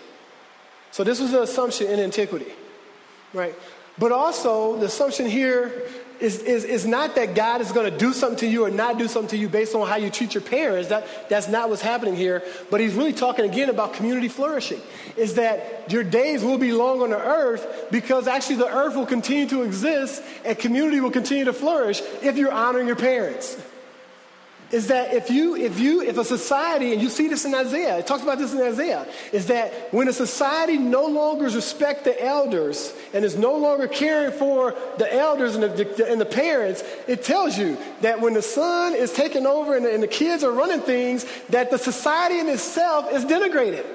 So 0.91 1.03
this 1.03 1.19
was 1.19 1.31
the 1.31 1.41
assumption 1.41 1.87
in 1.87 1.99
antiquity, 1.99 2.53
right? 3.33 3.53
But 3.97 4.13
also, 4.13 4.77
the 4.77 4.85
assumption 4.85 5.25
here 5.25 5.83
is, 6.19 6.41
is, 6.41 6.63
is 6.63 6.85
not 6.85 7.15
that 7.15 7.35
God 7.35 7.61
is 7.61 7.71
going 7.71 7.91
to 7.91 7.97
do 7.97 8.13
something 8.13 8.39
to 8.39 8.47
you 8.47 8.65
or 8.65 8.69
not 8.69 8.97
do 8.97 9.07
something 9.07 9.29
to 9.29 9.37
you 9.37 9.47
based 9.47 9.75
on 9.75 9.87
how 9.87 9.95
you 9.95 10.09
treat 10.09 10.33
your 10.33 10.43
parents. 10.43 10.89
That, 10.89 11.29
that's 11.29 11.47
not 11.47 11.69
what's 11.69 11.81
happening 11.81 12.15
here. 12.15 12.43
But 12.69 12.81
he's 12.81 12.93
really 12.93 13.13
talking 13.13 13.45
again 13.45 13.69
about 13.69 13.93
community 13.93 14.27
flourishing. 14.27 14.81
Is 15.15 15.35
that 15.35 15.91
your 15.91 16.03
days 16.03 16.43
will 16.43 16.57
be 16.57 16.71
long 16.73 17.01
on 17.01 17.11
the 17.11 17.19
earth 17.19 17.87
because 17.91 18.27
actually 18.27 18.57
the 18.57 18.67
earth 18.67 18.95
will 18.95 19.05
continue 19.05 19.47
to 19.49 19.63
exist 19.63 20.21
and 20.43 20.57
community 20.57 20.99
will 20.99 21.11
continue 21.11 21.45
to 21.45 21.53
flourish 21.53 22.01
if 22.21 22.37
you're 22.37 22.51
honoring 22.51 22.87
your 22.87 22.95
parents 22.95 23.57
is 24.71 24.87
that 24.87 25.13
if 25.13 25.29
you, 25.31 25.55
if 25.55 25.79
you, 25.79 26.01
if 26.01 26.17
a 26.17 26.23
society, 26.23 26.93
and 26.93 27.01
you 27.01 27.09
see 27.09 27.27
this 27.27 27.45
in 27.45 27.55
Isaiah, 27.55 27.97
it 27.97 28.07
talks 28.07 28.21
about 28.21 28.37
this 28.37 28.53
in 28.53 28.61
Isaiah, 28.61 29.07
is 29.33 29.47
that 29.47 29.91
when 29.91 30.07
a 30.07 30.13
society 30.13 30.77
no 30.77 31.07
longer 31.07 31.45
respects 31.45 32.03
the 32.03 32.23
elders 32.23 32.93
and 33.13 33.25
is 33.25 33.35
no 33.35 33.57
longer 33.57 33.87
caring 33.87 34.31
for 34.31 34.75
the 34.97 35.11
elders 35.11 35.55
and 35.55 35.63
the, 35.63 36.11
and 36.11 36.21
the 36.21 36.25
parents, 36.25 36.83
it 37.07 37.23
tells 37.23 37.57
you 37.57 37.77
that 38.01 38.21
when 38.21 38.33
the 38.33 38.41
son 38.41 38.93
is 38.93 39.11
taking 39.11 39.47
over 39.47 39.75
and 39.75 39.85
the, 39.85 39.93
and 39.93 40.03
the 40.03 40.07
kids 40.07 40.43
are 40.43 40.51
running 40.51 40.81
things, 40.81 41.25
that 41.49 41.71
the 41.71 41.77
society 41.77 42.39
in 42.39 42.47
itself 42.47 43.11
is 43.11 43.25
denigrated. 43.25 43.85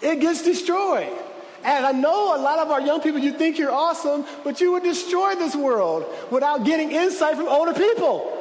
It 0.00 0.20
gets 0.20 0.42
destroyed. 0.42 1.12
And 1.62 1.84
I 1.84 1.92
know 1.92 2.34
a 2.34 2.40
lot 2.40 2.58
of 2.58 2.70
our 2.70 2.80
young 2.80 3.02
people, 3.02 3.20
you 3.20 3.32
think 3.32 3.58
you're 3.58 3.70
awesome, 3.70 4.24
but 4.44 4.62
you 4.62 4.72
would 4.72 4.82
destroy 4.82 5.34
this 5.34 5.54
world 5.54 6.06
without 6.30 6.64
getting 6.64 6.90
insight 6.90 7.36
from 7.36 7.48
older 7.48 7.74
people. 7.74 8.39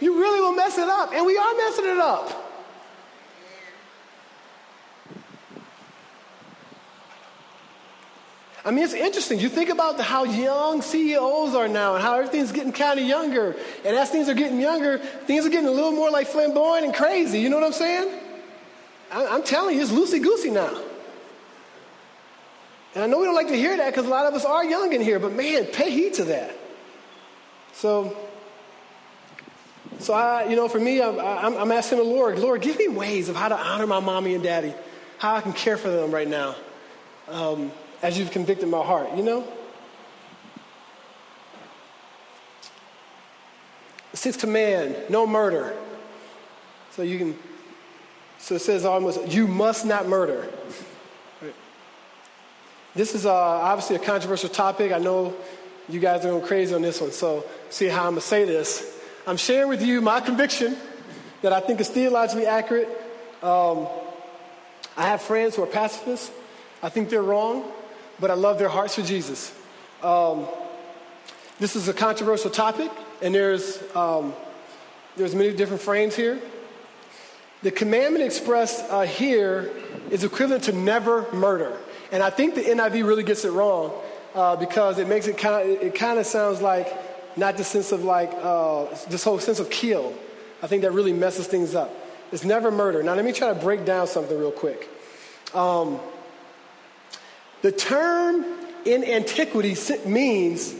You 0.00 0.18
really 0.18 0.40
will 0.40 0.54
mess 0.54 0.78
it 0.78 0.88
up. 0.88 1.12
And 1.12 1.26
we 1.26 1.36
are 1.36 1.54
messing 1.56 1.84
it 1.86 1.98
up. 1.98 2.46
I 8.62 8.70
mean, 8.72 8.84
it's 8.84 8.92
interesting. 8.92 9.40
You 9.40 9.48
think 9.48 9.70
about 9.70 9.98
how 10.00 10.24
young 10.24 10.82
CEOs 10.82 11.54
are 11.54 11.66
now 11.66 11.94
and 11.94 12.02
how 12.02 12.14
everything's 12.14 12.52
getting 12.52 12.72
kind 12.72 13.00
of 13.00 13.06
younger. 13.06 13.56
And 13.84 13.96
as 13.96 14.10
things 14.10 14.28
are 14.28 14.34
getting 14.34 14.60
younger, 14.60 14.98
things 14.98 15.46
are 15.46 15.48
getting 15.48 15.68
a 15.68 15.72
little 15.72 15.92
more 15.92 16.10
like 16.10 16.26
flamboyant 16.26 16.84
and 16.84 16.94
crazy. 16.94 17.40
You 17.40 17.48
know 17.48 17.56
what 17.56 17.66
I'm 17.66 17.72
saying? 17.72 18.20
I'm 19.10 19.42
telling 19.42 19.76
you, 19.76 19.82
it's 19.82 19.90
loosey 19.90 20.22
goosey 20.22 20.50
now. 20.50 20.78
And 22.94 23.04
I 23.04 23.06
know 23.06 23.18
we 23.18 23.24
don't 23.24 23.34
like 23.34 23.48
to 23.48 23.56
hear 23.56 23.76
that 23.76 23.90
because 23.90 24.06
a 24.06 24.10
lot 24.10 24.26
of 24.26 24.34
us 24.34 24.44
are 24.44 24.64
young 24.64 24.92
in 24.92 25.00
here, 25.00 25.18
but 25.18 25.32
man, 25.32 25.66
pay 25.66 25.90
heed 25.90 26.14
to 26.14 26.24
that. 26.24 26.54
So, 27.72 28.16
so 29.98 30.14
I, 30.14 30.48
you 30.48 30.56
know, 30.56 30.68
for 30.68 30.78
me, 30.78 31.02
I'm, 31.02 31.18
I'm, 31.18 31.72
asking 31.72 31.98
the 31.98 32.04
Lord, 32.04 32.38
Lord, 32.38 32.62
give 32.62 32.78
me 32.78 32.88
ways 32.88 33.28
of 33.28 33.36
how 33.36 33.48
to 33.48 33.56
honor 33.56 33.86
my 33.86 34.00
mommy 34.00 34.34
and 34.34 34.42
daddy, 34.42 34.72
how 35.18 35.34
I 35.34 35.40
can 35.40 35.52
care 35.52 35.76
for 35.76 35.88
them 35.90 36.10
right 36.10 36.28
now, 36.28 36.54
um, 37.28 37.72
as 38.02 38.18
you've 38.18 38.30
convicted 38.30 38.68
my 38.68 38.82
heart, 38.82 39.14
you 39.16 39.22
know? 39.22 39.46
Sixth 44.14 44.40
command, 44.40 44.96
no 45.08 45.26
murder. 45.26 45.76
So 46.92 47.02
you 47.02 47.18
can, 47.18 47.38
so 48.38 48.54
it 48.54 48.60
says 48.60 48.84
almost, 48.84 49.28
you 49.28 49.46
must 49.46 49.84
not 49.84 50.08
murder. 50.08 50.48
This 52.94 53.14
is 53.14 53.24
uh, 53.24 53.32
obviously 53.32 53.96
a 53.96 54.00
controversial 54.00 54.48
topic. 54.48 54.90
I 54.92 54.98
know 54.98 55.34
you 55.88 56.00
guys 56.00 56.24
are 56.24 56.30
going 56.30 56.44
crazy 56.44 56.74
on 56.74 56.82
this 56.82 57.00
one, 57.00 57.12
so 57.12 57.44
see 57.68 57.86
how 57.86 58.00
I'm 58.00 58.12
going 58.12 58.16
to 58.16 58.20
say 58.22 58.44
this. 58.44 58.99
I'm 59.30 59.36
sharing 59.36 59.68
with 59.68 59.80
you 59.80 60.00
my 60.00 60.18
conviction 60.18 60.76
that 61.42 61.52
I 61.52 61.60
think 61.60 61.78
is 61.78 61.88
theologically 61.88 62.46
accurate. 62.46 62.88
Um, 63.44 63.86
I 64.96 65.06
have 65.06 65.22
friends 65.22 65.54
who 65.54 65.62
are 65.62 65.68
pacifists. 65.68 66.32
I 66.82 66.88
think 66.88 67.10
they're 67.10 67.22
wrong, 67.22 67.70
but 68.18 68.32
I 68.32 68.34
love 68.34 68.58
their 68.58 68.68
hearts 68.68 68.96
for 68.96 69.02
Jesus. 69.02 69.54
Um, 70.02 70.48
this 71.60 71.76
is 71.76 71.86
a 71.86 71.92
controversial 71.92 72.50
topic, 72.50 72.90
and 73.22 73.32
there's, 73.32 73.80
um, 73.94 74.34
there's 75.16 75.36
many 75.36 75.54
different 75.54 75.80
frames 75.80 76.16
here. 76.16 76.40
The 77.62 77.70
commandment 77.70 78.24
expressed 78.24 78.84
uh, 78.90 79.02
here 79.02 79.70
is 80.10 80.24
equivalent 80.24 80.64
to 80.64 80.72
never 80.72 81.32
murder. 81.32 81.76
And 82.10 82.20
I 82.20 82.30
think 82.30 82.56
the 82.56 82.62
NIV 82.62 83.06
really 83.06 83.22
gets 83.22 83.44
it 83.44 83.52
wrong 83.52 83.92
uh, 84.34 84.56
because 84.56 84.98
it 84.98 85.06
makes 85.06 85.28
it 85.28 85.38
kind 85.38 85.70
of, 85.70 85.82
it 85.84 85.94
kind 85.94 86.18
of 86.18 86.26
sounds 86.26 86.60
like 86.60 87.09
not 87.36 87.56
the 87.56 87.64
sense 87.64 87.92
of 87.92 88.04
like 88.04 88.32
uh, 88.34 88.86
this 89.08 89.24
whole 89.24 89.38
sense 89.38 89.60
of 89.60 89.70
kill. 89.70 90.14
I 90.62 90.66
think 90.66 90.82
that 90.82 90.92
really 90.92 91.12
messes 91.12 91.46
things 91.46 91.74
up. 91.74 91.94
It's 92.32 92.44
never 92.44 92.70
murder. 92.70 93.02
Now, 93.02 93.14
let 93.14 93.24
me 93.24 93.32
try 93.32 93.48
to 93.48 93.54
break 93.54 93.84
down 93.84 94.06
something 94.06 94.38
real 94.38 94.52
quick. 94.52 94.88
Um, 95.54 95.98
the 97.62 97.72
term 97.72 98.44
in 98.84 99.04
antiquity 99.04 99.76
means 100.06 100.74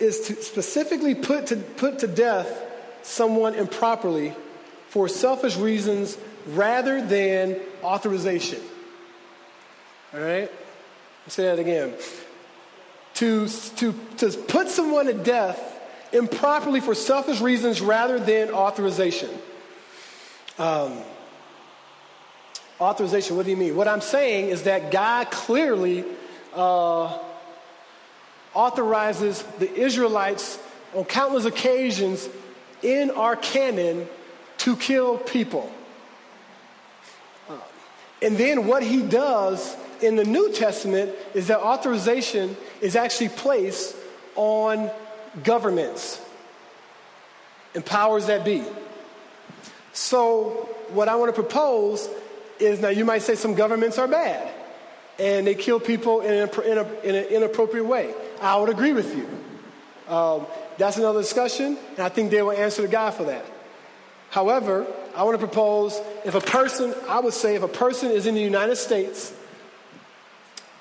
is 0.00 0.20
to 0.20 0.42
specifically 0.42 1.14
put 1.14 1.48
to, 1.48 1.56
put 1.56 1.98
to 2.00 2.06
death 2.06 2.64
someone 3.02 3.54
improperly 3.54 4.34
for 4.88 5.08
selfish 5.08 5.56
reasons 5.56 6.16
rather 6.46 7.04
than 7.04 7.56
authorization. 7.82 8.60
All 10.14 10.20
right? 10.20 10.50
Say 11.28 11.44
that 11.44 11.58
again 11.58 11.94
to, 13.18 13.48
to, 13.48 13.92
to 14.18 14.30
put 14.30 14.68
someone 14.68 15.06
to 15.06 15.12
death 15.12 15.80
improperly 16.12 16.80
for 16.80 16.94
selfish 16.94 17.40
reasons 17.40 17.80
rather 17.80 18.20
than 18.20 18.50
authorization. 18.50 19.28
Um, 20.56 20.98
authorization, 22.80 23.36
what 23.36 23.44
do 23.44 23.50
you 23.50 23.56
mean? 23.56 23.74
What 23.74 23.88
I'm 23.88 24.02
saying 24.02 24.50
is 24.50 24.62
that 24.62 24.92
God 24.92 25.32
clearly 25.32 26.04
uh, 26.54 27.18
authorizes 28.54 29.42
the 29.58 29.72
Israelites 29.74 30.60
on 30.94 31.04
countless 31.04 31.44
occasions 31.44 32.28
in 32.82 33.10
our 33.10 33.34
canon 33.34 34.06
to 34.58 34.76
kill 34.76 35.18
people. 35.18 35.72
Uh, 37.50 37.56
and 38.22 38.36
then 38.36 38.68
what 38.68 38.84
he 38.84 39.02
does 39.02 39.76
in 40.02 40.16
the 40.16 40.24
New 40.24 40.52
Testament 40.52 41.14
is 41.34 41.48
that 41.48 41.60
authorization 41.60 42.56
is 42.80 42.96
actually 42.96 43.30
placed 43.30 43.96
on 44.36 44.90
governments 45.44 46.20
and 47.74 47.84
powers 47.84 48.26
that 48.26 48.44
be. 48.44 48.64
So, 49.92 50.68
what 50.90 51.08
I 51.08 51.16
want 51.16 51.34
to 51.34 51.42
propose 51.42 52.08
is 52.58 52.80
now 52.80 52.88
you 52.88 53.04
might 53.04 53.22
say 53.22 53.34
some 53.34 53.54
governments 53.54 53.98
are 53.98 54.08
bad 54.08 54.52
and 55.18 55.46
they 55.46 55.54
kill 55.54 55.80
people 55.80 56.20
in, 56.20 56.48
a, 56.48 56.60
in, 56.60 56.78
a, 56.78 56.92
in 57.02 57.14
an 57.14 57.24
inappropriate 57.24 57.84
way. 57.84 58.14
I 58.40 58.56
would 58.56 58.68
agree 58.68 58.92
with 58.92 59.16
you. 59.16 59.28
Um, 60.12 60.46
that's 60.78 60.96
another 60.96 61.20
discussion, 61.20 61.76
and 61.96 61.98
I 61.98 62.08
think 62.08 62.30
they 62.30 62.40
will 62.40 62.52
answer 62.52 62.82
the 62.82 62.88
guy 62.88 63.10
for 63.10 63.24
that. 63.24 63.44
However, 64.30 64.86
I 65.16 65.24
want 65.24 65.38
to 65.38 65.44
propose 65.44 66.00
if 66.24 66.34
a 66.34 66.40
person, 66.40 66.94
I 67.08 67.18
would 67.18 67.34
say, 67.34 67.56
if 67.56 67.62
a 67.62 67.68
person 67.68 68.10
is 68.12 68.26
in 68.26 68.34
the 68.34 68.40
United 68.40 68.76
States 68.76 69.34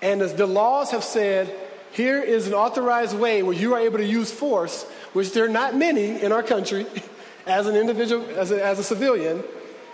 and 0.01 0.21
the, 0.21 0.27
the 0.27 0.45
laws 0.45 0.91
have 0.91 1.03
said, 1.03 1.53
here 1.91 2.21
is 2.21 2.47
an 2.47 2.53
authorized 2.53 3.17
way 3.17 3.41
where 3.43 3.55
you 3.55 3.73
are 3.73 3.79
able 3.79 3.97
to 3.97 4.05
use 4.05 4.31
force, 4.31 4.83
which 5.13 5.33
there 5.33 5.45
are 5.45 5.49
not 5.49 5.75
many 5.75 6.21
in 6.21 6.31
our 6.31 6.43
country, 6.43 6.85
as 7.47 7.65
an 7.65 7.75
individual, 7.75 8.25
as 8.37 8.51
a, 8.51 8.63
as 8.63 8.77
a 8.77 8.83
civilian, 8.83 9.43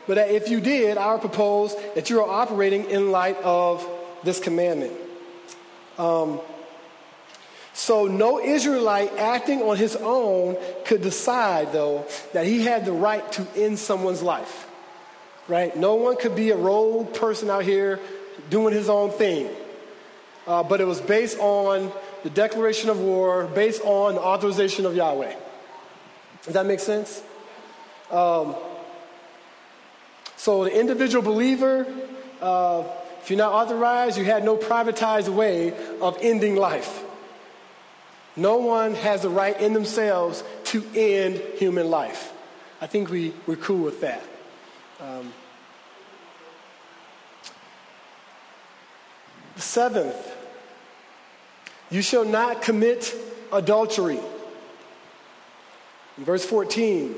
but 0.07 0.17
if 0.17 0.49
you 0.49 0.59
did, 0.59 0.97
I 0.97 1.13
would 1.13 1.21
propose 1.21 1.75
that 1.95 2.09
you 2.09 2.21
are 2.21 2.29
operating 2.29 2.89
in 2.89 3.11
light 3.11 3.37
of 3.37 3.87
this 4.23 4.39
commandment. 4.39 4.93
Um, 5.97 6.41
so, 7.73 8.05
no 8.05 8.39
Israelite 8.39 9.17
acting 9.17 9.61
on 9.61 9.77
his 9.77 9.95
own 9.95 10.57
could 10.85 11.01
decide, 11.01 11.71
though, 11.71 12.05
that 12.33 12.45
he 12.45 12.63
had 12.63 12.85
the 12.85 12.91
right 12.91 13.29
to 13.33 13.47
end 13.55 13.79
someone's 13.79 14.21
life. 14.21 14.67
Right? 15.47 15.75
No 15.75 15.95
one 15.95 16.17
could 16.17 16.35
be 16.35 16.51
a 16.51 16.57
rogue 16.57 17.13
person 17.13 17.49
out 17.49 17.63
here 17.63 17.99
doing 18.49 18.73
his 18.73 18.89
own 18.89 19.11
thing. 19.11 19.49
Uh, 20.45 20.63
but 20.63 20.81
it 20.81 20.85
was 20.85 20.99
based 20.99 21.37
on 21.39 21.91
the 22.23 22.29
declaration 22.29 22.89
of 22.89 22.99
war, 22.99 23.45
based 23.45 23.81
on 23.83 24.15
the 24.15 24.21
authorization 24.21 24.85
of 24.85 24.95
Yahweh. 24.95 25.35
Does 26.43 26.53
that 26.53 26.65
make 26.65 26.79
sense? 26.79 27.23
Um, 28.11 28.55
so, 30.35 30.65
the 30.65 30.77
individual 30.77 31.23
believer, 31.23 31.87
uh, 32.41 32.83
if 33.21 33.29
you're 33.29 33.37
not 33.37 33.53
authorized, 33.53 34.17
you 34.17 34.25
had 34.25 34.43
no 34.43 34.57
privatized 34.57 35.29
way 35.29 35.73
of 36.01 36.17
ending 36.21 36.57
life. 36.57 37.03
No 38.35 38.57
one 38.57 38.95
has 38.95 39.21
the 39.21 39.29
right 39.29 39.59
in 39.61 39.73
themselves 39.73 40.43
to 40.65 40.83
end 40.95 41.41
human 41.57 41.89
life. 41.89 42.33
I 42.81 42.87
think 42.87 43.09
we, 43.09 43.33
we're 43.47 43.55
cool 43.55 43.83
with 43.83 44.01
that. 44.01 44.23
Um, 44.99 45.31
the 49.55 49.61
seventh, 49.61 50.31
you 51.89 52.01
shall 52.01 52.25
not 52.25 52.61
commit 52.61 53.13
adultery. 53.51 54.19
In 56.17 56.25
verse 56.25 56.45
14, 56.45 57.15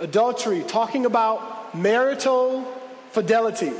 adultery, 0.00 0.62
talking 0.66 1.06
about 1.06 1.74
marital 1.74 2.64
fidelity. 3.10 3.72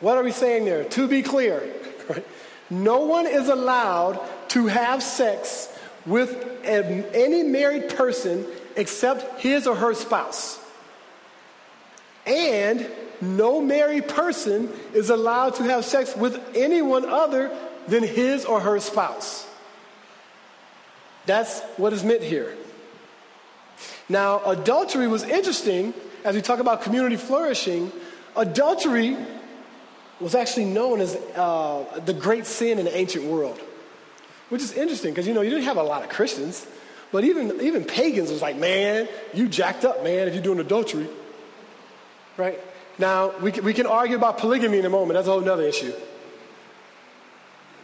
What 0.00 0.16
are 0.16 0.22
we 0.22 0.30
saying 0.30 0.64
there? 0.64 0.84
To 0.84 1.08
be 1.08 1.22
clear, 1.22 1.62
right? 2.08 2.24
no 2.70 3.00
one 3.00 3.26
is 3.26 3.48
allowed 3.48 4.20
to 4.48 4.66
have 4.66 5.02
sex 5.02 5.74
with 6.06 6.44
any 6.64 7.42
married 7.42 7.90
person 7.90 8.46
except 8.76 9.40
his 9.40 9.66
or 9.66 9.74
her 9.74 9.94
spouse. 9.94 10.58
And 12.26 12.86
no 13.20 13.60
married 13.60 14.08
person 14.08 14.70
is 14.94 15.10
allowed 15.10 15.56
to 15.56 15.64
have 15.64 15.84
sex 15.84 16.16
with 16.16 16.40
anyone 16.54 17.04
other 17.04 17.56
than 17.86 18.02
his 18.02 18.44
or 18.44 18.60
her 18.60 18.80
spouse. 18.80 19.46
That's 21.26 21.60
what 21.76 21.92
is 21.92 22.04
meant 22.04 22.22
here. 22.22 22.56
Now, 24.08 24.42
adultery 24.44 25.08
was 25.08 25.22
interesting 25.22 25.92
as 26.24 26.34
we 26.34 26.42
talk 26.42 26.58
about 26.58 26.82
community 26.82 27.16
flourishing. 27.16 27.92
Adultery 28.36 29.16
was 30.20 30.34
actually 30.34 30.64
known 30.64 31.00
as 31.00 31.14
uh, 31.36 32.00
the 32.04 32.14
great 32.14 32.46
sin 32.46 32.78
in 32.78 32.86
the 32.86 32.96
ancient 32.96 33.24
world 33.24 33.60
which 34.48 34.62
is 34.62 34.72
interesting 34.72 35.12
because 35.12 35.26
you 35.26 35.34
know 35.34 35.42
you 35.42 35.50
didn't 35.50 35.64
have 35.64 35.76
a 35.76 35.82
lot 35.82 36.02
of 36.02 36.08
Christians, 36.08 36.66
but 37.12 37.24
even 37.24 37.60
even 37.60 37.84
pagans 37.84 38.30
was 38.30 38.42
like, 38.42 38.56
man, 38.56 39.08
you 39.34 39.48
jacked 39.48 39.84
up, 39.84 40.02
man, 40.02 40.28
if 40.28 40.34
you're 40.34 40.42
doing 40.42 40.60
adultery, 40.60 41.08
right? 42.36 42.60
Now 42.98 43.38
we 43.38 43.52
can, 43.52 43.64
we 43.64 43.74
can 43.74 43.86
argue 43.86 44.16
about 44.16 44.38
polygamy 44.38 44.78
in 44.78 44.86
a 44.86 44.90
moment. 44.90 45.14
That's 45.14 45.28
a 45.28 45.32
whole 45.32 45.48
other 45.48 45.62
issue. 45.62 45.92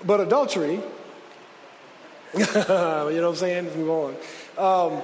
But 0.05 0.21
adultery, 0.21 0.75
you 2.35 2.41
know 2.41 3.07
what 3.07 3.25
I'm 3.25 3.37
saying? 3.37 3.65
Let's 3.65 3.77
move 3.77 3.91
on. 3.91 4.17
Um, 4.59 5.03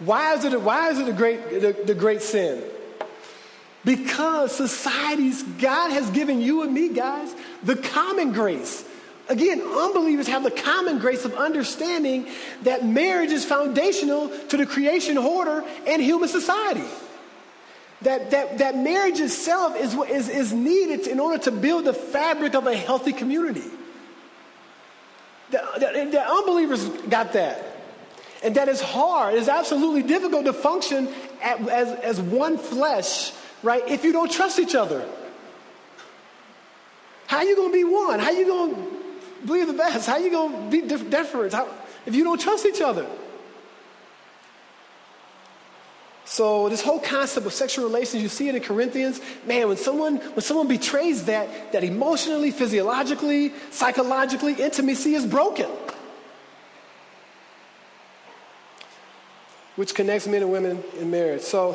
why 0.00 0.34
is 0.34 0.44
it? 0.44 0.60
Why 0.60 0.90
is 0.90 0.98
it 0.98 1.08
a 1.08 1.12
great 1.12 1.50
the, 1.50 1.76
the 1.84 1.94
great 1.94 2.22
sin? 2.22 2.62
Because 3.84 4.54
society's 4.54 5.42
God 5.42 5.90
has 5.90 6.08
given 6.10 6.40
you 6.40 6.62
and 6.62 6.72
me, 6.72 6.88
guys, 6.88 7.34
the 7.62 7.76
common 7.76 8.32
grace 8.32 8.84
Again, 9.28 9.62
unbelievers 9.62 10.26
have 10.26 10.42
the 10.42 10.50
common 10.50 10.98
grace 10.98 11.24
of 11.24 11.34
understanding 11.34 12.26
that 12.62 12.84
marriage 12.84 13.30
is 13.30 13.44
foundational 13.44 14.28
to 14.48 14.56
the 14.56 14.66
creation 14.66 15.16
order 15.16 15.64
and 15.86 16.02
human 16.02 16.28
society. 16.28 16.84
That, 18.02 18.30
that, 18.30 18.58
that 18.58 18.76
marriage 18.76 19.20
itself 19.20 19.76
is, 19.76 19.94
is, 19.94 20.28
is 20.28 20.52
needed 20.52 21.06
in 21.06 21.20
order 21.20 21.38
to 21.44 21.50
build 21.52 21.84
the 21.84 21.94
fabric 21.94 22.54
of 22.54 22.66
a 22.66 22.74
healthy 22.74 23.12
community. 23.12 23.70
The, 25.50 26.08
the, 26.10 26.20
unbelievers 26.20 26.88
got 27.08 27.34
that. 27.34 27.64
And 28.42 28.56
that 28.56 28.68
is 28.68 28.80
hard. 28.80 29.34
It's 29.34 29.48
absolutely 29.48 30.02
difficult 30.02 30.46
to 30.46 30.52
function 30.52 31.08
at, 31.42 31.60
as, 31.68 31.92
as 32.00 32.20
one 32.20 32.58
flesh, 32.58 33.32
right, 33.62 33.86
if 33.86 34.04
you 34.04 34.12
don't 34.12 34.30
trust 34.30 34.58
each 34.58 34.74
other. 34.74 35.06
How 37.28 37.38
are 37.38 37.44
you 37.44 37.54
going 37.54 37.70
to 37.70 37.72
be 37.72 37.84
one? 37.84 38.18
How 38.18 38.26
are 38.26 38.32
you 38.32 38.46
going 38.46 38.74
to 38.74 39.02
believe 39.46 39.66
the 39.66 39.72
best. 39.72 40.06
How 40.06 40.14
are 40.14 40.20
you 40.20 40.30
going 40.30 40.70
to 40.70 40.70
be 40.70 40.86
different 40.86 41.52
How, 41.52 41.68
if 42.06 42.14
you 42.14 42.24
don't 42.24 42.40
trust 42.40 42.66
each 42.66 42.80
other? 42.80 43.06
So 46.32 46.70
this 46.70 46.80
whole 46.80 46.98
concept 46.98 47.44
of 47.44 47.52
sexual 47.52 47.84
relations, 47.84 48.22
you 48.22 48.30
see 48.30 48.48
it 48.48 48.54
in 48.54 48.62
Corinthians. 48.62 49.20
Man, 49.46 49.68
when 49.68 49.76
someone 49.76 50.16
when 50.16 50.40
someone 50.40 50.66
betrays 50.66 51.26
that, 51.26 51.72
that 51.72 51.84
emotionally, 51.84 52.50
physiologically, 52.50 53.52
psychologically, 53.70 54.54
intimacy 54.54 55.14
is 55.14 55.26
broken. 55.26 55.68
Which 59.76 59.94
connects 59.94 60.26
men 60.26 60.40
and 60.40 60.50
women 60.50 60.82
in 60.98 61.10
marriage. 61.10 61.42
So 61.42 61.72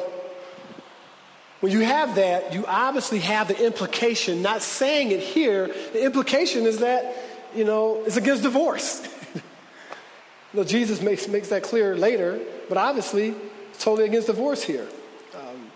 when 1.60 1.72
you 1.72 1.82
have 1.82 2.16
that, 2.16 2.51
you 2.51 2.66
obviously 2.66 3.20
have 3.20 3.49
the 3.49 3.64
implication, 3.64 4.41
not 4.41 4.64
saying 4.64 5.12
it 5.12 5.20
here, 5.20 5.68
the 5.93 6.03
implication 6.03 6.64
is 6.64 6.80
that 6.80 7.16
you 7.55 7.64
know, 7.64 8.01
it's 8.08 8.18
against 8.18 8.41
divorce. 8.41 9.08
you 10.55 10.64
Jesus 10.64 10.99
makes, 10.99 11.28
makes 11.28 11.49
that 11.49 11.62
clear 11.62 11.95
later, 11.95 12.39
but 12.70 12.80
obviously, 12.80 13.36
totally 13.84 14.07
against 14.07 14.28
divorce 14.28 14.63
here. 14.63 14.88
Um, 15.36 15.71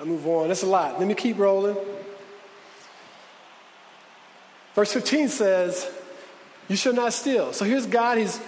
I 0.00 0.04
move 0.04 0.26
on. 0.26 0.48
That's 0.48 0.62
a 0.62 0.66
lot. 0.66 0.98
Let 0.98 1.06
me 1.06 1.14
keep 1.14 1.38
rolling. 1.38 1.76
Verse 4.74 4.92
15 4.92 5.28
says, 5.28 5.90
You 6.68 6.76
shall 6.76 6.94
not 6.94 7.12
steal. 7.12 7.52
So 7.52 7.64
here's 7.64 7.86
God, 7.86 8.18
He's 8.18 8.40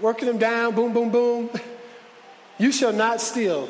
working 0.00 0.26
them 0.26 0.38
down, 0.38 0.74
boom, 0.74 0.92
boom, 0.92 1.10
boom. 1.10 1.50
You 2.56 2.70
shall 2.70 2.92
not 2.92 3.20
steal. 3.20 3.68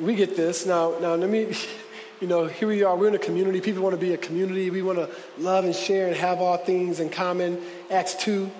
We 0.00 0.14
get 0.14 0.36
this. 0.36 0.64
Now, 0.64 0.96
now 0.98 1.16
let 1.16 1.28
me 1.28 1.54
you 2.20 2.26
know, 2.26 2.46
here 2.46 2.68
we 2.68 2.82
are, 2.82 2.96
we're 2.96 3.08
in 3.08 3.14
a 3.14 3.18
community. 3.18 3.60
People 3.60 3.82
want 3.82 3.92
to 3.92 4.00
be 4.00 4.14
a 4.14 4.16
community. 4.16 4.70
We 4.70 4.80
want 4.80 4.98
to 4.98 5.10
love 5.36 5.66
and 5.66 5.74
share 5.74 6.06
and 6.06 6.16
have 6.16 6.40
all 6.40 6.56
things 6.56 6.98
in 6.98 7.10
common. 7.10 7.60
Acts 7.90 8.14
2, 8.14 8.50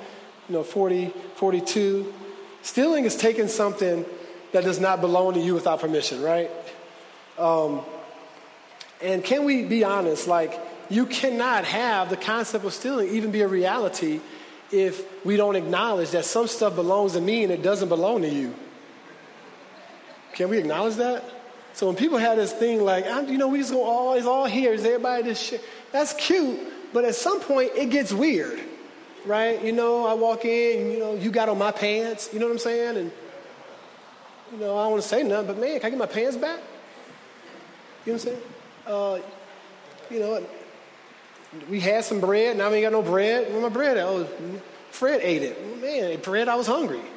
you 0.48 0.54
know, 0.54 0.62
40, 0.62 1.12
42. 1.36 2.12
Stealing 2.62 3.04
is 3.04 3.16
taking 3.16 3.48
something 3.48 4.04
that 4.52 4.64
does 4.64 4.80
not 4.80 5.00
belong 5.00 5.34
to 5.34 5.40
you 5.40 5.54
without 5.54 5.80
permission, 5.80 6.22
right? 6.22 6.50
Um, 7.38 7.82
and 9.02 9.22
can 9.22 9.44
we 9.44 9.64
be 9.64 9.84
honest? 9.84 10.28
Like, 10.28 10.58
you 10.88 11.06
cannot 11.06 11.64
have 11.64 12.10
the 12.10 12.16
concept 12.16 12.64
of 12.64 12.72
stealing 12.72 13.08
even 13.08 13.30
be 13.30 13.40
a 13.40 13.48
reality 13.48 14.20
if 14.70 15.24
we 15.24 15.36
don't 15.36 15.56
acknowledge 15.56 16.10
that 16.10 16.24
some 16.24 16.46
stuff 16.46 16.74
belongs 16.74 17.12
to 17.12 17.20
me 17.20 17.42
and 17.42 17.52
it 17.52 17.62
doesn't 17.62 17.88
belong 17.88 18.22
to 18.22 18.28
you. 18.28 18.54
Can 20.32 20.48
we 20.48 20.58
acknowledge 20.58 20.96
that? 20.96 21.24
So 21.74 21.86
when 21.86 21.96
people 21.96 22.18
have 22.18 22.36
this 22.36 22.52
thing 22.52 22.82
like, 22.82 23.04
you 23.28 23.38
know, 23.38 23.48
we 23.48 23.58
just 23.58 23.72
go 23.72 23.82
all, 23.84 24.14
it's 24.14 24.26
all 24.26 24.46
here, 24.46 24.72
is 24.72 24.84
everybody 24.84 25.34
shit? 25.34 25.62
That's 25.92 26.12
cute, 26.14 26.58
but 26.92 27.04
at 27.04 27.14
some 27.14 27.40
point 27.40 27.72
it 27.74 27.90
gets 27.90 28.12
weird, 28.12 28.60
right? 29.26 29.62
You 29.62 29.72
know, 29.72 30.06
I 30.06 30.14
walk 30.14 30.44
in, 30.44 30.90
you 30.92 30.98
know, 30.98 31.14
you 31.14 31.30
got 31.30 31.48
on 31.48 31.58
my 31.58 31.70
pants, 31.70 32.30
you 32.32 32.38
know 32.38 32.46
what 32.46 32.52
I'm 32.52 32.58
saying? 32.58 32.96
And, 32.96 33.12
you 34.52 34.58
know, 34.58 34.76
I 34.76 34.84
don't 34.84 34.92
want 34.92 35.02
to 35.02 35.08
say 35.08 35.22
nothing, 35.22 35.46
but 35.46 35.58
man, 35.58 35.80
can 35.80 35.86
I 35.86 35.90
get 35.90 35.98
my 35.98 36.06
pants 36.06 36.36
back? 36.36 36.60
You 38.04 38.12
know 38.12 38.18
what 38.18 38.26
I'm 38.26 38.28
saying? 38.28 38.42
Uh, 38.86 39.18
you 40.10 40.20
know, 40.20 40.46
we 41.68 41.80
had 41.80 42.04
some 42.04 42.20
bread, 42.20 42.56
now 42.56 42.70
we 42.70 42.76
ain't 42.76 42.84
got 42.84 42.92
no 42.92 43.02
bread. 43.02 43.52
Where 43.52 43.62
my 43.62 43.68
bread 43.68 43.96
at? 43.96 44.04
Oh, 44.04 44.28
Fred 44.90 45.20
ate 45.22 45.42
it. 45.42 45.80
Man, 45.80 46.20
Fred, 46.20 46.48
I 46.48 46.54
was 46.54 46.66
hungry. 46.66 46.98
You 46.98 47.02
know 47.02 47.10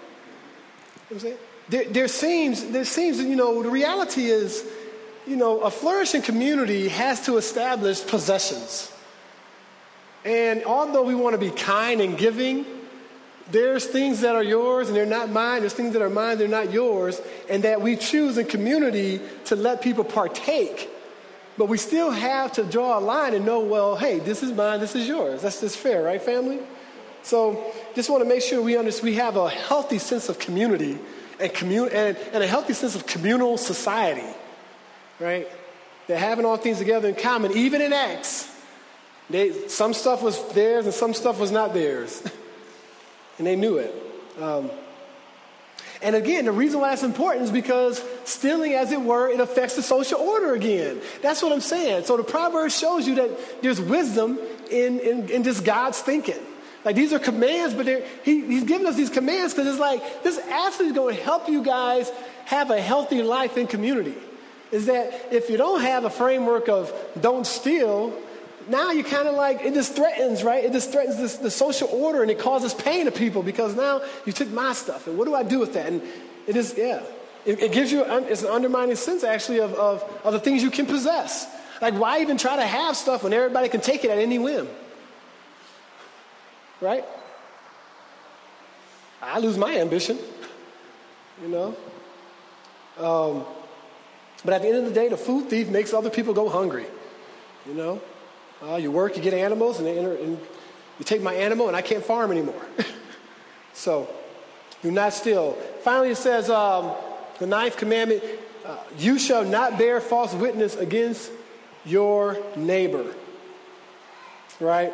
what 1.09 1.15
I'm 1.15 1.19
saying? 1.19 1.37
There, 1.69 1.85
there 1.85 2.07
seems, 2.07 2.65
there 2.65 2.85
seems, 2.85 3.19
you 3.19 3.35
know, 3.35 3.61
the 3.61 3.69
reality 3.69 4.25
is, 4.25 4.65
you 5.25 5.35
know, 5.35 5.59
a 5.59 5.69
flourishing 5.69 6.21
community 6.21 6.87
has 6.87 7.25
to 7.25 7.37
establish 7.37 8.05
possessions. 8.05 8.91
And 10.25 10.63
although 10.65 11.03
we 11.03 11.15
want 11.15 11.33
to 11.33 11.37
be 11.37 11.51
kind 11.51 12.01
and 12.01 12.17
giving, 12.17 12.65
there's 13.51 13.85
things 13.85 14.21
that 14.21 14.35
are 14.35 14.43
yours 14.43 14.87
and 14.87 14.97
they're 14.97 15.05
not 15.05 15.29
mine. 15.29 15.61
There's 15.61 15.73
things 15.73 15.93
that 15.93 16.01
are 16.01 16.09
mine, 16.09 16.37
they're 16.37 16.47
not 16.47 16.71
yours. 16.71 17.21
And 17.49 17.63
that 17.63 17.81
we 17.81 17.95
choose 17.95 18.37
in 18.37 18.45
community 18.45 19.21
to 19.45 19.55
let 19.55 19.81
people 19.81 20.03
partake. 20.03 20.89
But 21.57 21.65
we 21.65 21.77
still 21.77 22.11
have 22.11 22.51
to 22.53 22.63
draw 22.63 22.99
a 22.99 23.01
line 23.01 23.33
and 23.33 23.45
know, 23.45 23.61
well, 23.61 23.95
hey, 23.95 24.19
this 24.19 24.43
is 24.43 24.51
mine, 24.51 24.79
this 24.79 24.95
is 24.95 25.07
yours. 25.07 25.41
That's 25.41 25.61
just 25.61 25.77
fair, 25.77 26.03
right, 26.03 26.21
family? 26.21 26.59
So 27.23 27.73
just 27.95 28.09
want 28.09 28.23
to 28.23 28.29
make 28.29 28.41
sure 28.41 28.61
we 28.61 28.77
understand 28.77 29.05
we 29.05 29.15
have 29.15 29.37
a 29.37 29.49
healthy 29.49 29.97
sense 29.97 30.29
of 30.29 30.39
community 30.39 30.99
and, 31.39 31.53
commun- 31.53 31.89
and, 31.91 32.15
and 32.31 32.43
a 32.43 32.47
healthy 32.47 32.73
sense 32.73 32.95
of 32.95 33.07
communal 33.07 33.57
society, 33.57 34.27
right? 35.19 35.47
That 36.07 36.19
having 36.19 36.45
all 36.45 36.57
things 36.57 36.77
together 36.77 37.09
in 37.09 37.15
common, 37.15 37.53
even 37.53 37.81
in 37.81 37.91
Acts, 37.91 38.49
they, 39.29 39.67
some 39.67 39.93
stuff 39.93 40.21
was 40.21 40.41
theirs 40.53 40.85
and 40.85 40.93
some 40.93 41.13
stuff 41.13 41.39
was 41.39 41.51
not 41.51 41.73
theirs. 41.73 42.21
and 43.37 43.47
they 43.47 43.55
knew 43.55 43.77
it. 43.77 43.93
Um, 44.39 44.69
and 46.01 46.15
again, 46.15 46.45
the 46.45 46.51
reason 46.51 46.79
why 46.79 46.89
that's 46.89 47.03
important 47.03 47.45
is 47.45 47.51
because 47.51 48.03
stealing, 48.23 48.73
as 48.73 48.91
it 48.91 49.01
were, 49.01 49.29
it 49.29 49.39
affects 49.39 49.75
the 49.75 49.81
social 49.81 50.19
order 50.19 50.53
again. 50.53 51.01
That's 51.21 51.41
what 51.41 51.51
I'm 51.51 51.61
saying. 51.61 52.05
So 52.05 52.17
the 52.17 52.23
proverb 52.23 52.71
shows 52.71 53.07
you 53.07 53.15
that 53.15 53.61
there's 53.61 53.81
wisdom 53.81 54.37
in, 54.69 54.99
in, 54.99 55.29
in 55.29 55.43
just 55.43 55.65
God's 55.65 55.99
thinking. 55.99 56.39
Like 56.85 56.95
these 56.95 57.11
are 57.13 57.19
commands, 57.19 57.73
but 57.73 57.87
he, 58.23 58.45
he's 58.45 58.63
giving 58.63 58.87
us 58.87 58.95
these 58.95 59.09
commands 59.09 59.53
because 59.53 59.67
it's 59.67 59.79
like 59.79 60.23
this 60.23 60.37
actually 60.37 60.87
is 60.87 60.93
going 60.93 61.15
to 61.15 61.21
help 61.21 61.49
you 61.49 61.63
guys 61.63 62.11
have 62.45 62.69
a 62.69 62.79
healthy 62.79 63.23
life 63.23 63.57
in 63.57 63.67
community. 63.67 64.15
Is 64.71 64.85
that 64.85 65.33
if 65.33 65.49
you 65.49 65.57
don't 65.57 65.81
have 65.81 66.05
a 66.05 66.09
framework 66.09 66.69
of 66.69 66.93
don't 67.19 67.47
steal, 67.47 68.13
now 68.69 68.91
you 68.91 69.03
kind 69.03 69.27
of 69.27 69.35
like, 69.35 69.61
it 69.61 69.73
just 69.73 69.95
threatens, 69.95 70.43
right? 70.43 70.63
It 70.63 70.73
just 70.73 70.91
threatens 70.91 71.17
this, 71.17 71.37
the 71.37 71.51
social 71.51 71.87
order 71.89 72.21
and 72.21 72.29
it 72.29 72.39
causes 72.39 72.73
pain 72.73 73.05
to 73.05 73.11
people 73.11 73.43
because 73.43 73.75
now 73.75 74.01
you 74.25 74.33
took 74.33 74.49
my 74.49 74.73
stuff 74.73 75.07
and 75.07 75.17
what 75.17 75.25
do 75.25 75.35
I 75.35 75.43
do 75.43 75.59
with 75.59 75.73
that? 75.73 75.87
And 75.87 76.01
it 76.47 76.55
is, 76.55 76.75
yeah, 76.77 77.01
it, 77.45 77.61
it 77.61 77.71
gives 77.71 77.91
you, 77.91 78.03
it's 78.03 78.43
an 78.43 78.49
undermining 78.49 78.95
sense 78.95 79.23
actually 79.23 79.59
of, 79.59 79.73
of, 79.75 80.21
of 80.23 80.33
the 80.33 80.39
things 80.39 80.63
you 80.63 80.71
can 80.71 80.85
possess. 80.85 81.47
Like, 81.81 81.93
why 81.93 82.21
even 82.21 82.37
try 82.37 82.55
to 82.55 82.65
have 82.65 82.97
stuff 82.97 83.23
when 83.23 83.33
everybody 83.33 83.69
can 83.69 83.81
take 83.81 84.03
it 84.03 84.11
at 84.11 84.17
any 84.17 84.39
whim? 84.39 84.67
Right? 86.81 87.05
I 89.21 89.39
lose 89.39 89.57
my 89.57 89.77
ambition, 89.77 90.17
you 91.41 91.47
know? 91.47 91.77
Um, 92.97 93.45
but 94.43 94.53
at 94.53 94.61
the 94.61 94.67
end 94.67 94.77
of 94.77 94.85
the 94.85 94.91
day, 94.91 95.07
the 95.07 95.17
food 95.17 95.49
thief 95.49 95.69
makes 95.69 95.93
other 95.93 96.09
people 96.09 96.33
go 96.33 96.49
hungry, 96.49 96.85
you 97.65 97.73
know? 97.73 98.01
Uh, 98.63 98.75
you 98.75 98.91
work, 98.91 99.15
you 99.15 99.23
get 99.23 99.33
animals, 99.33 99.79
and, 99.79 99.87
enter, 99.87 100.13
and, 100.15 100.39
you 100.99 101.05
take 101.05 101.21
my 101.21 101.33
animal, 101.33 101.67
and 101.67 101.77
I 101.77 101.81
can't 101.81 102.03
farm 102.03 102.31
anymore. 102.31 102.59
so, 103.73 104.09
do 104.81 104.89
not 104.89 105.13
steal. 105.13 105.53
Finally, 105.83 106.11
it 106.11 106.17
says 106.17 106.49
um, 106.49 106.91
the 107.37 107.45
ninth 107.45 107.77
commandment 107.77 108.23
uh, 108.65 108.77
you 108.97 109.19
shall 109.19 109.45
not 109.45 109.77
bear 109.77 110.01
false 110.01 110.33
witness 110.33 110.75
against 110.75 111.31
your 111.85 112.37
neighbor. 112.55 113.13
Right? 114.59 114.91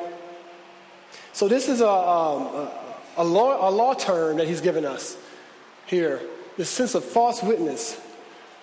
So, 1.31 1.47
this 1.47 1.69
is 1.69 1.79
a, 1.79 1.89
um, 1.89 2.69
a, 3.15 3.23
law, 3.23 3.69
a 3.69 3.71
law 3.71 3.93
term 3.93 4.37
that 4.37 4.47
he's 4.47 4.61
given 4.61 4.83
us 4.83 5.17
here 5.85 6.19
this 6.57 6.69
sense 6.69 6.95
of 6.95 7.03
false 7.03 7.41
witness. 7.41 7.99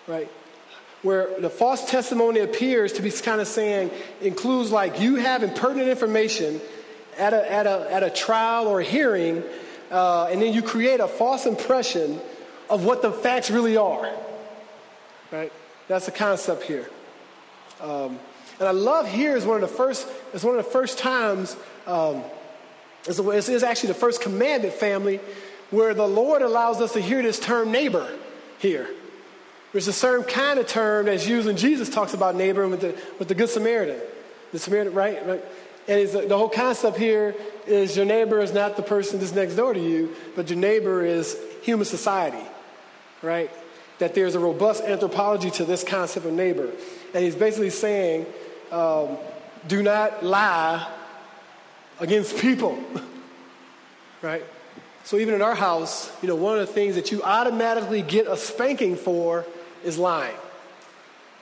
Right? 0.06 0.30
Where 1.02 1.40
the 1.40 1.50
false 1.50 1.88
testimony 1.90 2.40
appears 2.40 2.92
to 2.94 3.02
be 3.02 3.10
kind 3.10 3.40
of 3.40 3.48
saying, 3.48 3.90
includes 4.20 4.70
like 4.70 5.00
you 5.00 5.16
having 5.16 5.52
pertinent 5.52 5.88
information 5.88 6.60
at 7.18 7.32
a, 7.32 7.50
at 7.50 7.66
a, 7.66 7.92
at 7.92 8.02
a 8.02 8.10
trial 8.10 8.66
or 8.66 8.80
a 8.80 8.84
hearing, 8.84 9.42
uh, 9.90 10.26
and 10.26 10.42
then 10.42 10.52
you 10.52 10.62
create 10.62 11.00
a 11.00 11.08
false 11.08 11.46
impression 11.46 12.20
of 12.68 12.84
what 12.84 13.02
the 13.02 13.12
facts 13.12 13.50
really 13.50 13.76
are. 13.76 14.12
Right? 15.32 15.52
That's 15.88 16.06
the 16.06 16.12
concept 16.12 16.64
here. 16.64 16.88
Um, 17.80 18.18
and 18.58 18.68
I 18.68 18.72
love 18.72 19.08
here 19.08 19.36
is 19.36 19.46
one 19.46 19.62
of 19.62 19.68
the 19.68 19.74
first, 19.74 20.06
it's 20.34 20.44
one 20.44 20.58
of 20.58 20.64
the 20.64 20.70
first 20.70 20.98
times, 20.98 21.56
um, 21.86 22.22
it's, 23.06 23.18
it's 23.18 23.62
actually 23.62 23.88
the 23.88 23.94
first 23.94 24.20
commandment 24.20 24.74
family 24.74 25.18
where 25.70 25.94
the 25.94 26.06
Lord 26.06 26.42
allows 26.42 26.80
us 26.80 26.92
to 26.92 27.00
hear 27.00 27.22
this 27.22 27.40
term 27.40 27.72
neighbor 27.72 28.06
here. 28.58 28.88
There's 29.72 29.88
a 29.88 29.92
certain 29.92 30.24
kind 30.24 30.58
of 30.58 30.66
term 30.66 31.06
that's 31.06 31.26
used 31.26 31.46
when 31.46 31.56
Jesus 31.56 31.88
talks 31.88 32.12
about 32.12 32.34
neighbor 32.34 32.66
with 32.66 32.80
the, 32.80 33.00
with 33.18 33.28
the 33.28 33.34
Good 33.34 33.50
Samaritan. 33.50 34.00
The 34.52 34.58
Samaritan, 34.58 34.94
right? 34.94 35.26
right? 35.26 35.44
And 35.86 36.08
the 36.08 36.36
whole 36.36 36.48
concept 36.48 36.96
here 36.96 37.34
is 37.66 37.96
your 37.96 38.06
neighbor 38.06 38.40
is 38.40 38.52
not 38.52 38.76
the 38.76 38.82
person 38.82 39.20
that's 39.20 39.32
next 39.32 39.54
door 39.54 39.72
to 39.72 39.80
you, 39.80 40.14
but 40.34 40.50
your 40.50 40.58
neighbor 40.58 41.04
is 41.04 41.38
human 41.62 41.84
society, 41.84 42.44
right? 43.22 43.50
That 43.98 44.14
there's 44.14 44.34
a 44.34 44.40
robust 44.40 44.82
anthropology 44.82 45.50
to 45.52 45.64
this 45.64 45.84
concept 45.84 46.26
of 46.26 46.32
neighbor. 46.32 46.68
And 47.14 47.24
he's 47.24 47.36
basically 47.36 47.70
saying, 47.70 48.26
um, 48.72 49.18
do 49.68 49.82
not 49.82 50.24
lie 50.24 50.88
against 52.00 52.38
people, 52.38 52.78
right? 54.22 54.44
So 55.04 55.16
even 55.16 55.34
in 55.34 55.42
our 55.42 55.54
house, 55.54 56.12
you 56.22 56.28
know, 56.28 56.36
one 56.36 56.58
of 56.58 56.66
the 56.66 56.72
things 56.72 56.94
that 56.94 57.10
you 57.10 57.22
automatically 57.22 58.02
get 58.02 58.26
a 58.26 58.36
spanking 58.36 58.96
for 58.96 59.44
is 59.84 59.98
lying. 59.98 60.36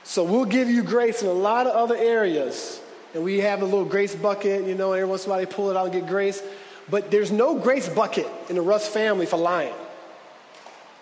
So 0.03 0.23
we'll 0.23 0.45
give 0.45 0.69
you 0.69 0.83
grace 0.83 1.21
in 1.21 1.27
a 1.27 1.33
lot 1.33 1.67
of 1.67 1.75
other 1.75 1.95
areas. 1.95 2.81
And 3.13 3.23
we 3.23 3.39
have 3.39 3.61
a 3.61 3.65
little 3.65 3.85
grace 3.85 4.15
bucket, 4.15 4.65
you 4.65 4.75
know, 4.75 4.93
every 4.93 5.07
once 5.07 5.25
in 5.25 5.29
a 5.29 5.33
while 5.33 5.39
they 5.39 5.45
pull 5.45 5.69
it 5.69 5.77
out 5.77 5.85
and 5.85 5.93
get 5.93 6.07
grace. 6.07 6.41
But 6.89 7.11
there's 7.11 7.31
no 7.31 7.55
grace 7.55 7.87
bucket 7.87 8.27
in 8.49 8.55
the 8.55 8.61
Russ 8.61 8.87
family 8.87 9.25
for 9.25 9.37
lying, 9.37 9.73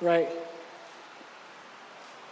right? 0.01 0.29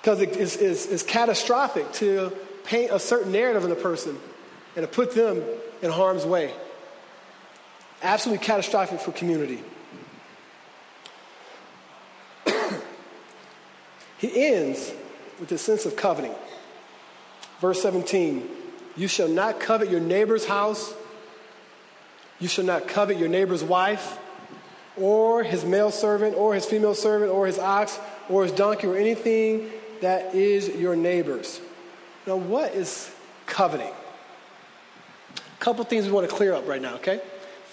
Because 0.01 0.21
it 0.21 0.35
is, 0.35 0.57
is, 0.57 0.85
is 0.87 1.03
catastrophic 1.03 1.91
to 1.93 2.31
paint 2.65 2.91
a 2.91 2.99
certain 2.99 3.31
narrative 3.31 3.63
in 3.63 3.71
a 3.71 3.75
person 3.75 4.17
and 4.75 4.83
to 4.83 4.91
put 4.91 5.15
them 5.15 5.41
in 5.81 5.91
harm's 5.91 6.25
way. 6.25 6.53
Absolutely 8.01 8.45
catastrophic 8.45 8.99
for 8.99 9.11
community. 9.11 9.63
He 14.17 14.45
ends 14.45 14.93
with 15.39 15.51
a 15.51 15.57
sense 15.57 15.85
of 15.85 15.95
coveting. 15.95 16.33
Verse 17.59 17.81
17 17.81 18.47
You 18.95 19.07
shall 19.07 19.27
not 19.27 19.59
covet 19.59 19.89
your 19.89 19.99
neighbor's 19.99 20.45
house, 20.45 20.93
you 22.39 22.47
shall 22.47 22.65
not 22.65 22.87
covet 22.87 23.17
your 23.17 23.29
neighbor's 23.29 23.63
wife, 23.63 24.17
or 24.97 25.43
his 25.43 25.65
male 25.65 25.91
servant, 25.91 26.35
or 26.35 26.53
his 26.53 26.65
female 26.65 26.95
servant, 26.95 27.31
or 27.31 27.45
his 27.47 27.59
ox, 27.59 27.99
or 28.29 28.43
his 28.43 28.51
donkey, 28.51 28.87
or 28.87 28.95
anything 28.95 29.69
that 30.01 30.35
is 30.35 30.69
your 30.69 30.95
neighbor's. 30.95 31.59
Now, 32.27 32.37
what 32.37 32.73
is 32.73 33.13
coveting? 33.45 33.91
A 35.37 35.59
couple 35.59 35.83
things 35.85 36.05
we 36.05 36.11
want 36.11 36.29
to 36.29 36.35
clear 36.35 36.53
up 36.53 36.67
right 36.67 36.81
now, 36.81 36.95
okay? 36.95 37.21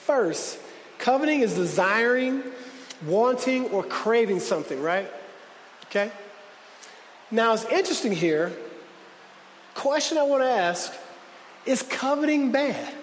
First, 0.05 0.59
coveting 0.99 1.40
is 1.40 1.55
desiring, 1.55 2.43
wanting, 3.07 3.66
or 3.70 3.82
craving 3.82 4.40
something, 4.40 4.80
right? 4.80 5.11
Okay? 5.86 6.11
Now, 7.33 7.55
it's 7.55 7.64
interesting 7.64 8.12
here. 8.12 8.53
Question 9.74 10.18
I 10.18 10.22
want 10.22 10.43
to 10.43 10.49
ask 10.49 10.93
is 11.64 11.83
coveting 11.83 12.53
bad? 12.53 12.95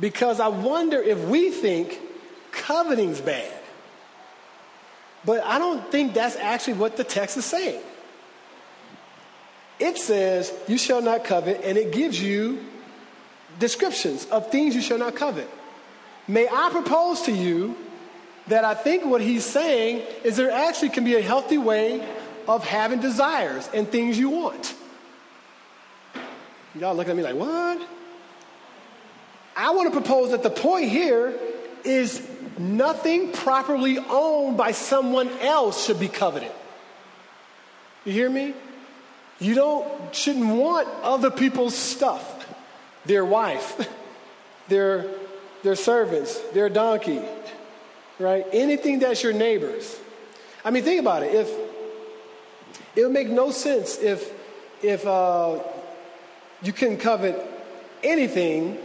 Because 0.00 0.40
I 0.40 0.48
wonder 0.48 1.00
if 1.00 1.18
we 1.18 1.50
think 1.50 2.00
coveting's 2.52 3.20
bad. 3.20 3.52
But 5.24 5.44
I 5.44 5.58
don't 5.58 5.90
think 5.92 6.14
that's 6.14 6.36
actually 6.36 6.74
what 6.74 6.96
the 6.96 7.04
text 7.04 7.36
is 7.36 7.44
saying. 7.44 7.82
It 9.78 9.98
says, 9.98 10.52
You 10.66 10.78
shall 10.78 11.02
not 11.02 11.24
covet, 11.24 11.60
and 11.62 11.76
it 11.76 11.92
gives 11.92 12.20
you 12.20 12.64
descriptions 13.58 14.24
of 14.26 14.50
things 14.50 14.74
you 14.74 14.80
shall 14.80 14.98
not 14.98 15.14
covet. 15.14 15.48
May 16.26 16.48
I 16.48 16.70
propose 16.70 17.22
to 17.22 17.32
you 17.32 17.76
that 18.46 18.64
I 18.64 18.74
think 18.74 19.04
what 19.04 19.20
he's 19.20 19.44
saying 19.44 20.02
is 20.24 20.36
there 20.36 20.50
actually 20.50 20.90
can 20.90 21.04
be 21.04 21.16
a 21.16 21.22
healthy 21.22 21.58
way 21.58 22.06
of 22.48 22.64
having 22.64 23.00
desires 23.00 23.68
and 23.72 23.88
things 23.88 24.18
you 24.18 24.30
want. 24.30 24.74
Y'all 26.74 26.94
looking 26.94 27.12
at 27.12 27.16
me 27.16 27.22
like, 27.22 27.34
what? 27.34 27.80
I 29.56 29.70
want 29.70 29.92
to 29.92 29.98
propose 30.00 30.32
that 30.32 30.42
the 30.42 30.50
point 30.50 30.90
here 30.90 31.32
is 31.84 32.26
nothing 32.58 33.32
properly 33.32 33.98
owned 33.98 34.56
by 34.56 34.72
someone 34.72 35.30
else 35.38 35.86
should 35.86 35.98
be 35.98 36.08
coveted. 36.08 36.52
You 38.04 38.12
hear 38.12 38.28
me? 38.28 38.54
You 39.38 39.54
don't 39.54 40.14
shouldn't 40.14 40.46
want 40.46 40.88
other 41.02 41.30
people's 41.30 41.74
stuff, 41.74 42.46
their 43.04 43.24
wife, 43.24 43.88
their 44.68 45.06
their 45.62 45.74
servants, 45.74 46.38
their 46.52 46.68
donkey, 46.68 47.20
right? 48.18 48.46
Anything 48.52 49.00
that's 49.00 49.22
your 49.22 49.32
neighbor's. 49.32 49.98
I 50.64 50.70
mean, 50.70 50.84
think 50.84 51.00
about 51.00 51.22
it. 51.22 51.34
If 51.34 51.50
it 52.96 53.02
would 53.02 53.12
make 53.12 53.28
no 53.28 53.50
sense 53.50 53.98
if 53.98 54.32
if 54.82 55.06
uh, 55.06 55.58
you 56.62 56.72
couldn't 56.72 56.98
covet 56.98 57.38
anything, 58.02 58.78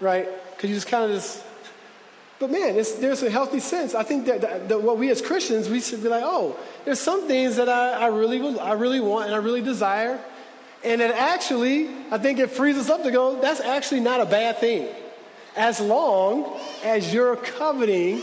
right? 0.00 0.28
Because 0.50 0.70
you 0.70 0.76
just 0.76 0.88
kind 0.88 1.04
of 1.04 1.10
just. 1.10 1.42
But 2.38 2.50
man, 2.50 2.74
there's 2.74 3.22
a 3.22 3.30
healthy 3.30 3.60
sense. 3.60 3.94
I 3.94 4.02
think 4.02 4.26
that, 4.26 4.40
that, 4.40 4.68
that, 4.68 4.82
what 4.82 4.98
we 4.98 5.08
as 5.10 5.22
Christians 5.22 5.68
we 5.68 5.80
should 5.80 6.02
be 6.02 6.08
like, 6.08 6.24
oh, 6.24 6.56
there's 6.84 7.00
some 7.00 7.26
things 7.26 7.56
that 7.56 7.68
I, 7.68 7.92
I 7.92 8.06
really 8.08 8.58
I 8.58 8.72
really 8.72 9.00
want 9.00 9.26
and 9.26 9.34
I 9.34 9.38
really 9.38 9.62
desire, 9.62 10.20
and 10.82 11.00
it 11.00 11.10
actually 11.10 11.88
I 12.10 12.18
think 12.18 12.38
it 12.38 12.50
frees 12.50 12.76
us 12.76 12.90
up 12.90 13.02
to 13.04 13.10
go. 13.10 13.40
That's 13.40 13.60
actually 13.60 14.00
not 14.00 14.20
a 14.20 14.26
bad 14.26 14.58
thing, 14.58 14.88
as 15.56 15.80
long 15.80 16.58
as 16.82 17.14
your 17.14 17.36
coveting 17.36 18.20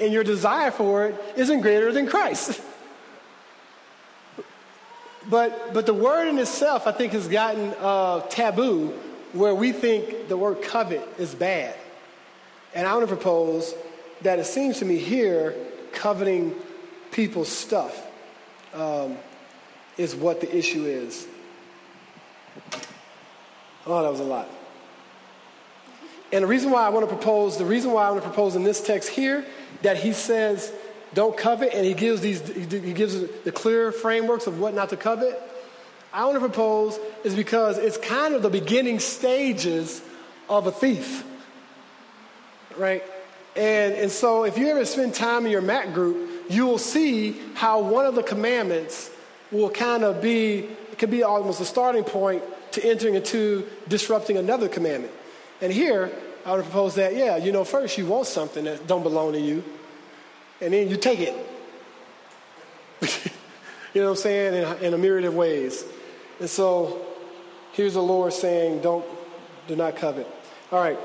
and 0.00 0.12
your 0.12 0.24
desire 0.24 0.70
for 0.70 1.06
it 1.06 1.34
isn't 1.36 1.60
greater 1.60 1.92
than 1.92 2.06
Christ. 2.06 2.60
But, 5.28 5.74
but 5.74 5.86
the 5.86 5.94
word 5.94 6.28
in 6.28 6.38
itself, 6.38 6.86
I 6.86 6.92
think, 6.92 7.12
has 7.12 7.28
gotten 7.28 7.74
uh, 7.80 8.20
taboo 8.28 8.94
where 9.32 9.54
we 9.54 9.72
think 9.72 10.28
the 10.28 10.36
word 10.36 10.62
covet 10.62 11.06
is 11.18 11.34
bad. 11.34 11.74
And 12.74 12.86
I 12.86 12.94
want 12.94 13.08
to 13.08 13.14
propose 13.14 13.74
that 14.22 14.38
it 14.38 14.46
seems 14.46 14.78
to 14.78 14.84
me 14.84 14.96
here, 14.96 15.54
coveting 15.92 16.54
people's 17.10 17.48
stuff 17.48 18.06
um, 18.74 19.18
is 19.96 20.14
what 20.14 20.40
the 20.40 20.56
issue 20.56 20.84
is. 20.86 21.26
Oh, 23.86 24.02
that 24.02 24.10
was 24.10 24.20
a 24.20 24.24
lot. 24.24 24.48
And 26.32 26.44
the 26.44 26.48
reason 26.48 26.70
why 26.70 26.82
I 26.82 26.90
want 26.90 27.08
to 27.08 27.14
propose, 27.14 27.56
the 27.56 27.64
reason 27.64 27.90
why 27.90 28.06
I 28.06 28.10
want 28.10 28.22
to 28.22 28.28
propose 28.28 28.54
in 28.54 28.62
this 28.62 28.82
text 28.82 29.08
here, 29.08 29.46
that 29.82 29.96
he 29.96 30.12
says 30.12 30.72
don't 31.14 31.36
covet, 31.36 31.72
and 31.74 31.86
he 31.86 31.94
gives 31.94 32.20
these 32.20 32.46
he 32.46 32.92
gives 32.92 33.20
the 33.44 33.52
clear 33.52 33.92
frameworks 33.92 34.46
of 34.46 34.60
what 34.60 34.74
not 34.74 34.90
to 34.90 34.96
covet. 34.96 35.40
I 36.12 36.24
want 36.24 36.36
to 36.36 36.40
propose 36.40 36.98
is 37.24 37.34
because 37.34 37.78
it's 37.78 37.98
kind 37.98 38.34
of 38.34 38.42
the 38.42 38.50
beginning 38.50 38.98
stages 38.98 40.02
of 40.48 40.66
a 40.66 40.72
thief, 40.72 41.24
right? 42.76 43.02
And 43.56 43.94
and 43.94 44.10
so 44.10 44.44
if 44.44 44.58
you 44.58 44.68
ever 44.68 44.84
spend 44.84 45.14
time 45.14 45.46
in 45.46 45.52
your 45.52 45.62
Mac 45.62 45.92
group, 45.94 46.50
you 46.50 46.66
will 46.66 46.78
see 46.78 47.40
how 47.54 47.80
one 47.80 48.06
of 48.06 48.14
the 48.14 48.22
commandments 48.22 49.10
will 49.50 49.70
kind 49.70 50.04
of 50.04 50.20
be 50.20 50.58
it 50.92 50.98
could 50.98 51.10
be 51.10 51.22
almost 51.22 51.60
a 51.60 51.64
starting 51.64 52.04
point 52.04 52.42
to 52.72 52.84
entering 52.84 53.14
into 53.14 53.66
disrupting 53.88 54.36
another 54.36 54.68
commandment. 54.68 55.12
And 55.62 55.72
here 55.72 56.12
I 56.44 56.52
would 56.52 56.64
propose 56.64 56.96
that 56.96 57.14
yeah, 57.14 57.36
you 57.38 57.50
know, 57.50 57.64
first 57.64 57.96
you 57.96 58.06
want 58.06 58.26
something 58.26 58.64
that 58.64 58.86
don't 58.86 59.02
belong 59.02 59.32
to 59.32 59.40
you 59.40 59.64
and 60.60 60.72
then 60.72 60.88
you 60.88 60.96
take 60.96 61.20
it. 61.20 61.34
you 63.94 64.00
know 64.00 64.08
what 64.08 64.10
I'm 64.10 64.16
saying? 64.16 64.54
In, 64.54 64.84
in, 64.84 64.94
a 64.94 64.98
myriad 64.98 65.24
of 65.24 65.34
ways. 65.34 65.84
And 66.40 66.50
so 66.50 67.06
here's 67.72 67.94
the 67.94 68.02
Lord 68.02 68.32
saying, 68.32 68.80
don't, 68.80 69.04
do 69.66 69.76
not 69.76 69.96
covet. 69.96 70.26
All 70.72 70.80
right. 70.80 70.98